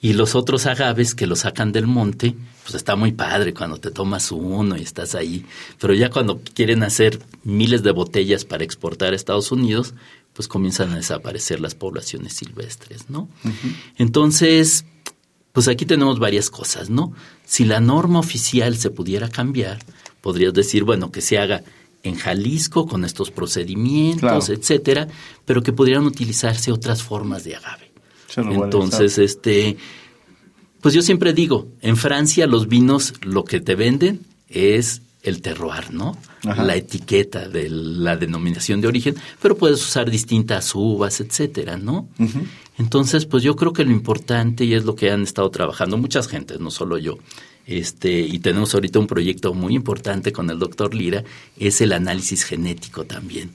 Y 0.00 0.12
los 0.12 0.34
otros 0.34 0.66
agaves 0.66 1.14
que 1.14 1.26
lo 1.26 1.34
sacan 1.34 1.72
del 1.72 1.86
monte, 1.86 2.34
pues 2.62 2.74
está 2.74 2.94
muy 2.94 3.12
padre 3.12 3.54
cuando 3.54 3.78
te 3.78 3.90
tomas 3.90 4.30
uno 4.32 4.76
y 4.76 4.82
estás 4.82 5.14
ahí. 5.14 5.46
Pero 5.80 5.94
ya 5.94 6.10
cuando 6.10 6.42
quieren 6.42 6.82
hacer 6.82 7.18
miles 7.42 7.82
de 7.82 7.90
botellas 7.90 8.44
para 8.44 8.64
exportar 8.64 9.14
a 9.14 9.16
Estados 9.16 9.50
Unidos, 9.50 9.94
pues 10.34 10.46
comienzan 10.46 10.92
a 10.92 10.96
desaparecer 10.96 11.60
las 11.60 11.74
poblaciones 11.74 12.34
silvestres, 12.34 13.08
¿no? 13.08 13.30
Entonces, 13.96 14.84
pues 15.52 15.68
aquí 15.68 15.86
tenemos 15.86 16.18
varias 16.18 16.50
cosas, 16.50 16.90
¿no? 16.90 17.14
Si 17.46 17.64
la 17.64 17.80
norma 17.80 18.18
oficial 18.18 18.76
se 18.76 18.90
pudiera 18.90 19.30
cambiar, 19.30 19.78
podrías 20.20 20.52
decir, 20.52 20.84
bueno, 20.84 21.12
que 21.12 21.22
se 21.22 21.38
haga 21.38 21.62
en 22.04 22.16
Jalisco 22.16 22.86
con 22.86 23.04
estos 23.04 23.30
procedimientos, 23.30 24.50
etcétera, 24.50 25.08
pero 25.44 25.62
que 25.62 25.72
pudieran 25.72 26.04
utilizarse 26.06 26.70
otras 26.70 27.02
formas 27.02 27.42
de 27.44 27.56
agave. 27.56 27.90
Entonces, 28.36 29.18
este, 29.18 29.76
pues 30.80 30.94
yo 30.94 31.02
siempre 31.02 31.32
digo, 31.32 31.68
en 31.80 31.96
Francia 31.96 32.46
los 32.46 32.68
vinos 32.68 33.14
lo 33.22 33.44
que 33.44 33.60
te 33.60 33.74
venden 33.74 34.20
es 34.48 35.02
el 35.22 35.40
terroir, 35.40 35.92
¿no? 35.92 36.18
La 36.42 36.76
etiqueta 36.76 37.48
de 37.48 37.70
la 37.70 38.16
denominación 38.16 38.82
de 38.82 38.88
origen, 38.88 39.16
pero 39.40 39.56
puedes 39.56 39.82
usar 39.82 40.10
distintas 40.10 40.74
uvas, 40.74 41.20
etcétera, 41.20 41.78
¿no? 41.78 42.08
Entonces, 42.76 43.24
pues 43.24 43.42
yo 43.42 43.56
creo 43.56 43.72
que 43.72 43.84
lo 43.84 43.92
importante 43.92 44.64
y 44.64 44.74
es 44.74 44.84
lo 44.84 44.94
que 44.94 45.10
han 45.10 45.22
estado 45.22 45.48
trabajando 45.50 45.96
muchas 45.96 46.28
gentes, 46.28 46.60
no 46.60 46.70
solo 46.70 46.98
yo, 46.98 47.16
este, 47.66 48.20
y 48.20 48.38
tenemos 48.38 48.74
ahorita 48.74 48.98
un 48.98 49.06
proyecto 49.06 49.54
muy 49.54 49.74
importante 49.74 50.32
con 50.32 50.50
el 50.50 50.58
doctor 50.58 50.94
Lira, 50.94 51.24
es 51.58 51.80
el 51.80 51.92
análisis 51.92 52.44
genético 52.44 53.04
también 53.04 53.50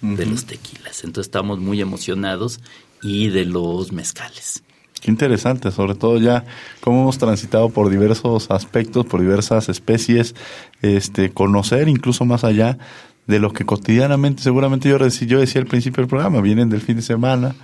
de 0.00 0.26
los 0.26 0.44
tequilas. 0.44 1.02
Entonces 1.02 1.28
estamos 1.28 1.60
muy 1.60 1.80
emocionados 1.80 2.60
y 3.02 3.28
de 3.28 3.46
los 3.46 3.90
mezcales. 3.90 4.62
Qué 5.00 5.10
interesante, 5.10 5.70
sobre 5.70 5.94
todo 5.94 6.18
ya 6.18 6.44
cómo 6.80 7.02
hemos 7.02 7.18
transitado 7.18 7.68
por 7.70 7.90
diversos 7.90 8.50
aspectos, 8.50 9.06
por 9.06 9.20
diversas 9.20 9.68
especies, 9.68 10.34
este, 10.82 11.30
conocer 11.30 11.88
incluso 11.88 12.24
más 12.24 12.44
allá 12.44 12.78
de 13.26 13.38
lo 13.38 13.52
que 13.52 13.64
cotidianamente, 13.64 14.42
seguramente 14.42 14.88
yo, 14.88 14.98
yo 14.98 15.40
decía 15.40 15.60
al 15.60 15.66
principio 15.66 16.02
del 16.02 16.08
programa, 16.08 16.40
vienen 16.40 16.68
del 16.68 16.80
fin 16.80 16.96
de 16.96 17.02
semana, 17.02 17.54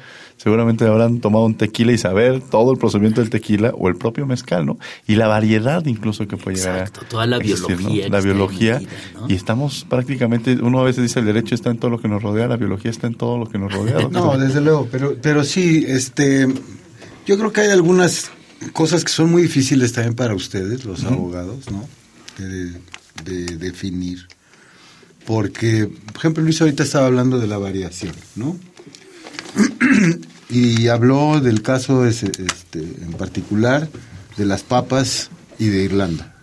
seguramente 0.42 0.86
habrán 0.86 1.20
tomado 1.20 1.44
un 1.44 1.54
tequila 1.54 1.92
y 1.92 1.98
saber 1.98 2.40
todo 2.40 2.72
el 2.72 2.78
procedimiento 2.78 3.20
del 3.20 3.28
tequila 3.28 3.72
o 3.76 3.88
el 3.88 3.96
propio 3.96 4.24
mezcal, 4.26 4.64
¿no? 4.64 4.78
Y 5.06 5.16
la 5.16 5.26
variedad 5.26 5.84
incluso 5.84 6.26
que 6.26 6.38
puede 6.38 6.56
llegar 6.56 6.78
Exacto, 6.78 7.04
toda 7.10 7.26
la 7.26 7.38
biología. 7.38 8.08
La 8.08 8.20
biología. 8.22 8.80
Y 9.28 9.34
estamos 9.34 9.84
prácticamente, 9.86 10.54
uno 10.54 10.80
a 10.80 10.84
veces 10.84 11.02
dice 11.02 11.20
el 11.20 11.26
derecho 11.26 11.54
está 11.54 11.68
en 11.68 11.76
todo 11.76 11.90
lo 11.90 12.00
que 12.00 12.08
nos 12.08 12.22
rodea, 12.22 12.48
la 12.48 12.56
biología 12.56 12.90
está 12.90 13.06
en 13.06 13.16
todo 13.16 13.36
lo 13.36 13.50
que 13.50 13.58
nos 13.58 13.70
rodea. 13.70 14.08
no, 14.08 14.38
desde 14.38 14.62
luego, 14.62 14.88
pero, 14.90 15.14
pero 15.20 15.44
sí, 15.44 15.84
este, 15.86 16.48
yo 17.26 17.36
creo 17.36 17.52
que 17.52 17.60
hay 17.60 17.70
algunas 17.70 18.30
cosas 18.72 19.04
que 19.04 19.12
son 19.12 19.30
muy 19.30 19.42
difíciles 19.42 19.92
también 19.92 20.14
para 20.14 20.34
ustedes, 20.34 20.86
los 20.86 21.04
abogados, 21.04 21.70
¿no? 21.70 21.86
De, 22.38 22.72
de 23.24 23.58
definir. 23.58 24.26
Porque, 25.26 25.86
por 25.86 26.16
ejemplo, 26.16 26.42
Luis 26.42 26.62
ahorita 26.62 26.82
estaba 26.82 27.06
hablando 27.08 27.38
de 27.38 27.46
la 27.46 27.58
variación, 27.58 28.14
¿no? 28.36 28.56
y 30.50 30.88
habló 30.88 31.40
del 31.40 31.62
caso 31.62 32.06
este, 32.06 32.30
en 32.74 33.12
particular 33.18 33.88
de 34.36 34.46
las 34.46 34.62
papas 34.62 35.30
y 35.58 35.68
de 35.68 35.84
Irlanda. 35.84 36.34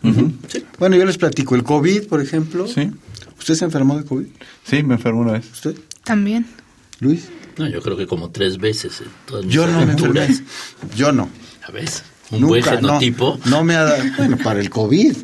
Bueno, 0.79 0.95
yo 0.95 1.05
les 1.05 1.17
platico. 1.17 1.55
El 1.55 1.63
COVID, 1.63 2.07
por 2.07 2.21
ejemplo. 2.21 2.67
Sí. 2.67 2.91
¿Usted 3.37 3.55
se 3.55 3.65
enfermó 3.65 3.97
de 3.97 4.05
COVID? 4.05 4.27
Sí, 4.63 4.83
me 4.83 4.95
enfermó 4.95 5.21
una 5.21 5.33
vez. 5.33 5.51
¿Usted? 5.51 5.75
También. 6.03 6.45
¿Luis? 6.99 7.27
No, 7.57 7.67
yo 7.67 7.81
creo 7.81 7.97
que 7.97 8.07
como 8.07 8.29
tres 8.29 8.57
veces 8.57 9.01
en 9.01 9.07
todas 9.25 9.45
mis 9.45 9.53
Yo 9.53 9.67
no 9.67 9.77
me 9.79 9.83
aventuras. 9.83 10.29
enfermé. 10.29 10.95
Yo 10.95 11.11
no. 11.11 11.29
A 11.67 11.71
ver, 11.71 11.89
un 12.31 12.41
buen 12.41 12.63
genotipo. 12.63 13.39
No, 13.45 13.51
no 13.51 13.63
me 13.63 13.75
ha 13.75 13.83
dado, 13.83 14.03
bueno, 14.17 14.37
para 14.37 14.59
el 14.59 14.69
COVID. 14.69 15.15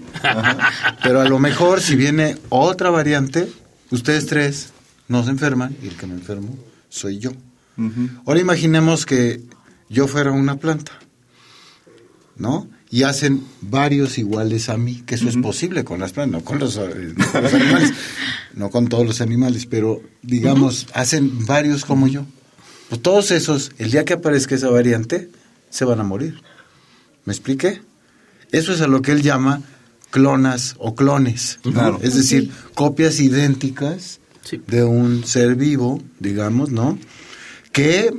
Pero 1.03 1.21
a 1.21 1.25
lo 1.29 1.39
mejor 1.39 1.81
si 1.81 1.95
viene 1.95 2.37
otra 2.49 2.89
variante, 2.89 3.49
ustedes 3.91 4.25
tres 4.25 4.73
no 5.07 5.23
se 5.23 5.29
enferman 5.29 5.75
y 5.81 5.87
el 5.87 5.95
que 5.95 6.07
me 6.07 6.13
enfermo 6.13 6.57
soy 6.89 7.19
yo. 7.19 7.31
Ahora 8.25 8.39
imaginemos 8.39 9.05
que 9.05 9.41
yo 9.89 10.07
fuera 10.07 10.31
una 10.31 10.57
planta, 10.57 10.91
¿no? 12.37 12.67
Y 12.89 13.03
hacen 13.03 13.43
varios 13.61 14.17
iguales 14.19 14.69
a 14.69 14.77
mí, 14.77 15.01
que 15.05 15.15
eso 15.15 15.27
es 15.27 15.37
posible 15.37 15.83
con 15.83 15.99
las 15.99 16.13
plantas, 16.13 16.41
no 16.41 16.45
con 16.45 16.59
los, 16.59 16.77
eh, 16.77 17.13
no 17.15 17.31
con 17.31 17.43
los 17.43 17.53
animales, 17.53 17.93
no 18.53 18.69
con 18.69 18.87
todos 18.87 19.05
los 19.07 19.21
animales, 19.21 19.65
pero 19.65 20.01
digamos, 20.21 20.85
hacen 20.93 21.45
varios 21.47 21.85
como 21.85 22.07
yo. 22.07 22.25
Pues 22.89 23.01
todos 23.01 23.31
esos, 23.31 23.71
el 23.79 23.89
día 23.89 24.05
que 24.05 24.13
aparezca 24.13 24.53
esa 24.53 24.69
variante, 24.69 25.29
se 25.71 25.85
van 25.85 25.99
a 25.99 26.03
morir. 26.03 26.39
¿Me 27.25 27.33
expliqué? 27.33 27.81
Eso 28.51 28.73
es 28.73 28.81
a 28.81 28.87
lo 28.87 29.01
que 29.01 29.11
él 29.11 29.23
llama 29.23 29.63
clonas 30.11 30.75
o 30.77 30.93
clones. 30.93 31.57
Claro. 31.63 31.99
Es 32.03 32.13
decir, 32.15 32.51
copias 32.75 33.19
idénticas 33.19 34.19
Sí. 34.43 34.61
de 34.67 34.83
un 34.83 35.23
ser 35.25 35.55
vivo, 35.55 36.03
digamos, 36.19 36.69
¿no? 36.69 36.99
Que 37.73 38.13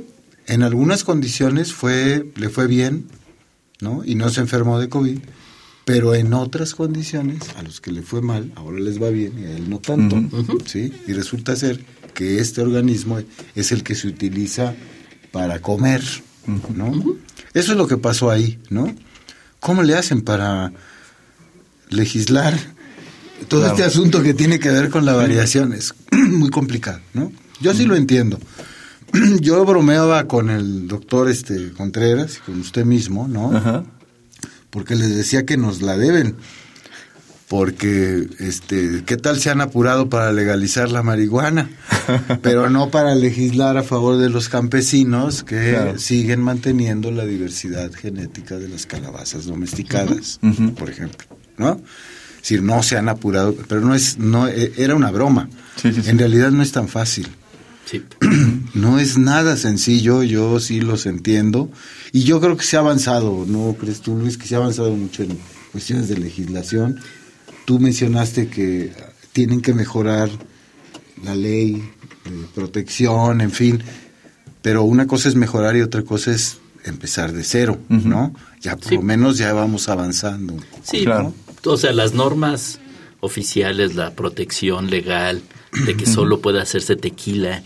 en 0.47 0.61
algunas 0.61 1.03
condiciones 1.03 1.73
fue, 1.73 2.29
le 2.35 2.49
fue 2.49 2.67
bien, 2.67 3.07
¿no? 3.81 4.03
Y 4.05 4.13
no 4.15 4.29
se 4.29 4.41
enfermó 4.41 4.79
de 4.79 4.89
COVID, 4.89 5.17
pero 5.85 6.13
en 6.13 6.33
otras 6.33 6.75
condiciones, 6.75 7.41
a 7.57 7.63
los 7.63 7.81
que 7.81 7.91
le 7.91 8.01
fue 8.03 8.21
mal, 8.21 8.51
ahora 8.55 8.79
les 8.79 9.01
va 9.01 9.09
bien 9.09 9.33
y 9.39 9.45
a 9.45 9.55
él 9.57 9.69
no 9.69 9.79
tanto, 9.79 10.21
¿sí? 10.65 10.91
Y 11.07 11.13
resulta 11.13 11.55
ser 11.55 11.79
que 12.13 12.39
este 12.39 12.61
organismo 12.61 13.19
es 13.55 13.71
el 13.71 13.81
que 13.83 13.95
se 13.95 14.07
utiliza 14.07 14.75
para 15.31 15.61
comer, 15.61 16.03
¿no? 16.75 16.91
Eso 17.53 17.71
es 17.71 17.77
lo 17.77 17.87
que 17.87 17.97
pasó 17.97 18.29
ahí, 18.29 18.59
¿no? 18.69 18.93
¿Cómo 19.61 19.83
le 19.83 19.95
hacen 19.95 20.21
para 20.21 20.71
legislar 21.89 22.53
todo 23.47 23.61
Claro. 23.61 23.73
este 23.75 23.83
asunto 23.85 24.21
que 24.23 24.33
tiene 24.33 24.59
que 24.59 24.69
ver 24.69 24.89
con 24.89 25.05
la 25.05 25.13
variación? 25.13 25.73
Es 25.73 25.93
muy 26.11 26.49
complicado, 26.49 26.99
¿no? 27.13 27.31
Yo 27.61 27.73
sí 27.73 27.85
lo 27.85 27.95
entiendo. 27.95 28.39
Yo 29.41 29.63
bromeaba 29.65 30.27
con 30.27 30.49
el 30.49 30.87
doctor 30.87 31.29
este 31.29 31.71
Contreras 31.73 32.37
y 32.37 32.39
con 32.41 32.59
usted 32.59 32.85
mismo, 32.85 33.27
¿no? 33.27 33.55
Ajá. 33.55 33.83
porque 34.69 34.95
les 34.95 35.15
decía 35.15 35.45
que 35.45 35.57
nos 35.57 35.81
la 35.81 35.97
deben. 35.97 36.35
Porque, 37.47 38.27
este, 38.39 39.03
¿qué 39.05 39.17
tal 39.17 39.39
se 39.39 39.51
han 39.51 39.61
apurado 39.61 40.09
para 40.09 40.33
legalizar 40.33 40.89
la 40.89 41.03
marihuana? 41.03 41.69
Pero 42.41 42.71
no 42.71 42.89
para 42.89 43.13
legislar 43.13 43.77
a 43.77 43.83
favor 43.83 44.17
de 44.17 44.29
los 44.31 44.49
campesinos 44.49 45.43
que 45.43 45.71
Claro. 45.73 45.99
siguen 45.99 46.41
manteniendo 46.41 47.11
la 47.11 47.23
diversidad 47.25 47.91
genética 47.93 48.57
de 48.57 48.67
las 48.67 48.87
calabazas 48.87 49.45
domesticadas, 49.45 50.39
por 50.75 50.89
ejemplo, 50.89 51.27
¿no? 51.57 51.73
Es 52.37 52.41
decir, 52.41 52.63
no 52.63 52.81
se 52.81 52.97
han 52.97 53.09
apurado, 53.09 53.55
pero 53.67 53.79
no 53.81 53.93
es, 53.93 54.17
no, 54.17 54.47
eh, 54.47 54.73
era 54.77 54.95
una 54.95 55.11
broma. 55.11 55.47
Sí, 55.81 55.93
sí, 55.93 56.01
sí. 56.01 56.09
En 56.09 56.17
realidad 56.17 56.49
no 56.49 56.63
es 56.63 56.71
tan 56.71 56.87
fácil. 56.87 57.27
Sí. 57.85 58.03
No 58.73 58.99
es 58.99 59.17
nada 59.17 59.55
sencillo, 59.55 60.21
yo 60.23 60.59
sí 60.59 60.81
los 60.81 61.05
entiendo. 61.05 61.69
Y 62.11 62.23
yo 62.23 62.41
creo 62.41 62.57
que 62.57 62.65
se 62.65 62.75
ha 62.75 62.81
avanzado, 62.81 63.45
¿no 63.47 63.75
crees 63.79 64.01
tú, 64.01 64.17
Luis? 64.17 64.37
Que 64.37 64.47
se 64.47 64.55
ha 64.55 64.57
avanzado 64.57 64.91
mucho 64.91 65.23
en 65.23 65.37
cuestiones 65.71 66.09
de 66.09 66.17
legislación. 66.17 66.99
Tú 67.65 67.79
mencionaste 67.79 68.49
que 68.49 68.91
tienen 69.31 69.61
que 69.61 69.73
mejorar 69.73 70.29
la 71.23 71.35
ley 71.35 71.89
de 72.25 72.47
protección, 72.53 73.39
en 73.39 73.51
fin. 73.51 73.81
Pero 74.61 74.83
una 74.83 75.07
cosa 75.07 75.29
es 75.29 75.35
mejorar 75.35 75.77
y 75.77 75.81
otra 75.81 76.01
cosa 76.01 76.31
es 76.31 76.57
empezar 76.83 77.31
de 77.31 77.43
cero, 77.45 77.79
¿no? 77.87 78.33
Ya 78.61 78.75
por 78.75 78.89
Sí. 78.89 78.95
lo 78.95 79.01
menos 79.03 79.37
ya 79.37 79.53
vamos 79.53 79.87
avanzando. 79.89 80.55
Sí, 80.83 81.03
Claro. 81.05 81.33
o 81.65 81.77
sea, 81.77 81.93
las 81.93 82.13
normas 82.13 82.79
oficiales, 83.21 83.95
la 83.95 84.13
protección 84.15 84.89
legal 84.89 85.41
de 85.85 85.95
que 85.95 86.05
solo 86.05 86.41
puede 86.41 86.61
hacerse 86.61 86.95
tequila 86.95 87.63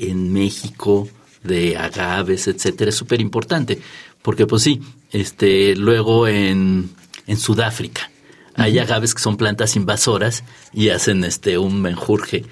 en 0.00 0.32
México, 0.32 1.08
de 1.42 1.76
agaves, 1.76 2.48
etcétera, 2.48 2.90
es 2.90 2.96
súper 2.96 3.20
importante. 3.20 3.80
Porque, 4.22 4.46
pues 4.46 4.62
sí, 4.62 4.80
este, 5.12 5.74
luego 5.76 6.28
en, 6.28 6.90
en 7.26 7.36
Sudáfrica 7.38 8.10
hay 8.54 8.78
agaves 8.78 9.14
que 9.14 9.22
son 9.22 9.36
plantas 9.36 9.76
invasoras 9.76 10.44
y 10.72 10.90
hacen 10.90 11.24
este 11.24 11.56
un 11.58 11.80
menjurje 11.80 12.44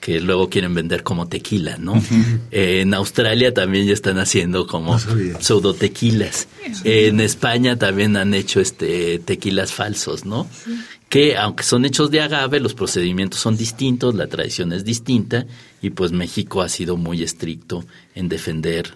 que 0.00 0.20
luego 0.20 0.48
quieren 0.48 0.74
vender 0.74 1.02
como 1.02 1.26
tequila, 1.26 1.78
¿no? 1.78 2.00
En 2.52 2.94
Australia 2.94 3.52
también 3.52 3.86
ya 3.86 3.94
están 3.94 4.18
haciendo 4.18 4.66
como 4.66 4.96
No 4.96 5.40
pseudo 5.40 5.74
tequilas. 5.74 6.46
En 6.84 7.18
España 7.20 7.76
también 7.76 8.16
han 8.16 8.34
hecho 8.34 8.60
este 8.60 9.18
tequilas 9.18 9.72
falsos, 9.72 10.24
¿no? 10.24 10.46
Que 11.08 11.36
aunque 11.36 11.62
son 11.62 11.84
hechos 11.84 12.10
de 12.10 12.20
agave, 12.20 12.58
los 12.60 12.74
procedimientos 12.74 13.40
son 13.40 13.56
distintos, 13.56 14.14
la 14.14 14.26
tradición 14.26 14.72
es 14.72 14.84
distinta 14.84 15.46
y 15.80 15.90
pues 15.90 16.10
México 16.12 16.62
ha 16.62 16.68
sido 16.68 16.96
muy 16.96 17.22
estricto 17.22 17.84
en 18.14 18.28
defender 18.28 18.94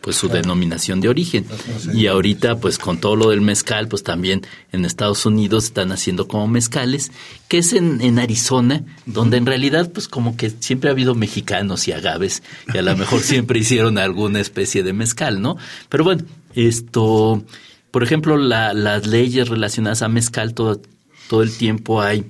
pues 0.00 0.14
su 0.16 0.28
denominación 0.28 1.00
de 1.00 1.08
origen. 1.08 1.44
Y 1.92 2.06
ahorita 2.06 2.58
pues 2.60 2.78
con 2.78 2.98
todo 3.00 3.16
lo 3.16 3.30
del 3.30 3.40
mezcal, 3.40 3.88
pues 3.88 4.04
también 4.04 4.42
en 4.70 4.84
Estados 4.84 5.26
Unidos 5.26 5.64
están 5.64 5.90
haciendo 5.90 6.28
como 6.28 6.46
mezcales, 6.46 7.10
que 7.48 7.58
es 7.58 7.72
en, 7.72 8.00
en 8.00 8.20
Arizona, 8.20 8.84
donde 9.04 9.36
en 9.36 9.46
realidad 9.46 9.90
pues 9.92 10.06
como 10.06 10.36
que 10.36 10.50
siempre 10.60 10.90
ha 10.90 10.92
habido 10.92 11.16
mexicanos 11.16 11.88
y 11.88 11.92
agaves, 11.92 12.44
y 12.72 12.78
a 12.78 12.82
lo 12.82 12.96
mejor 12.96 13.20
siempre 13.22 13.58
hicieron 13.58 13.98
alguna 13.98 14.38
especie 14.40 14.84
de 14.84 14.92
mezcal, 14.92 15.42
¿no? 15.42 15.56
Pero 15.88 16.04
bueno, 16.04 16.22
esto, 16.54 17.42
por 17.90 18.02
ejemplo, 18.04 18.36
la- 18.36 18.74
las 18.74 19.06
leyes 19.08 19.48
relacionadas 19.48 20.02
a 20.02 20.08
mezcal, 20.08 20.54
todo, 20.54 20.80
todo 21.28 21.42
el 21.42 21.56
tiempo 21.56 22.00
hay 22.00 22.24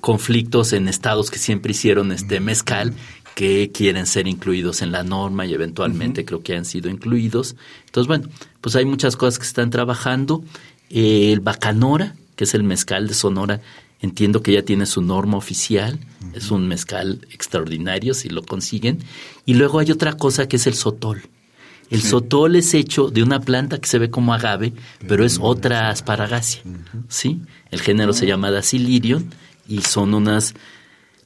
conflictos 0.00 0.72
en 0.72 0.88
estados 0.88 1.30
que 1.30 1.38
siempre 1.38 1.72
hicieron 1.72 2.12
este 2.12 2.40
mezcal 2.40 2.94
que 3.34 3.70
quieren 3.72 4.06
ser 4.06 4.26
incluidos 4.26 4.82
en 4.82 4.92
la 4.92 5.02
norma 5.02 5.46
y 5.46 5.54
eventualmente 5.54 6.24
creo 6.24 6.42
que 6.42 6.56
han 6.56 6.64
sido 6.64 6.90
incluidos. 6.90 7.56
Entonces, 7.86 8.08
bueno, 8.08 8.28
pues 8.60 8.76
hay 8.76 8.84
muchas 8.84 9.16
cosas 9.16 9.38
que 9.38 9.46
están 9.46 9.70
trabajando. 9.70 10.44
Eh, 10.90 11.32
el 11.32 11.40
Bacanora, 11.40 12.16
que 12.36 12.44
es 12.44 12.54
el 12.54 12.64
mezcal 12.64 13.08
de 13.08 13.14
Sonora, 13.14 13.60
entiendo 14.00 14.42
que 14.42 14.52
ya 14.52 14.62
tiene 14.62 14.86
su 14.86 15.00
norma 15.00 15.36
oficial. 15.36 15.98
Es 16.34 16.50
un 16.50 16.68
mezcal 16.68 17.26
extraordinario 17.30 18.14
si 18.14 18.28
lo 18.28 18.42
consiguen. 18.42 18.98
Y 19.46 19.54
luego 19.54 19.78
hay 19.78 19.90
otra 19.90 20.14
cosa 20.14 20.48
que 20.48 20.56
es 20.56 20.66
el 20.66 20.74
sotol. 20.74 21.22
El 21.90 22.02
sotol 22.02 22.56
es 22.56 22.72
hecho 22.72 23.10
de 23.10 23.22
una 23.22 23.40
planta 23.40 23.78
que 23.78 23.88
se 23.88 23.98
ve 23.98 24.10
como 24.10 24.32
agave, 24.32 24.72
pero 25.08 25.24
es 25.24 25.38
otra 25.40 25.90
asparagácea, 25.90 26.62
¿sí? 27.08 27.42
El 27.70 27.80
género 27.80 28.12
se 28.12 28.26
llama 28.26 28.50
Dacilirion 28.50 29.30
y 29.68 29.82
son 29.82 30.14
unas... 30.14 30.54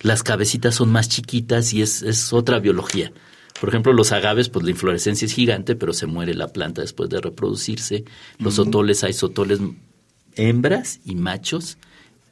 Las 0.01 0.23
cabecitas 0.23 0.75
son 0.75 0.91
más 0.91 1.09
chiquitas 1.09 1.73
y 1.73 1.81
es, 1.81 2.03
es 2.03 2.33
otra 2.33 2.59
biología. 2.59 3.13
Por 3.59 3.69
ejemplo, 3.71 3.93
los 3.93 4.13
agaves, 4.13 4.49
pues 4.49 4.65
la 4.65 4.71
inflorescencia 4.71 5.25
es 5.25 5.33
gigante, 5.33 5.77
pero 5.77 5.93
se 5.95 6.07
muere 6.07 6.35
la 6.35 6.49
planta 6.49 6.83
después 6.83 7.09
de 7.09 7.21
reproducirse. 7.21 8.05
Los 8.39 8.55
sotoles, 8.55 9.05
hay 9.05 9.13
sotoles 9.13 9.61
hembras 10.35 11.01
y 11.05 11.15
machos 11.15 11.79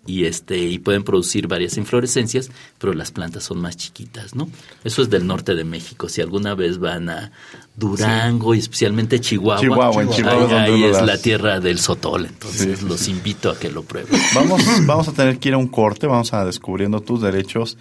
y 0.06 0.24
este 0.24 0.58
y 0.58 0.78
pueden 0.78 1.04
producir 1.04 1.46
varias 1.46 1.76
inflorescencias, 1.76 2.50
pero 2.78 2.92
las 2.92 3.12
plantas 3.12 3.44
son 3.44 3.60
más 3.60 3.76
chiquitas, 3.76 4.34
¿no? 4.34 4.48
Eso 4.84 5.02
es 5.02 5.10
del 5.10 5.26
norte 5.26 5.54
de 5.54 5.64
México. 5.64 6.08
Si 6.08 6.20
alguna 6.20 6.54
vez 6.54 6.78
van 6.78 7.08
a 7.08 7.32
Durango 7.76 8.54
y 8.54 8.58
especialmente 8.58 9.20
Chihuahua, 9.20 9.60
Chihuahua, 9.60 10.02
en 10.02 10.10
Chihuahua 10.10 10.62
ahí, 10.62 10.84
es 10.84 10.96
ahí 10.96 11.06
la 11.06 11.18
tierra 11.18 11.60
del 11.60 11.78
sotol. 11.78 12.26
Entonces 12.26 12.80
Sí, 12.80 12.86
los 12.86 13.00
sí. 13.00 13.10
invito 13.12 13.50
a 13.50 13.58
que 13.58 13.70
lo 13.70 13.82
prueben. 13.82 14.20
Vamos, 14.34 14.62
vamos 14.86 15.08
a 15.08 15.12
tener 15.12 15.38
que 15.38 15.50
ir 15.50 15.54
a 15.54 15.58
un 15.58 15.68
corte, 15.68 16.06
vamos 16.06 16.32
a 16.34 16.44
descubriendo 16.44 17.00
tus 17.00 17.20
derechos 17.22 17.78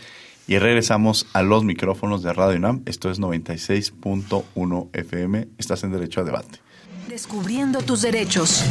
y 0.47 0.59
regresamos 0.59 1.27
a 1.33 1.41
los 1.41 1.63
micrófonos 1.63 2.23
de 2.23 2.33
Radio 2.33 2.57
UNAM. 2.57 2.81
Esto 2.85 3.09
es 3.09 3.19
96.1 3.19 4.89
FM. 4.93 5.47
Estás 5.57 5.83
en 5.83 5.91
Derecho 5.91 6.21
a 6.21 6.23
Debate. 6.23 6.59
Descubriendo 7.07 7.81
tus 7.81 8.01
derechos. 8.01 8.63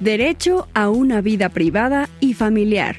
Derecho 0.00 0.68
a 0.74 0.90
una 0.90 1.22
vida 1.22 1.48
privada 1.48 2.10
y 2.20 2.34
familiar. 2.34 2.96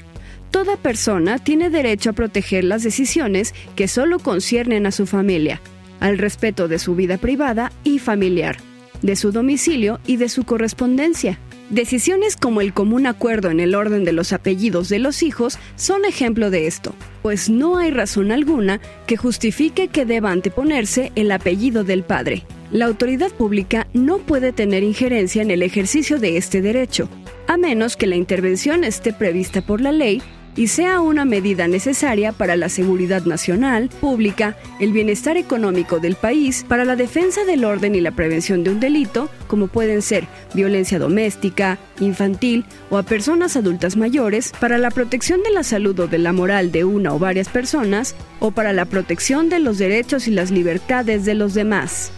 Toda 0.50 0.76
persona 0.76 1.38
tiene 1.38 1.70
derecho 1.70 2.10
a 2.10 2.12
proteger 2.12 2.64
las 2.64 2.82
decisiones 2.82 3.54
que 3.76 3.86
solo 3.86 4.18
conciernen 4.18 4.84
a 4.84 4.90
su 4.90 5.06
familia, 5.06 5.60
al 6.00 6.18
respeto 6.18 6.66
de 6.66 6.80
su 6.80 6.96
vida 6.96 7.16
privada 7.16 7.70
y 7.84 8.00
familiar, 8.00 8.56
de 9.02 9.14
su 9.14 9.30
domicilio 9.30 10.00
y 10.06 10.16
de 10.16 10.28
su 10.28 10.42
correspondencia. 10.42 11.38
Decisiones 11.70 12.36
como 12.36 12.62
el 12.62 12.72
común 12.72 13.06
acuerdo 13.06 13.50
en 13.50 13.60
el 13.60 13.74
orden 13.74 14.04
de 14.04 14.12
los 14.12 14.32
apellidos 14.32 14.88
de 14.88 14.98
los 14.98 15.22
hijos 15.22 15.58
son 15.76 16.06
ejemplo 16.06 16.50
de 16.50 16.66
esto, 16.66 16.94
pues 17.20 17.50
no 17.50 17.76
hay 17.76 17.90
razón 17.90 18.32
alguna 18.32 18.80
que 19.06 19.18
justifique 19.18 19.88
que 19.88 20.06
deba 20.06 20.30
anteponerse 20.30 21.12
el 21.14 21.30
apellido 21.30 21.84
del 21.84 22.04
padre. 22.04 22.44
La 22.70 22.86
autoridad 22.86 23.30
pública 23.30 23.86
no 23.92 24.16
puede 24.16 24.52
tener 24.52 24.82
injerencia 24.82 25.42
en 25.42 25.50
el 25.50 25.62
ejercicio 25.62 26.18
de 26.18 26.38
este 26.38 26.62
derecho, 26.62 27.10
a 27.46 27.58
menos 27.58 27.98
que 27.98 28.06
la 28.06 28.16
intervención 28.16 28.82
esté 28.82 29.12
prevista 29.12 29.60
por 29.60 29.82
la 29.82 29.92
ley 29.92 30.22
y 30.58 30.66
sea 30.66 31.00
una 31.00 31.24
medida 31.24 31.68
necesaria 31.68 32.32
para 32.32 32.56
la 32.56 32.68
seguridad 32.68 33.22
nacional, 33.22 33.88
pública, 34.00 34.56
el 34.80 34.92
bienestar 34.92 35.36
económico 35.36 36.00
del 36.00 36.16
país, 36.16 36.66
para 36.66 36.84
la 36.84 36.96
defensa 36.96 37.44
del 37.44 37.64
orden 37.64 37.94
y 37.94 38.00
la 38.00 38.10
prevención 38.10 38.64
de 38.64 38.70
un 38.70 38.80
delito, 38.80 39.30
como 39.46 39.68
pueden 39.68 40.02
ser 40.02 40.26
violencia 40.54 40.98
doméstica, 40.98 41.78
infantil 42.00 42.64
o 42.90 42.98
a 42.98 43.04
personas 43.04 43.56
adultas 43.56 43.96
mayores, 43.96 44.52
para 44.58 44.78
la 44.78 44.90
protección 44.90 45.44
de 45.44 45.52
la 45.52 45.62
salud 45.62 45.96
o 46.00 46.08
de 46.08 46.18
la 46.18 46.32
moral 46.32 46.72
de 46.72 46.82
una 46.82 47.14
o 47.14 47.20
varias 47.20 47.48
personas, 47.48 48.16
o 48.40 48.50
para 48.50 48.72
la 48.72 48.84
protección 48.84 49.48
de 49.48 49.60
los 49.60 49.78
derechos 49.78 50.26
y 50.26 50.32
las 50.32 50.50
libertades 50.50 51.24
de 51.24 51.34
los 51.34 51.54
demás. 51.54 52.10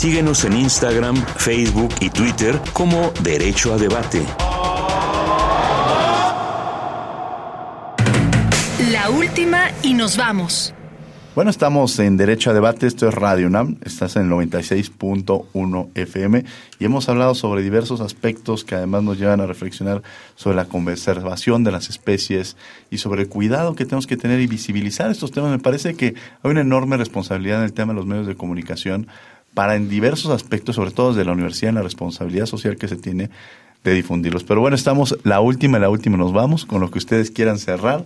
Síguenos 0.00 0.46
en 0.46 0.54
Instagram, 0.54 1.14
Facebook 1.36 1.90
y 2.00 2.08
Twitter 2.08 2.58
como 2.72 3.12
Derecho 3.22 3.74
a 3.74 3.76
Debate. 3.76 4.24
La 8.90 9.10
última 9.10 9.70
y 9.82 9.92
nos 9.92 10.16
vamos. 10.16 10.72
Bueno, 11.34 11.50
estamos 11.50 11.98
en 11.98 12.16
Derecho 12.16 12.48
a 12.48 12.54
Debate, 12.54 12.86
esto 12.86 13.06
es 13.06 13.14
Radio 13.14 13.46
UNAM, 13.46 13.76
estás 13.84 14.16
en 14.16 14.22
el 14.22 14.30
96.1 14.30 15.90
FM 15.94 16.44
y 16.78 16.84
hemos 16.86 17.08
hablado 17.10 17.34
sobre 17.34 17.62
diversos 17.62 18.00
aspectos 18.00 18.64
que 18.64 18.76
además 18.76 19.02
nos 19.02 19.18
llevan 19.18 19.42
a 19.42 19.46
reflexionar 19.46 20.02
sobre 20.34 20.56
la 20.56 20.64
conservación 20.64 21.62
de 21.62 21.72
las 21.72 21.90
especies 21.90 22.56
y 22.90 22.98
sobre 22.98 23.22
el 23.22 23.28
cuidado 23.28 23.74
que 23.74 23.84
tenemos 23.84 24.06
que 24.06 24.16
tener 24.16 24.40
y 24.40 24.46
visibilizar 24.46 25.10
estos 25.10 25.30
temas. 25.30 25.50
Me 25.50 25.58
parece 25.58 25.94
que 25.94 26.14
hay 26.42 26.50
una 26.50 26.62
enorme 26.62 26.96
responsabilidad 26.96 27.58
en 27.58 27.64
el 27.64 27.74
tema 27.74 27.92
de 27.92 27.98
los 27.98 28.06
medios 28.06 28.26
de 28.26 28.34
comunicación 28.34 29.06
para 29.54 29.76
en 29.76 29.88
diversos 29.88 30.30
aspectos, 30.30 30.76
sobre 30.76 30.90
todo 30.90 31.10
desde 31.10 31.24
la 31.24 31.32
universidad, 31.32 31.70
en 31.70 31.74
la 31.76 31.82
responsabilidad 31.82 32.46
social 32.46 32.76
que 32.76 32.88
se 32.88 32.96
tiene 32.96 33.30
de 33.84 33.94
difundirlos. 33.94 34.44
Pero 34.44 34.60
bueno, 34.60 34.76
estamos 34.76 35.16
la 35.24 35.40
última, 35.40 35.78
la 35.78 35.88
última, 35.88 36.16
nos 36.16 36.32
vamos 36.32 36.66
con 36.66 36.80
lo 36.80 36.90
que 36.90 36.98
ustedes 36.98 37.30
quieran 37.30 37.58
cerrar. 37.58 38.04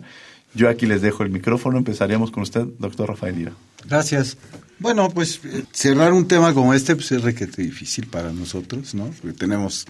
Yo 0.55 0.69
aquí 0.69 0.87
les 0.87 1.03
dejo 1.03 1.25
el 1.25 1.31
micrófono. 1.31 1.79
Empezaríamos 1.79 2.31
con 2.31 2.45
usted, 2.45 2.65
doctor 2.79 3.09
Rafael 3.09 3.39
Ira. 3.39 3.53
Gracias. 3.89 4.37
Bueno, 4.79 5.11
pues 5.11 5.41
eh, 5.45 5.65
cerrar 5.73 6.13
un 6.13 6.29
tema 6.29 6.55
como 6.55 6.75
este 6.75 6.95
pues, 6.95 7.11
es 7.13 7.23
requete 7.23 7.63
difícil 7.63 8.07
para 8.07 8.33
nosotros, 8.33 8.95
¿no? 8.95 9.07
Porque 9.21 9.37
tenemos 9.37 9.87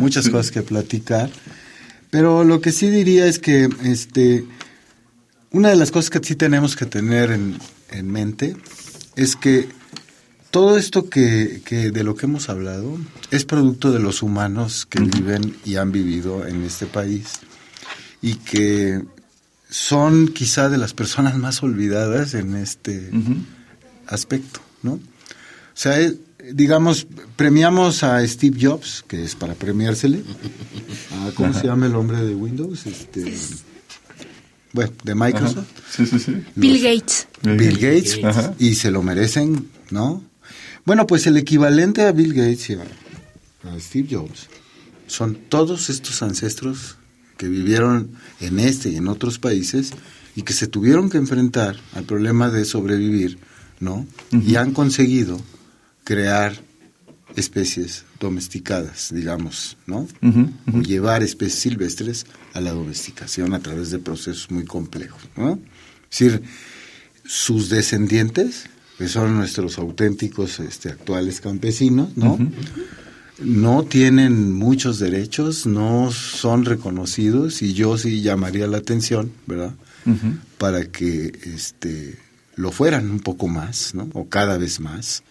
muchas 0.00 0.28
cosas 0.30 0.50
que 0.50 0.62
platicar. 0.62 1.30
Pero 2.10 2.42
lo 2.44 2.60
que 2.60 2.72
sí 2.72 2.88
diría 2.88 3.26
es 3.26 3.38
que 3.38 3.68
este, 3.84 4.44
una 5.50 5.68
de 5.68 5.76
las 5.76 5.90
cosas 5.90 6.08
que 6.08 6.20
sí 6.22 6.36
tenemos 6.36 6.74
que 6.74 6.86
tener 6.86 7.30
en, 7.30 7.58
en 7.90 8.10
mente 8.10 8.56
es 9.14 9.36
que 9.36 9.68
todo 10.50 10.78
esto 10.78 11.08
que, 11.08 11.62
que, 11.64 11.90
de 11.90 12.04
lo 12.04 12.14
que 12.14 12.26
hemos 12.26 12.48
hablado 12.48 12.98
es 13.30 13.44
producto 13.44 13.92
de 13.92 13.98
los 13.98 14.22
humanos 14.22 14.86
que 14.86 15.00
viven 15.00 15.56
y 15.64 15.76
han 15.76 15.92
vivido 15.92 16.46
en 16.46 16.62
este 16.62 16.86
país 16.86 17.40
y 18.22 18.34
que 18.34 19.02
son 19.70 20.28
quizá 20.28 20.68
de 20.68 20.78
las 20.78 20.94
personas 20.94 21.36
más 21.36 21.62
olvidadas 21.62 22.34
en 22.34 22.56
este 22.56 23.10
aspecto, 24.06 24.60
¿no? 24.82 24.92
O 24.92 25.00
sea, 25.80 26.00
eh, 26.00 26.16
digamos, 26.52 27.06
premiamos 27.36 28.02
a 28.02 28.26
Steve 28.26 28.58
Jobs, 28.60 29.04
que 29.06 29.22
es 29.22 29.34
para 29.34 29.54
premiársele. 29.54 30.24
A, 31.12 31.30
¿Cómo 31.34 31.52
se 31.52 31.66
llama 31.66 31.86
el 31.86 31.94
hombre 31.94 32.24
de 32.24 32.34
Windows? 32.34 32.86
Este, 32.86 33.36
bueno, 34.72 34.92
de 35.04 35.14
Microsoft. 35.14 35.66
Sí, 35.94 36.06
sí, 36.06 36.18
sí. 36.18 36.42
Bill 36.56 36.82
Gates. 36.82 37.28
Bill 37.42 37.78
Gates. 37.78 38.20
Y 38.58 38.74
se 38.74 38.90
lo 38.90 39.02
merecen, 39.02 39.68
¿no? 39.90 40.22
Bueno, 40.84 41.06
pues 41.06 41.26
el 41.26 41.36
equivalente 41.36 42.02
a 42.02 42.12
Bill 42.12 42.34
Gates 42.34 42.70
y 42.70 42.74
a, 42.74 42.82
a 43.70 43.80
Steve 43.80 44.08
Jobs 44.10 44.48
son 45.06 45.36
todos 45.48 45.90
estos 45.90 46.22
ancestros 46.22 46.96
que 47.36 47.48
vivieron 47.48 48.10
en 48.40 48.58
este 48.58 48.90
y 48.90 48.96
en 48.96 49.08
otros 49.08 49.38
países 49.38 49.92
y 50.36 50.42
que 50.42 50.52
se 50.52 50.66
tuvieron 50.66 51.10
que 51.10 51.18
enfrentar 51.18 51.76
al 51.94 52.04
problema 52.04 52.50
de 52.50 52.64
sobrevivir, 52.64 53.38
¿no? 53.80 54.06
Y 54.30 54.56
han 54.56 54.72
conseguido 54.72 55.40
crear 56.04 56.60
especies 57.36 58.04
domesticadas, 58.20 59.12
digamos, 59.12 59.76
¿no? 59.86 60.06
O 60.72 60.80
llevar 60.80 61.22
especies 61.22 61.60
silvestres 61.60 62.26
a 62.54 62.60
la 62.60 62.72
domesticación 62.72 63.54
a 63.54 63.60
través 63.60 63.90
de 63.90 63.98
procesos 63.98 64.50
muy 64.50 64.64
complejos, 64.64 65.22
¿no? 65.36 65.58
Es 66.10 66.18
decir, 66.18 66.42
sus 67.24 67.68
descendientes, 67.68 68.64
que 68.98 69.08
son 69.08 69.36
nuestros 69.36 69.78
auténticos 69.78 70.58
este, 70.60 70.90
actuales 70.90 71.40
campesinos, 71.40 72.16
¿no? 72.16 72.36
no 73.38 73.84
tienen 73.84 74.52
muchos 74.52 74.98
derechos, 74.98 75.66
no 75.66 76.10
son 76.10 76.64
reconocidos 76.64 77.62
y 77.62 77.72
yo 77.72 77.96
sí 77.96 78.22
llamaría 78.22 78.66
la 78.66 78.78
atención, 78.78 79.32
¿verdad? 79.46 79.74
Para 80.58 80.86
que 80.86 81.38
este 81.44 82.18
lo 82.56 82.72
fueran 82.72 83.10
un 83.10 83.20
poco 83.20 83.46
más, 83.46 83.94
¿no? 83.94 84.08
O 84.14 84.28
cada 84.28 84.58
vez 84.58 84.80
más, 84.80 85.22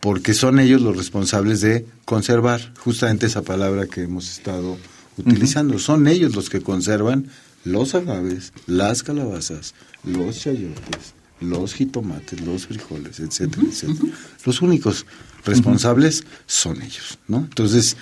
porque 0.00 0.34
son 0.34 0.58
ellos 0.58 0.82
los 0.82 0.96
responsables 0.96 1.60
de 1.62 1.86
conservar 2.04 2.74
justamente 2.78 3.26
esa 3.26 3.42
palabra 3.42 3.86
que 3.86 4.02
hemos 4.02 4.30
estado 4.30 4.76
utilizando. 5.16 5.78
Son 5.78 6.08
ellos 6.08 6.34
los 6.34 6.50
que 6.50 6.60
conservan 6.60 7.28
los 7.64 7.94
agaves, 7.94 8.52
las 8.66 9.02
calabazas, 9.02 9.74
los 10.04 10.40
chayotes, 10.40 11.14
los 11.42 11.74
jitomates, 11.74 12.40
los 12.40 12.66
frijoles, 12.66 13.20
etcétera, 13.20 13.62
etcétera. 13.68 14.12
Los 14.44 14.62
únicos 14.62 15.06
responsables 15.44 16.24
son 16.46 16.80
ellos, 16.82 17.18
¿no? 17.28 17.38
Entonces, 17.38 17.96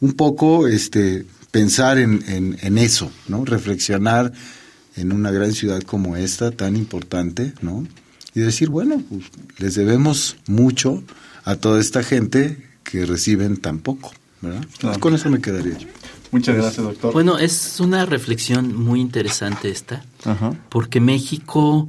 un 0.00 0.12
poco 0.12 0.66
este 0.66 1.26
pensar 1.50 1.98
en, 1.98 2.24
en, 2.60 2.78
eso, 2.78 3.10
¿no? 3.26 3.44
Reflexionar 3.44 4.32
en 4.96 5.12
una 5.12 5.30
gran 5.30 5.52
ciudad 5.52 5.82
como 5.82 6.16
esta, 6.16 6.50
tan 6.50 6.76
importante, 6.76 7.54
¿no? 7.62 7.86
Y 8.34 8.40
decir, 8.40 8.68
bueno, 8.68 9.02
pues, 9.08 9.24
les 9.58 9.74
debemos 9.74 10.36
mucho 10.46 11.02
a 11.44 11.56
toda 11.56 11.80
esta 11.80 12.02
gente 12.02 12.64
que 12.84 13.06
reciben 13.06 13.56
tan 13.56 13.78
poco, 13.78 14.12
¿verdad? 14.40 14.64
Con 15.00 15.14
eso 15.14 15.30
me 15.30 15.40
quedaría 15.40 15.78
yo. 15.78 15.88
Muchas 16.30 16.56
gracias, 16.56 16.84
doctor. 16.84 17.12
Bueno, 17.12 17.38
es 17.38 17.80
una 17.80 18.04
reflexión 18.04 18.76
muy 18.76 19.00
interesante 19.00 19.70
esta, 19.70 20.04
porque 20.68 21.00
México, 21.00 21.88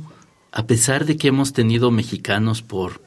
a 0.51 0.65
pesar 0.65 1.05
de 1.05 1.17
que 1.17 1.27
hemos 1.29 1.53
tenido 1.53 1.91
mexicanos 1.91 2.61
por 2.61 3.01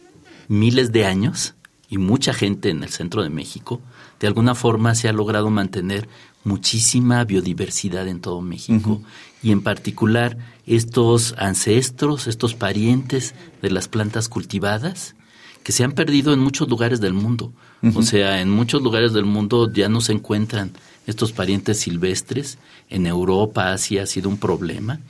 miles 0.49 0.93
de 0.93 1.07
años, 1.07 1.55
y 1.93 1.99
mucha 1.99 2.33
gente 2.33 2.71
en 2.71 2.83
el 2.83 2.89
centro 2.89 3.23
de 3.23 3.29
México, 3.29 3.83
de 4.19 4.27
alguna 4.27 4.55
forma 4.55 4.95
se 4.95 5.11
ha 5.11 5.13
logrado 5.13 5.51
mantener 5.51 6.09
muchísima 6.43 7.23
biodiversidad 7.25 8.09
en 8.09 8.23
todo 8.23 8.41
México 8.41 9.03
y 9.43 9.53
en 9.53 9.61
particular 9.61 10.39
estos 10.67 11.35
ancestros, 11.37 12.29
estos 12.29 12.55
parientes 12.55 13.35
de 13.61 13.71
las 13.71 13.89
plantas 13.89 14.31
cultivadas 14.31 15.17
que 15.63 15.73
se 15.73 15.85
han 15.85 15.93
perdido 15.93 16.33
en 16.33 16.41
muchos 16.41 16.67
lugares 16.67 17.03
del 17.03 17.13
mundo. 17.13 17.53
O 17.95 18.01
sea, 18.01 18.41
en 18.41 18.49
muchos 18.49 18.81
lugares 18.81 19.13
del 19.13 19.27
mundo 19.27 19.71
ya 19.71 19.91
no 19.91 20.01
se 20.01 20.13
encuentran 20.13 20.73
estos 21.07 21.33
parientes 21.33 21.81
silvestres. 21.81 22.57
En 22.89 23.07
Europa, 23.07 23.73
Asia 23.73 24.05
ha 24.05 24.07
sido 24.07 24.31
un 24.31 24.39
problema. 24.39 25.01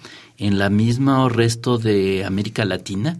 En 0.43 0.59
la 0.59 0.70
misma 0.70 1.28
resto 1.28 1.78
de 1.78 2.24
América 2.24 2.64
Latina, 2.64 3.16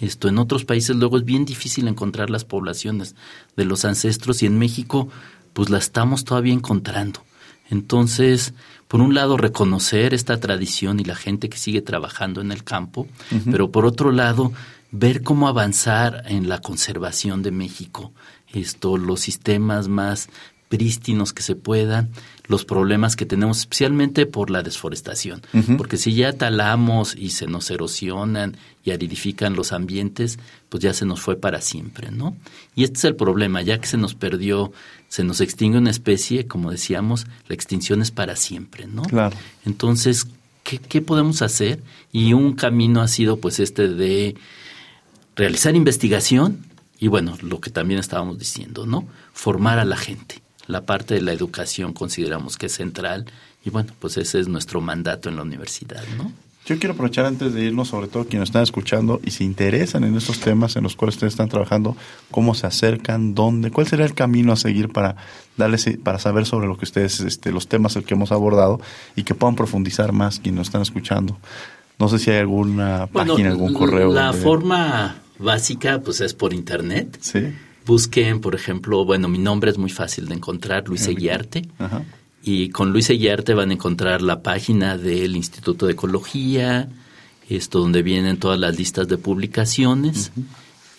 esto 0.00 0.28
en 0.28 0.36
otros 0.36 0.64
países 0.64 0.96
luego 0.96 1.16
es 1.16 1.24
bien 1.24 1.44
difícil 1.44 1.86
encontrar 1.86 2.28
las 2.28 2.44
poblaciones 2.44 3.14
de 3.56 3.64
los 3.64 3.84
ancestros 3.84 4.42
y 4.42 4.46
en 4.46 4.58
México 4.58 5.08
pues 5.52 5.70
la 5.70 5.78
estamos 5.78 6.24
todavía 6.24 6.52
encontrando. 6.52 7.22
Entonces, 7.70 8.52
por 8.88 9.00
un 9.00 9.14
lado 9.14 9.36
reconocer 9.36 10.12
esta 10.12 10.40
tradición 10.40 10.98
y 10.98 11.04
la 11.04 11.14
gente 11.14 11.48
que 11.48 11.56
sigue 11.56 11.82
trabajando 11.82 12.40
en 12.40 12.50
el 12.50 12.64
campo, 12.64 13.06
pero 13.48 13.70
por 13.70 13.86
otro 13.86 14.10
lado 14.10 14.52
ver 14.90 15.22
cómo 15.22 15.46
avanzar 15.46 16.24
en 16.26 16.48
la 16.48 16.60
conservación 16.60 17.44
de 17.44 17.52
México, 17.52 18.12
esto 18.52 18.98
los 18.98 19.20
sistemas 19.20 19.86
más 19.86 20.30
prístinos 20.68 21.32
que 21.32 21.42
se 21.42 21.54
puedan, 21.54 22.10
los 22.48 22.64
problemas 22.64 23.16
que 23.16 23.26
tenemos, 23.26 23.58
especialmente 23.58 24.26
por 24.26 24.50
la 24.50 24.62
desforestación. 24.62 25.42
Porque 25.76 25.96
si 25.96 26.14
ya 26.14 26.32
talamos 26.32 27.14
y 27.16 27.30
se 27.30 27.46
nos 27.46 27.70
erosionan 27.70 28.56
y 28.84 28.92
aridifican 28.92 29.54
los 29.54 29.72
ambientes, 29.72 30.38
pues 30.68 30.82
ya 30.82 30.94
se 30.94 31.06
nos 31.06 31.20
fue 31.20 31.36
para 31.36 31.60
siempre, 31.60 32.10
¿no? 32.10 32.36
Y 32.74 32.84
este 32.84 32.98
es 32.98 33.04
el 33.04 33.16
problema, 33.16 33.62
ya 33.62 33.80
que 33.80 33.86
se 33.86 33.96
nos 33.96 34.14
perdió, 34.14 34.72
se 35.08 35.24
nos 35.24 35.40
extingue 35.40 35.78
una 35.78 35.90
especie, 35.90 36.46
como 36.46 36.70
decíamos, 36.70 37.26
la 37.48 37.54
extinción 37.54 38.00
es 38.00 38.10
para 38.10 38.36
siempre, 38.36 38.86
¿no? 38.86 39.02
Claro. 39.02 39.36
Entonces, 39.64 40.28
¿qué, 40.62 40.78
qué 40.78 41.00
podemos 41.00 41.42
hacer? 41.42 41.82
Y 42.12 42.32
un 42.32 42.54
camino 42.54 43.00
ha 43.02 43.08
sido 43.08 43.38
pues 43.38 43.58
este 43.58 43.88
de 43.88 44.36
realizar 45.34 45.74
investigación 45.74 46.64
y 46.98 47.08
bueno, 47.08 47.36
lo 47.42 47.60
que 47.60 47.70
también 47.70 48.00
estábamos 48.00 48.38
diciendo, 48.38 48.86
¿no? 48.86 49.06
Formar 49.32 49.78
a 49.78 49.84
la 49.84 49.96
gente 49.96 50.45
la 50.66 50.84
parte 50.84 51.14
de 51.14 51.22
la 51.22 51.32
educación 51.32 51.92
consideramos 51.92 52.56
que 52.56 52.66
es 52.66 52.72
central 52.72 53.26
y 53.64 53.70
bueno, 53.70 53.92
pues 53.98 54.16
ese 54.16 54.40
es 54.40 54.48
nuestro 54.48 54.80
mandato 54.80 55.28
en 55.28 55.36
la 55.36 55.42
universidad, 55.42 56.02
¿no? 56.16 56.30
Yo 56.66 56.80
quiero 56.80 56.94
aprovechar 56.94 57.26
antes 57.26 57.54
de 57.54 57.64
irnos, 57.64 57.86
sobre 57.86 58.08
todo 58.08 58.24
quienes 58.24 58.48
están 58.48 58.64
escuchando 58.64 59.20
y 59.24 59.30
se 59.30 59.44
interesan 59.44 60.02
en 60.02 60.16
estos 60.16 60.40
temas 60.40 60.74
en 60.74 60.82
los 60.82 60.96
cuales 60.96 61.14
ustedes 61.14 61.34
están 61.34 61.48
trabajando, 61.48 61.96
cómo 62.32 62.56
se 62.56 62.66
acercan, 62.66 63.36
dónde, 63.36 63.70
cuál 63.70 63.86
sería 63.86 64.04
el 64.04 64.14
camino 64.14 64.52
a 64.52 64.56
seguir 64.56 64.88
para 64.88 65.14
darles, 65.56 65.86
para 66.02 66.18
saber 66.18 66.44
sobre 66.44 66.66
lo 66.66 66.76
que 66.76 66.84
ustedes, 66.84 67.20
este, 67.20 67.52
los 67.52 67.68
temas 67.68 67.96
que 67.96 68.14
hemos 68.14 68.32
abordado 68.32 68.80
y 69.14 69.22
que 69.22 69.36
puedan 69.36 69.54
profundizar 69.54 70.10
más 70.10 70.40
quienes 70.40 70.58
nos 70.58 70.66
están 70.66 70.82
escuchando. 70.82 71.38
No 72.00 72.08
sé 72.08 72.18
si 72.18 72.32
hay 72.32 72.38
alguna 72.38 73.06
página, 73.12 73.50
algún 73.50 73.72
correo. 73.72 74.12
La 74.12 74.32
forma 74.32 75.18
básica, 75.38 76.00
pues 76.00 76.20
es 76.20 76.34
por 76.34 76.52
internet. 76.52 77.16
Sí. 77.20 77.54
Busquen, 77.86 78.40
por 78.40 78.54
ejemplo, 78.54 79.04
bueno, 79.04 79.28
mi 79.28 79.38
nombre 79.38 79.70
es 79.70 79.78
muy 79.78 79.90
fácil 79.90 80.26
de 80.26 80.34
encontrar, 80.34 80.88
Luis 80.88 81.06
Eguiarte. 81.06 81.68
Ajá. 81.78 82.02
Y 82.42 82.68
con 82.70 82.92
Luis 82.92 83.10
Eguiarte 83.10 83.54
van 83.54 83.70
a 83.70 83.74
encontrar 83.74 84.22
la 84.22 84.42
página 84.42 84.96
del 84.96 85.34
Instituto 85.34 85.86
de 85.86 85.92
Ecología, 85.92 86.88
esto 87.48 87.80
donde 87.80 88.02
vienen 88.02 88.38
todas 88.38 88.58
las 88.58 88.76
listas 88.76 89.08
de 89.08 89.18
publicaciones. 89.18 90.30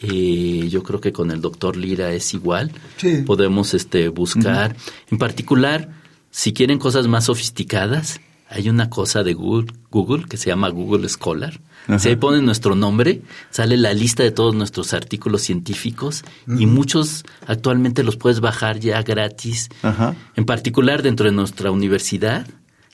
Eh, 0.01 0.67
yo 0.69 0.83
creo 0.83 0.99
que 0.99 1.11
con 1.13 1.31
el 1.31 1.41
doctor 1.41 1.77
Lira 1.77 2.11
es 2.11 2.33
igual. 2.33 2.71
Sí. 2.97 3.23
Podemos 3.25 3.73
este, 3.73 4.09
buscar. 4.09 4.75
En 5.09 5.17
particular, 5.17 5.89
si 6.31 6.53
quieren 6.53 6.79
cosas 6.79 7.07
más 7.07 7.25
sofisticadas, 7.25 8.19
hay 8.49 8.69
una 8.69 8.89
cosa 8.89 9.23
de 9.23 9.33
Google, 9.33 9.73
Google 9.91 10.25
que 10.25 10.37
se 10.37 10.49
llama 10.49 10.69
Google 10.69 11.07
Scholar. 11.09 11.59
Si 11.99 12.09
ahí 12.09 12.17
ponen 12.17 12.45
nuestro 12.45 12.75
nombre, 12.75 13.21
sale 13.49 13.77
la 13.77 13.93
lista 13.93 14.21
de 14.21 14.31
todos 14.31 14.53
nuestros 14.53 14.93
artículos 14.93 15.41
científicos 15.43 16.25
y 16.45 16.65
muchos 16.65 17.23
actualmente 17.45 18.03
los 18.03 18.17
puedes 18.17 18.41
bajar 18.41 18.79
ya 18.79 19.01
gratis. 19.03 19.69
Ajá. 19.83 20.13
En 20.35 20.45
particular 20.45 21.01
dentro 21.01 21.27
de 21.27 21.31
nuestra 21.31 21.71
universidad 21.71 22.45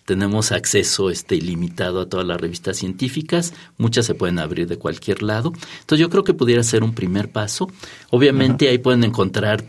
tenemos 0.06 0.52
acceso 0.52 1.10
este 1.10 1.36
ilimitado 1.36 2.02
a 2.02 2.10
todas 2.10 2.28
las 2.28 2.40
revistas 2.40 2.78
científicas, 2.78 3.54
muchas 3.78 4.06
se 4.06 4.16
pueden 4.16 4.38
abrir 4.38 4.68
de 4.68 4.78
cualquier 4.78 5.24
lado. 5.24 5.54
Entonces 5.80 6.00
yo 6.00 6.10
creo 6.10 6.24
que 6.24 6.34
pudiera 6.34 6.62
ser 6.62 6.84
un 6.84 6.94
primer 6.94 7.32
paso. 7.32 7.72
Obviamente 8.12 8.70
ahí 8.70 8.78
pueden 8.78 9.04
encontrar 9.04 9.64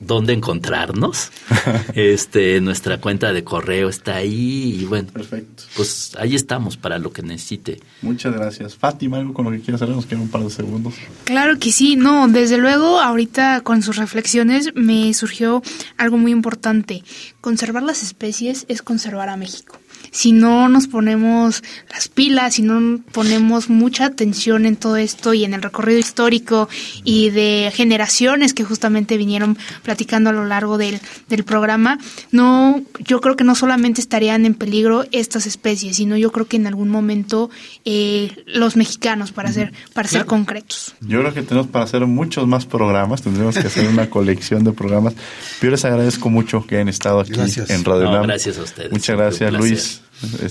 dónde 0.00 0.32
encontrarnos. 0.32 1.30
este, 1.94 2.60
nuestra 2.60 3.00
cuenta 3.00 3.32
de 3.32 3.44
correo 3.44 3.88
está 3.88 4.16
ahí 4.16 4.78
y 4.80 4.84
bueno, 4.84 5.08
Perfecto. 5.12 5.64
pues 5.76 6.16
ahí 6.18 6.34
estamos 6.34 6.76
para 6.76 6.98
lo 6.98 7.12
que 7.12 7.22
necesite. 7.22 7.80
Muchas 8.02 8.34
gracias. 8.34 8.74
Fátima, 8.74 9.18
algo 9.18 9.34
con 9.34 9.44
lo 9.44 9.50
que 9.50 9.60
quieras 9.60 9.82
hacer, 9.82 9.94
nos 9.94 10.06
quedan 10.06 10.22
un 10.22 10.28
par 10.28 10.42
de 10.42 10.50
segundos. 10.50 10.94
Claro 11.24 11.58
que 11.58 11.72
sí, 11.72 11.96
no, 11.96 12.28
desde 12.28 12.58
luego 12.58 13.00
ahorita 13.00 13.62
con 13.62 13.82
sus 13.82 13.96
reflexiones 13.96 14.74
me 14.74 15.12
surgió 15.14 15.62
algo 15.96 16.18
muy 16.18 16.32
importante. 16.32 17.02
Conservar 17.40 17.82
las 17.82 18.02
especies 18.02 18.66
es 18.68 18.82
conservar 18.82 19.28
a 19.28 19.36
México. 19.36 19.78
Si 20.14 20.30
no 20.30 20.68
nos 20.68 20.86
ponemos 20.86 21.64
las 21.92 22.06
pilas, 22.06 22.54
si 22.54 22.62
no 22.62 23.00
ponemos 23.10 23.68
mucha 23.68 24.04
atención 24.04 24.64
en 24.64 24.76
todo 24.76 24.96
esto 24.96 25.34
y 25.34 25.44
en 25.44 25.54
el 25.54 25.60
recorrido 25.60 25.98
histórico 25.98 26.68
y 27.02 27.30
de 27.30 27.72
generaciones 27.74 28.54
que 28.54 28.62
justamente 28.62 29.16
vinieron 29.16 29.58
platicando 29.82 30.30
a 30.30 30.32
lo 30.32 30.44
largo 30.44 30.78
del, 30.78 31.00
del 31.28 31.42
programa, 31.42 31.98
no, 32.30 32.80
yo 33.00 33.20
creo 33.20 33.34
que 33.34 33.42
no 33.42 33.56
solamente 33.56 34.00
estarían 34.00 34.46
en 34.46 34.54
peligro 34.54 35.04
estas 35.10 35.46
especies, 35.46 35.96
sino 35.96 36.16
yo 36.16 36.30
creo 36.30 36.46
que 36.46 36.58
en 36.58 36.68
algún 36.68 36.90
momento 36.90 37.50
eh, 37.84 38.30
los 38.46 38.76
mexicanos, 38.76 39.32
para 39.32 39.52
ser, 39.52 39.72
para 39.94 40.08
ser 40.08 40.26
concretos. 40.26 40.94
Yo 41.00 41.20
creo 41.20 41.34
que 41.34 41.42
tenemos 41.42 41.66
para 41.66 41.86
hacer 41.86 42.06
muchos 42.06 42.46
más 42.46 42.66
programas, 42.66 43.22
tendremos 43.22 43.58
que 43.58 43.66
hacer 43.66 43.88
una 43.88 44.08
colección 44.08 44.62
de 44.62 44.72
programas. 44.72 45.14
Yo 45.60 45.70
les 45.70 45.84
agradezco 45.84 46.30
mucho 46.30 46.64
que 46.66 46.76
hayan 46.76 46.88
estado 46.88 47.18
aquí 47.18 47.32
Gracias. 47.32 47.68
en 47.70 47.84
Radio 47.84 48.04
No, 48.04 48.22
gracias 48.22 48.58
a 48.58 48.62
ustedes. 48.62 48.92
Muchas 48.92 49.16
gracias. 49.16 49.52
Luis. 49.52 50.03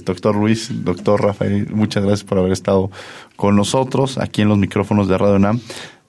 Doctor 0.04 0.36
Luis, 0.36 0.70
doctor 0.84 1.22
Rafael, 1.22 1.68
muchas 1.72 2.04
gracias 2.04 2.24
por 2.24 2.38
haber 2.38 2.52
estado 2.52 2.92
con 3.36 3.56
nosotros 3.56 4.18
aquí 4.18 4.42
en 4.42 4.50
los 4.50 4.58
micrófonos 4.58 5.08
de 5.08 5.18
Radio 5.18 5.36
UNAM. 5.36 5.60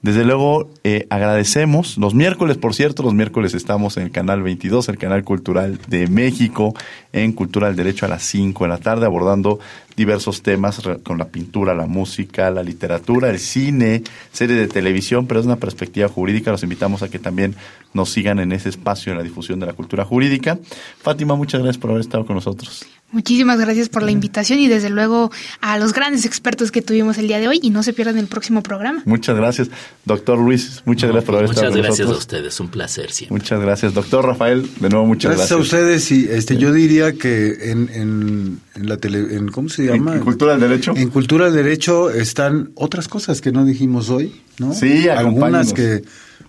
Desde 0.05 0.23
luego, 0.23 0.69
eh, 0.85 1.07
agradecemos. 1.09 1.97
Los 1.97 2.13
miércoles, 2.13 2.59
por 2.59 2.75
cierto, 2.75 3.03
los 3.03 3.15
miércoles 3.15 3.55
estamos 3.55 3.97
en 3.97 4.03
el 4.03 4.11
canal 4.11 4.43
22, 4.43 4.91
el 4.91 4.99
canal 4.99 5.25
cultural 5.25 5.79
de 5.89 6.09
México, 6.09 6.75
en 7.15 7.33
Cultura 7.33 7.69
del 7.69 7.77
Derecho 7.77 8.05
a 8.05 8.11
las 8.11 8.23
5 8.25 8.65
de 8.65 8.69
la 8.69 8.77
tarde, 8.77 9.07
abordando 9.07 9.61
diversos 9.97 10.43
temas 10.43 10.83
con 11.03 11.17
la 11.17 11.29
pintura, 11.29 11.73
la 11.73 11.87
música, 11.87 12.51
la 12.51 12.63
literatura, 12.63 13.31
el 13.31 13.39
cine, 13.39 14.03
series 14.31 14.59
de 14.59 14.69
televisión, 14.69 15.27
pero 15.27 15.41
es 15.41 15.47
una 15.47 15.57
perspectiva 15.57 16.07
jurídica. 16.07 16.51
Los 16.51 16.65
invitamos 16.65 17.03
a 17.03 17.09
que 17.09 17.19
también 17.19 17.57
nos 17.95 18.11
sigan 18.11 18.41
en 18.41 18.53
ese 18.53 18.69
espacio 18.69 19.13
de 19.13 19.17
la 19.17 19.25
difusión 19.25 19.59
de 19.59 19.65
la 19.65 19.73
cultura 19.73 20.05
jurídica. 20.05 20.59
Fátima, 21.01 21.35
muchas 21.35 21.63
gracias 21.63 21.81
por 21.81 21.93
haber 21.93 22.03
estado 22.03 22.27
con 22.27 22.37
nosotros. 22.37 22.85
Muchísimas 23.15 23.59
gracias 23.59 23.89
por 23.89 24.03
la 24.03 24.11
invitación 24.11 24.59
y 24.59 24.69
desde 24.69 24.91
luego 24.91 25.31
a 25.61 25.79
los 25.79 25.93
grandes 25.95 26.27
expertos 26.27 26.71
que 26.71 26.83
tuvimos 26.83 27.17
el 27.17 27.29
día 27.29 27.39
de 27.39 27.49
hoy 27.49 27.61
y 27.63 27.71
no 27.71 27.83
se 27.83 27.93
pierdan 27.93 28.19
el 28.19 28.27
próximo 28.27 28.63
programa. 28.63 29.03
Muchas 29.07 29.37
gracias. 29.37 29.71
Doctor 30.05 30.39
Luis, 30.39 30.83
muchas 30.85 31.11
gracias 31.11 31.25
por 31.25 31.35
haber 31.37 31.47
Muchas 31.49 31.63
estado 31.63 31.73
con 31.73 31.83
gracias 31.83 32.01
a 32.01 32.11
nosotros. 32.11 32.19
ustedes, 32.37 32.61
un 32.61 32.69
placer 32.69 33.11
siempre. 33.13 33.39
Muchas 33.39 33.61
gracias. 33.61 33.95
Doctor 33.95 34.27
Rafael, 34.27 34.69
de 34.81 34.89
nuevo 34.91 35.07
muchas 35.07 35.37
Gracias, 35.37 35.51
gracias. 35.57 35.73
a 35.73 35.77
ustedes 35.79 36.11
y 36.13 36.29
este 36.29 36.57
yo 36.57 36.73
diría 36.73 37.13
que 37.15 37.71
en, 37.71 37.89
en, 37.95 38.61
en 38.75 38.89
la 38.89 38.97
tele 38.99 39.37
en 39.37 39.49
cómo 39.49 39.69
se 39.69 39.83
En- 39.87 39.95
llama 39.95 40.15
en 40.17 40.21
Cultura 40.21 40.53
del 40.57 40.61
Derecho. 40.69 40.93
en 40.97 41.09
cultura 41.11 41.47
del 41.47 41.55
derecho 41.55 42.11
están 42.11 42.71
otras 42.75 43.07
cosas 43.09 43.41
que 43.41 43.53
no 43.53 43.65
dijimos 43.65 44.11
hoy 44.11 44.43
no 44.59 44.73
Sí, 44.75 45.09
algunas 45.09 45.73
que, 45.73 46.03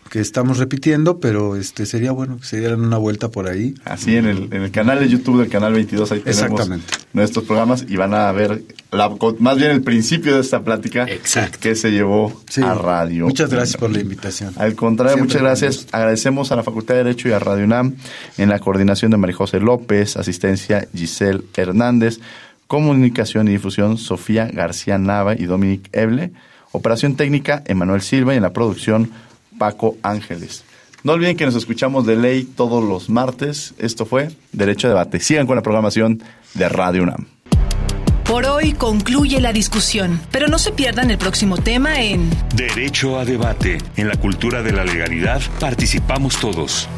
que 0.10 0.20
estamos 0.20 0.60
repitiendo 0.60 1.20
pero 1.20 1.56
este 1.56 1.86
sería 1.86 2.12
bueno 2.12 2.38
que 2.38 2.46
se 2.46 2.60
dieran 2.60 2.82
una 2.82 2.98
vuelta 2.98 3.30
por 3.30 3.48
ahí 3.48 3.74
Así 3.86 4.16
en 4.16 4.26
el, 4.28 4.44
en 4.54 4.62
el 4.64 4.72
canal 4.72 5.00
de 5.00 5.10
YouTube 5.10 5.40
del 5.40 5.50
canal 5.50 5.74
22, 5.74 6.12
ahí 6.12 6.20
tenemos 6.22 6.70
nuestros 7.14 7.46
programas 7.46 7.86
y 7.88 7.96
van 7.98 8.14
a 8.14 8.32
ver 8.32 8.64
la, 8.92 9.10
más 9.40 9.58
bien 9.58 9.72
el 9.72 9.82
principio 9.82 10.36
de 10.36 10.42
esta 10.42 10.64
plática 10.64 11.04
Exacto. 11.10 11.58
que 11.60 11.76
se 11.76 11.92
llevó 11.92 12.42
Sí. 12.50 12.62
a 12.62 12.74
radio. 12.76 13.26
muchas 13.26 13.50
gracias 13.50 13.78
por 13.78 13.90
la 13.92 14.00
invitación 14.00 14.54
Al 14.58 14.76
contrario, 14.76 15.16
Siempre 15.18 15.42
muchas 15.42 15.42
gracias. 15.62 15.88
Agradecemos 15.92 16.52
a 16.52 16.56
la 16.56 16.64
Facultad 16.64 16.96
de 16.96 17.04
Derecho 17.04 17.28
y 17.30 17.32
a 17.32 17.40
Radio 17.40 17.66
UNAM 17.66 17.96
en 18.38 18.50
la 18.50 18.60
coordinación 18.60 19.12
de 19.12 19.18
María 19.18 19.36
José 19.36 19.60
López, 19.60 20.18
asistencia 20.18 20.88
Giselle 20.96 21.42
Hernández, 21.56 22.20
comunicación 22.68 23.48
y 23.48 23.52
difusión 23.52 23.98
Sofía 23.98 24.48
García 24.52 24.98
Nava 24.98 25.34
y 25.36 25.46
Dominic 25.46 25.90
Eble, 25.92 26.32
operación 26.72 27.16
técnica 27.16 27.64
Emanuel 27.66 28.02
Silva 28.02 28.34
y 28.34 28.38
en 28.38 28.44
la 28.44 28.54
producción 28.54 29.10
Paco 29.58 29.98
Ángeles. 30.04 30.64
No 31.04 31.14
olviden 31.14 31.38
que 31.38 31.46
nos 31.46 31.56
escuchamos 31.56 32.06
de 32.06 32.16
ley 32.16 32.44
todos 32.44 32.84
los 32.84 33.10
martes. 33.10 33.76
Esto 33.78 34.06
fue 34.06 34.32
Derecho 34.52 34.88
a 34.88 34.90
Debate. 34.90 35.20
Sigan 35.20 35.46
con 35.46 35.56
la 35.56 35.62
programación 35.62 36.24
de 36.56 36.68
Radio 36.68 37.04
UNAM. 37.04 37.28
Por 38.26 38.48
hoy 38.48 38.74
concluye 38.74 39.40
la 39.40 39.54
discusión, 39.54 40.20
pero 40.32 40.48
no 40.48 40.58
se 40.58 40.72
pierdan 40.72 41.12
el 41.12 41.20
próximo 41.20 41.58
tema 41.58 42.02
en 42.02 42.28
Derecho 42.56 43.20
a 43.20 43.24
debate. 43.24 43.78
En 43.98 44.08
la 44.08 44.16
cultura 44.16 44.64
de 44.64 44.72
la 44.72 44.84
legalidad 44.84 45.42
participamos 45.60 46.40
todos. 46.40 46.90